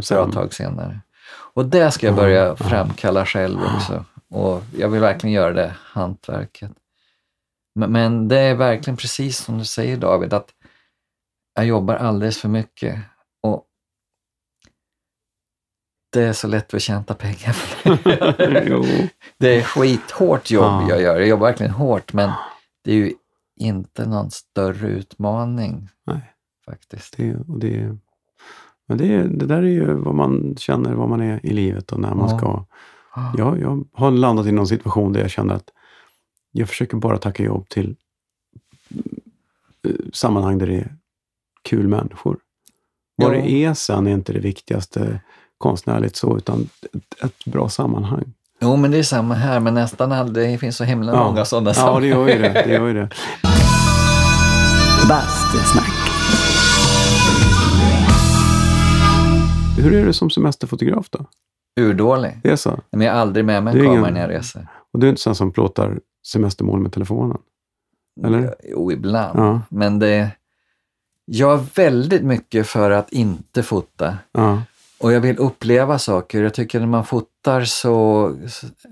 [0.00, 0.16] ett Sen.
[0.16, 1.00] bra tag senare.
[1.54, 2.56] Och det ska jag Ja, börja ja.
[2.56, 4.04] framkalla själv också.
[4.30, 6.72] Och jag vill verkligen göra det hantverket.
[7.74, 10.48] Men, men det är verkligen precis som du säger David, att
[11.54, 12.98] jag jobbar alldeles för mycket.
[16.12, 17.56] Det är så lättförtjänta pengar.
[18.68, 18.84] jo.
[19.38, 20.86] det är skithårt jobb Ja.
[20.88, 21.18] jag gör.
[21.18, 22.30] Jag jobbar verkligen hårt, men
[22.84, 23.12] det är ju
[23.56, 26.34] inte någon större utmaning Nej.
[26.64, 27.16] faktiskt.
[27.16, 27.96] Det, och det,
[28.88, 32.00] men det, det där är ju vad man känner, vad man är i livet och
[32.00, 32.38] när man Ja.
[32.38, 32.64] ska...
[33.36, 35.70] Ja, jag har landat i någon situation där jag känner att
[36.52, 37.96] jag försöker bara tacka jobb till
[39.84, 40.96] eh, sammanhang där det är
[41.62, 42.38] kul människor.
[43.16, 45.20] Vad det är sen är inte det viktigaste
[45.60, 48.24] konstnärligt så, utan ett, ett bra sammanhang.
[48.60, 50.50] Jo, men det är samma här, men nästan aldrig.
[50.54, 51.24] Det finns så himla Ja.
[51.24, 52.48] många sådana Ja, det gör ju det.
[52.66, 53.08] det, gör ju det.
[55.08, 55.92] Bastusnack.
[59.78, 61.24] Hur är det som semesterfotograf då?
[61.80, 62.40] Urdålig.
[62.42, 62.80] Det är så?
[62.90, 64.66] Men jag har aldrig med mig en Det är kamera ingen- när jag reser.
[64.92, 67.38] Och du är inte sån som plåtar semestermål med telefonen?
[68.24, 68.54] Eller?
[68.64, 69.38] Jo, ibland.
[69.38, 69.60] Ja.
[69.68, 70.30] Men det...
[71.24, 74.16] Jag är väldigt mycket för att inte fota.
[74.32, 74.62] Ja.
[75.00, 76.42] Och jag vill uppleva saker.
[76.42, 78.26] Jag tycker när man fotar så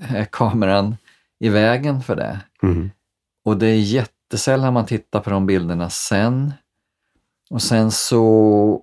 [0.01, 0.97] är kameran
[1.41, 2.41] i vägen för det.
[2.63, 2.91] Mm.
[3.45, 6.53] Och det är jättesällan man tittar på de bilderna sen.
[7.51, 8.83] Och sen så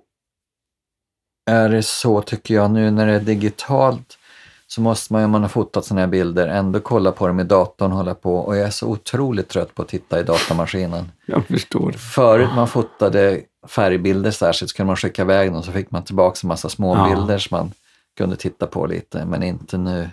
[1.50, 4.18] är det så, tycker jag, nu när det är digitalt
[4.66, 7.44] så måste man, om man har fotat sådana här bilder, ändå kolla på dem i
[7.44, 8.36] datorn och hålla på.
[8.36, 11.12] Och jag är så otroligt trött på att titta i datamaskinen.
[11.26, 11.92] Jag förstår.
[11.92, 16.38] Förut man fotade färgbilder särskilt så kunde man skicka iväg dem så fick man tillbaka
[16.42, 17.08] en massa små Ja.
[17.16, 17.72] bilder som man
[18.16, 20.10] kunde titta på lite, men inte nu.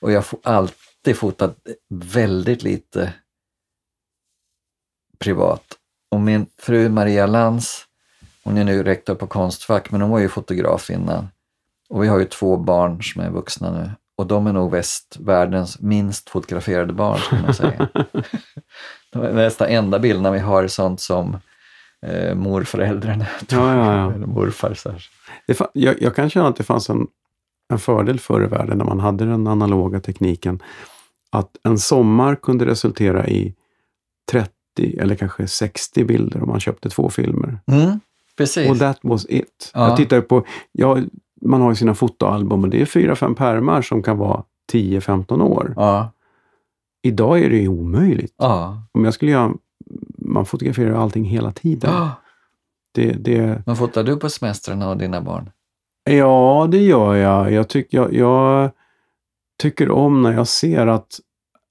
[0.00, 1.56] Och jag har alltid fotat
[1.88, 3.12] väldigt lite
[5.18, 5.64] privat.
[6.10, 7.84] Och min fru Maria Lantz,
[8.44, 11.28] hon är nu rektor på Konstfack, men hon var ju fotograf innan.
[11.88, 13.90] Och vi har ju två barn som är vuxna nu.
[14.16, 17.88] Och de är nog västvärldens minst fotograferade barn, skulle man säga.
[19.12, 21.38] De nästan enda bilderna vi har är sånt som
[22.06, 24.12] eh, morföräldrarna Ja, ja, ja.
[24.12, 24.74] eller morfar.
[24.74, 24.94] Så
[25.72, 27.06] jag, jag kan känna att det fanns en,
[27.72, 30.62] en fördel förr i världen när man hade den analoga tekniken.
[31.30, 33.54] Att en sommar kunde resultera i
[34.30, 34.50] 30
[34.98, 37.58] eller kanske 60 bilder om man köpte två filmer.
[37.66, 38.00] Mm,
[38.36, 38.70] precis.
[38.70, 39.70] Och that was it.
[39.74, 39.88] Ja.
[39.88, 40.98] Jag tittar på, ja,
[41.42, 45.42] man har ju sina fotoalbum och det är fyra, fem pärmar som kan vara 10-15
[45.42, 45.72] år.
[45.76, 46.10] Ja,
[47.02, 48.34] Idag är det ju omöjligt.
[48.38, 48.82] ja.
[48.92, 49.52] Om jag skulle göra,
[50.32, 51.90] man fotograferar allting hela tiden.
[51.94, 52.10] ja.
[52.92, 55.50] Det, det, Men fotar du på semestrarna och dina barn?
[56.04, 57.52] Ja, det gör jag.
[57.52, 58.14] Jag, tyck, jag.
[58.14, 58.70] jag
[59.62, 61.20] tycker om när jag ser att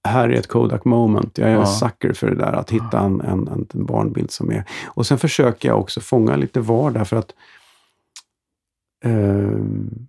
[0.08, 1.38] här är ett Kodak moment.
[1.38, 1.60] Jag är Ja.
[1.60, 4.64] en sucker för det där, att hitta en, en, en, barnbild som är...
[4.86, 7.34] Och sen försöker jag också fånga lite vardag för att
[9.06, 10.08] ehm,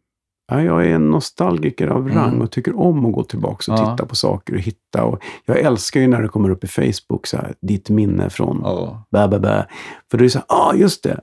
[0.48, 2.40] ja, jag är en nostalgiker av rang Mm.
[2.42, 3.90] och tycker om att gå tillbaka och Ja.
[3.96, 5.04] titta på saker och hitta.
[5.04, 8.60] Och jag älskar ju när det kommer upp i Facebook, så här, ditt minne från
[8.64, 9.04] Ja.
[9.10, 9.66] bä, bä, bä.
[10.10, 11.20] För då är det så här, ah just det.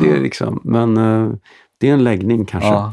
[0.00, 1.32] Det är liksom, men eh,
[1.80, 2.68] det är en läggning kanske.
[2.70, 2.92] Ja.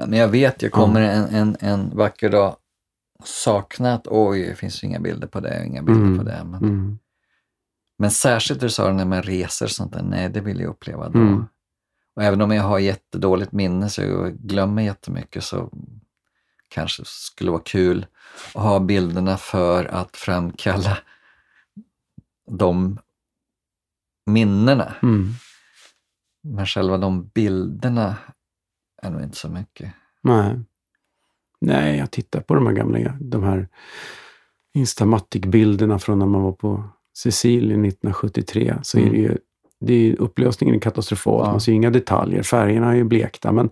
[0.00, 2.56] Men jag vet, jag kommer en, en, en vacker dag
[3.24, 6.18] sakna att oj, det finns inga bilder på det, inga bilder Mm.
[6.18, 6.42] på det.
[6.44, 6.98] Men, Mm.
[7.98, 11.18] men särskilt du sa med resor och sånt där, nej det vill jag uppleva då.
[12.16, 12.22] Mm.
[12.22, 15.70] Och även om jag har jättedåligt minne så jag glömmer jättemycket så
[16.68, 18.06] kanske skulle vara kul
[18.54, 20.98] att ha bilderna för att framkalla
[22.50, 22.98] de
[24.26, 24.94] minnena.
[25.02, 25.30] Mm.
[26.42, 28.16] Men själva de bilderna
[29.02, 29.92] är nog inte så mycket.
[30.22, 30.60] Nej.
[31.60, 33.68] Nej, jag tittar på de här gamla, de här
[34.74, 36.84] Instamatic-bilderna från när man var på
[37.14, 38.78] Sicilien 1973.
[38.82, 39.08] Så Mm.
[39.08, 39.38] är det ju,
[39.80, 41.44] det är, upplösningen är katastrofal.
[41.46, 41.50] Ja.
[41.50, 42.42] Man ser inga detaljer.
[42.42, 43.52] Färgerna är ju blekta.
[43.52, 43.70] Men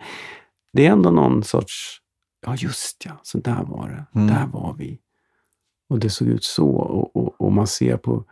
[0.72, 2.00] det är ändå någon sorts,
[2.46, 4.20] ja just ja, så där var det.
[4.20, 4.34] Mm.
[4.34, 4.98] Där var vi.
[5.88, 6.68] Och det såg ut så.
[6.68, 8.24] Och, och, och man ser på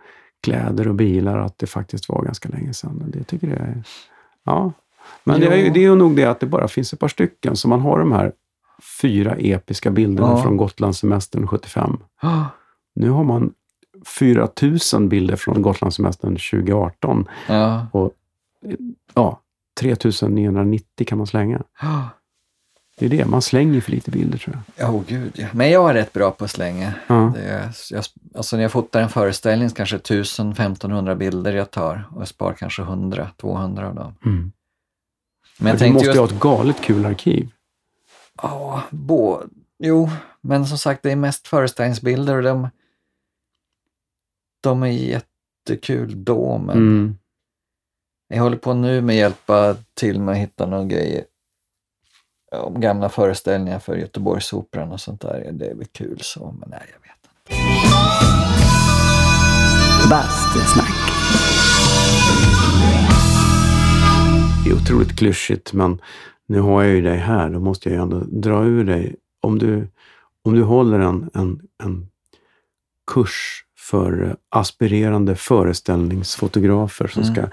[0.43, 3.05] kläder och bilar att det faktiskt var ganska länge sedan.
[3.13, 3.83] Det tycker jag är...
[4.45, 4.73] Ja.
[5.25, 7.57] Men det är, det är nog det att det bara finns ett par stycken.
[7.57, 8.33] Så man har de här
[9.03, 10.43] fyra episka bilderna Ja.
[10.43, 11.97] från Gotlandssemestern 75.
[12.21, 12.45] Ah,
[12.95, 13.53] Nu har man
[14.07, 17.29] 4000 bilder från Gotlandssemestern 2018.
[17.49, 17.87] Ja.
[19.15, 19.41] Ja,
[19.81, 21.63] 3990 kan man slänga.
[22.99, 24.87] Det är det, man slänger för lite bilder tror jag.
[24.87, 25.47] Ja, oh, gud ja.
[25.53, 26.95] Men jag är rätt bra på att slänga.
[27.07, 27.37] Ja.
[27.37, 28.05] Är, jag,
[28.35, 32.55] alltså när jag fotar en föreställning så kanske 1000-1500 bilder jag tar och jag sparar
[32.55, 34.15] kanske 100-200 av dem.
[34.25, 34.53] Mm.
[35.59, 37.51] Men jag du tänkte måste ju ha ett galet kul arkiv.
[38.43, 39.47] Ja, både...
[39.79, 40.11] Jo,
[40.41, 42.69] men som sagt det är mest föreställningsbilder och de,
[44.63, 44.87] de är
[45.67, 46.59] jättekul då.
[46.59, 47.17] Men Mm.
[48.29, 51.25] jag håller på nu med att hjälpa till med att hitta några grejer
[52.53, 55.49] om gamla föreställningar för Göteborgsoperan och sånt där.
[55.53, 57.63] Det är väl kul så, men nej, jag vet inte.
[60.11, 60.93] Bastusnack.
[64.65, 66.01] Det är otroligt klyschigt, men
[66.47, 67.51] nu har jag ju dig här.
[67.51, 69.17] Då måste jag ju ändå dra ur dig.
[69.41, 69.89] Om du,
[70.45, 72.09] om du håller en, en, en
[73.13, 77.35] kurs för aspirerande föreställningsfotografer som Mm.
[77.35, 77.45] ska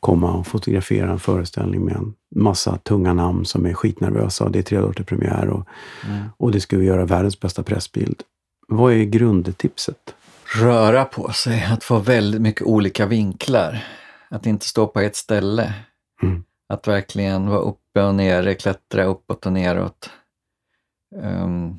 [0.00, 4.48] komma och fotografera en föreställning med en massa tunga namn som är skitnervösa.
[4.48, 5.66] Det är tre dagar till premiär och,
[6.08, 6.24] Mm.
[6.36, 8.22] och det ska vi göra världens bästa pressbild.
[8.68, 10.14] Vad är grundtipset?
[10.60, 13.84] Röra på sig, att få väldigt mycket olika vinklar.
[14.30, 15.74] Att inte stå på ett ställe.
[16.22, 16.44] Mm.
[16.68, 20.10] Att verkligen vara uppe och nere, klättra uppåt och neråt.
[21.22, 21.78] Um,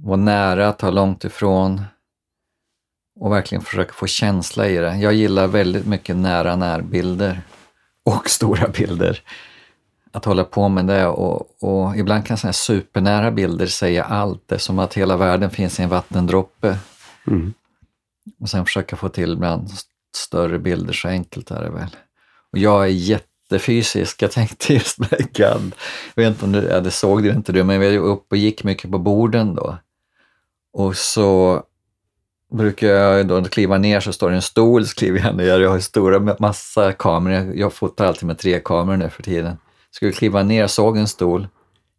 [0.00, 1.82] vara nära, ta långt ifrån
[3.20, 4.96] och verkligen försöka få känsla i det.
[4.96, 7.40] Jag gillar väldigt mycket nära närbilder
[8.04, 9.20] och stora bilder.
[10.12, 14.42] Att hålla på med det och, och ibland kan sådana supernära bilder säga allt.
[14.46, 16.78] Det är som att hela världen finns i en vattendroppe.
[17.26, 17.54] Mm.
[18.40, 21.96] Och sen försöka få till ibland st- större bilder, så enkelt är det väl.
[22.52, 22.88] Och jag är
[23.52, 24.98] jättefysisk, jag tänkte just
[25.32, 25.72] GAD,
[26.14, 27.98] jag vet inte om du, ja, det såg du inte du, men vi var ju
[27.98, 29.76] upp och gick mycket på borden då.
[30.72, 31.62] Och så
[32.52, 35.60] brukar jag då kliva ner så står det en stol, så kliver jag ner.
[35.60, 39.56] Jag har stora ma- massa kameror, jag fotar alltid med tre kameror nu för tiden.
[39.90, 41.48] Skulle kliva ner, såg en stol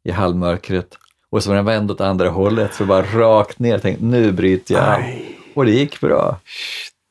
[0.03, 0.97] i halvmörkret
[1.29, 3.79] och så var den vänd åt andra hållet, så bara rakt ner.
[3.79, 4.95] Tänkte, nu bryter jag.
[4.95, 5.37] Aj.
[5.55, 6.39] Och det gick bra.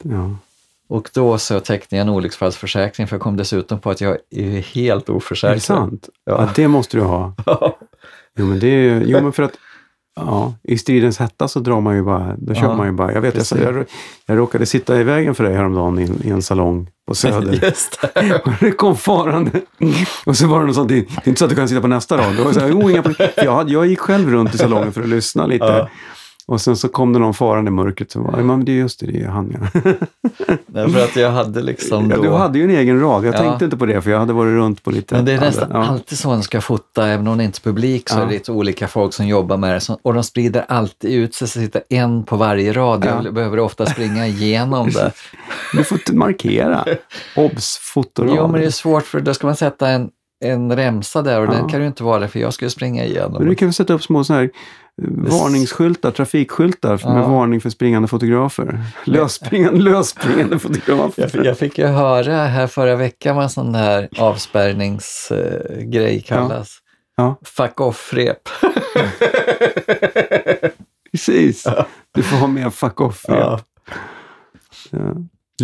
[0.03, 0.37] Ja.
[0.93, 4.61] Och då så tecknade jag en olycksfallsförsäkring för jag kom dessutom på att jag är
[4.61, 5.57] helt Är oförsäkrad.
[5.57, 6.09] det sant?
[6.25, 6.33] Ja.
[6.43, 6.49] Ja.
[6.55, 7.35] det måste du ha.
[8.39, 9.53] Jo, men det är jo, men för att
[10.17, 13.13] ja, i stridens hetta så drar man ju bara, då kör Ja, man ju bara.
[13.13, 13.59] Jag vet, jag, precis.
[13.63, 13.85] jag,
[14.27, 17.53] jag råkade sitta i vägen för dig häromdagen i, i en salong på Söder.
[17.63, 18.41] Just det.
[18.45, 19.61] Och det kom farande.
[20.27, 21.87] Och så var det något sånt, det är inte så att du kan sitta på
[21.87, 22.37] nästa rad.
[22.37, 23.29] Det var så här, oh, inga problem.
[23.35, 25.65] För jag, jag gick själv runt i salongen för att lyssna lite.
[25.65, 25.89] Ja.
[26.47, 28.77] Och sen så kom det någon farande i mörkret som var, ja, men det är
[28.77, 29.81] just det, det är han ja.
[30.67, 32.23] Nej, för att jag hade liksom ja då...
[32.23, 33.39] du hade ju en egen rad, jag Ja.
[33.39, 35.69] tänkte inte på det för jag hade varit runt på lite Men det är nästan
[35.73, 35.87] ja.
[35.87, 38.23] alltid så man ska fota, även om det inte är publik, så Ja.
[38.23, 39.97] är det lite olika folk som jobbar med det.
[40.03, 43.05] Och de sprider alltid ut sig, så sitter en på varje rad.
[43.05, 43.21] Ja.
[43.25, 45.13] Jag behöver ofta springa igenom det.
[45.73, 46.85] Du får markera.
[47.37, 48.35] Obs, fotorad.
[48.37, 50.11] Jo, men det är svårt för då ska man sätta en,
[50.43, 51.51] en remsa där och Ja.
[51.51, 53.33] den kan ju inte vara där för jag ju springa igenom.
[53.39, 54.49] Men du kan väl sätta upp små så här eh,
[55.09, 57.15] varningsskyltar, trafikskyltar Ja.
[57.15, 58.81] med varning för springande fotografer.
[59.05, 61.23] Lösspringande, lösspringande fotografer.
[61.23, 66.79] Jag, fick- jag fick ju höra här förra veckan vad en sån här avspärrningsgrej kallas.
[67.17, 67.37] Ja.
[67.45, 68.49] Fuck off-rep.
[71.13, 71.67] Precis.
[72.15, 73.25] Du får ha med fuck off.
[73.29, 73.61] Ja.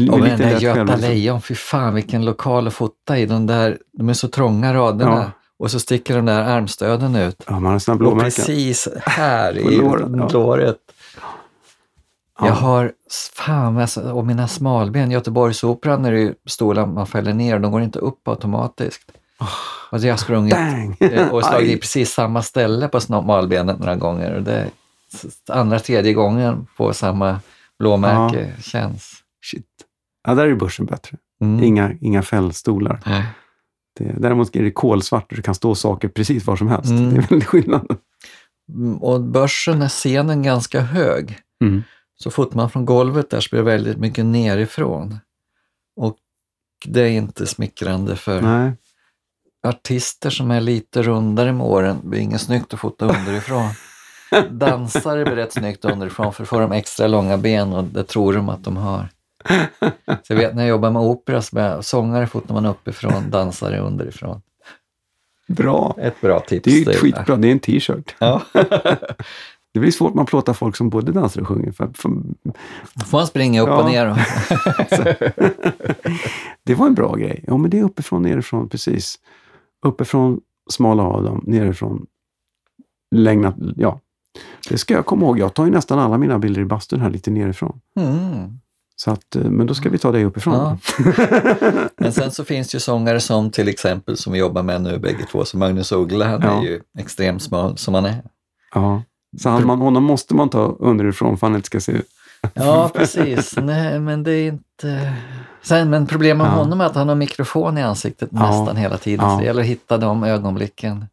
[0.07, 0.13] Ja.
[0.13, 0.13] Ja.
[0.13, 1.09] Och den där Göta självinsikt.
[1.09, 3.27] Lejon, fy fan vilken lokal att fota i.
[3.27, 5.17] De, där, de är så trånga raderna.
[5.17, 5.31] Ja.
[5.59, 7.45] Och så sticker de där armstöden ut.
[7.47, 8.31] Ja, man har sina Och blåmärken.
[8.31, 10.77] precis här i låret,
[11.17, 11.23] ja.
[12.41, 12.47] Ja.
[12.47, 12.93] Jag har,
[13.35, 17.73] fan alltså, och mina smalben, Göteborgsoperan är det ju stolar man fäller ner och de
[17.73, 19.13] går inte upp automatiskt.
[19.91, 20.97] Och jag har sprungit Bang!
[21.01, 24.35] eh, och slagit i precis samma ställe på smalbenet några gånger.
[24.35, 24.67] Och det
[25.49, 27.41] andra, tredje gången på samma
[27.79, 29.13] blåmärke känns.
[29.45, 29.67] Shit.
[30.29, 31.17] Ja, där är börsen bättre.
[31.41, 31.65] Mm.
[31.65, 33.01] Inga, inga fällstolar.
[33.07, 33.25] Nej.
[33.99, 36.91] Det, däremot är det kolsvart och det kan stå saker precis var som helst.
[36.91, 37.11] Mm.
[37.15, 37.97] Det är väldigt skillnad.
[38.75, 41.39] Mm, Och börsen är scenen ganska hög.
[41.65, 41.83] Mm.
[42.19, 45.19] Så fotar man från golvet där så blir det väldigt mycket nerifrån.
[45.97, 46.17] Och
[46.87, 48.73] det är inte smickrande för Nej.
[49.67, 51.99] artister som är lite rundare med åren.
[52.03, 53.71] Det blir inget snyggt att fota underifrån.
[54.51, 58.33] Dansare blir rätt snyggt underifrån för då får de extra långa ben och det tror
[58.33, 59.09] de att de har.
[60.23, 63.79] Så jag vet när jag jobbar med opera, så med sångare fotar man uppifrån, dansare
[63.81, 64.43] underifrån.
[65.49, 65.95] Bra.
[65.99, 66.65] Ett bra tips.
[66.65, 67.37] Det är ju skitbra.
[67.37, 68.15] Det är en t-shirt.
[68.19, 68.43] Ja.
[69.73, 71.73] Det blir svårt man plåtar folk som både dansar och sjunger.
[71.73, 72.09] För, för,
[72.95, 73.83] Då får man springa upp Ja.
[73.83, 74.11] och ner.
[74.11, 74.17] Och,
[76.65, 77.45] det var en bra grej.
[77.47, 79.19] Ja, men det är uppifrån, nerifrån, precis.
[79.87, 80.41] Uppifrån
[80.71, 82.07] smala av dem, nerifrån
[83.15, 84.01] längna, ja.
[84.69, 85.39] Det ska jag komma ihåg.
[85.39, 87.81] Jag tar ju nästan alla mina bilder i bastun här lite nerifrån.
[88.01, 88.61] mm.
[89.01, 90.55] Så att, eh, men då ska vi ta det uppifrån.
[90.55, 90.79] Ja.
[91.97, 94.99] Men sen så finns det ju sångare som till exempel som vi jobbar med nu
[94.99, 96.59] bägge två, som Magnus Uggla, han Ja.
[96.59, 98.23] är ju extremt smal som han är.
[98.75, 99.03] Ja.
[99.39, 102.09] Så han, man, honom måste man ta underifrån för han inte ska se ut.
[102.55, 103.57] Ja, precis.
[103.63, 105.13] Nej, men det är inte...
[105.63, 106.59] Sen, men problemet med Ja.
[106.59, 108.39] honom är att han har mikrofon i ansiktet Ja.
[108.51, 109.33] nästan hela tiden, Ja.
[109.35, 111.05] så det gäller att hitta de ögonblicken.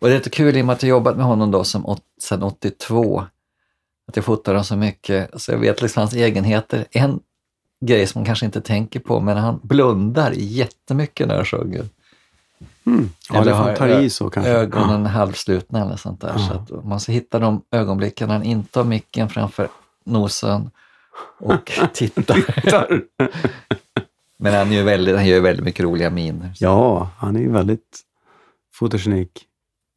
[0.00, 1.86] Och det är lite kul i och med att jag jobbat med honom då som,
[1.86, 3.24] åt- sedan 82,
[4.08, 6.84] att jag fotar honom så mycket, så jag vet liksom hans egenheter.
[6.90, 7.20] En
[7.84, 11.84] grej som man kanske inte tänker på, men han blundar jättemycket när han sjunger.
[12.86, 13.10] Mm.
[13.32, 14.50] Ja, Eller har får ta i så kanske.
[14.52, 16.32] ögonen halvslutna eller sånt där.
[16.36, 16.38] Ja.
[16.68, 19.68] Så att man ska hitta de ögonblicken när han inte har micken framför
[20.04, 20.70] nosen
[21.38, 22.38] och tittar.
[24.38, 26.54] Men han gör, väldigt, han gör väldigt mycket roliga miner.
[26.54, 26.64] Så.
[26.64, 28.00] Ja, han är ju väldigt
[28.74, 29.46] fotogenik.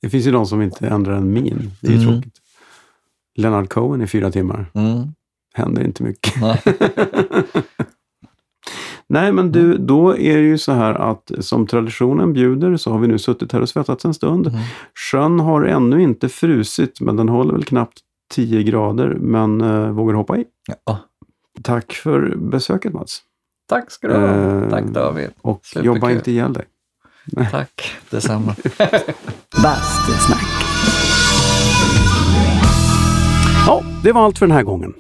[0.02, 1.72] Det finns ju de som inte ändrar en min.
[1.82, 2.14] Det är ju Mm.
[2.14, 2.42] tråkigt.
[3.36, 4.72] Leonard Cohen i fyra timmar.
[4.74, 5.08] Mm.
[5.54, 6.42] Händer inte mycket.
[6.42, 6.62] Nej.
[9.08, 13.00] Nej, men du, då är det ju så här att som traditionen bjuder så har
[13.00, 14.48] vi nu suttit här och svettats en stund.
[14.48, 14.60] Mm.
[15.12, 18.00] Sjön har ännu inte frusit, men den håller väl knappt
[18.34, 20.46] 10 grader, men uh, vågar hoppa i.
[20.86, 21.00] Ja.
[21.64, 23.22] Tack för besöket Mats.
[23.70, 24.28] Tack ska du ha.
[24.28, 25.30] Eh, Tack David.
[25.42, 25.86] Och Superkul.
[25.86, 26.66] jobba inte ihjäl dig.
[27.52, 28.56] Tack detsamma.
[29.64, 30.65] Bastusnack.
[33.68, 34.94] Ja, det var allt för den här gången.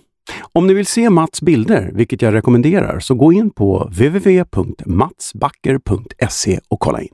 [0.53, 6.79] Om ni vill se Mats bilder, vilket jag rekommenderar, så gå in på www.matsbacker.se och
[6.79, 7.13] kolla in.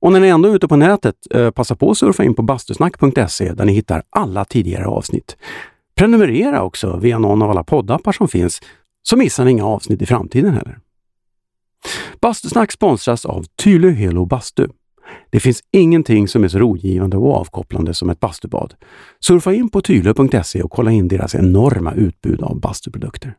[0.00, 2.42] Och när ni ändå är ute på nätet, eh, passa på att surfa in på
[2.42, 5.36] bastusnack.se där ni hittar alla tidigare avsnitt.
[5.94, 8.60] Prenumerera också via någon av alla poddappar som finns,
[9.02, 10.78] så missar ni inga avsnitt i framtiden heller.
[12.20, 14.68] Bastusnack sponsras av Tylö Helo Bastu.
[15.30, 18.74] Det finns ingenting som är så rogivande och avkopplande som ett bastubad.
[19.20, 23.34] Surfa in på tylö.se och kolla in deras enorma utbud av bastuprodukter.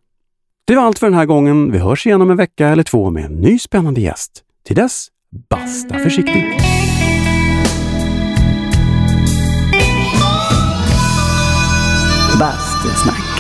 [0.66, 1.72] Det var allt för den här gången.
[1.72, 4.44] Vi hörs igen om en vecka eller två med en ny spännande gäst.
[4.66, 5.08] Till dess,
[5.50, 6.46] basta försiktigt!
[12.40, 13.31] Bastusnack.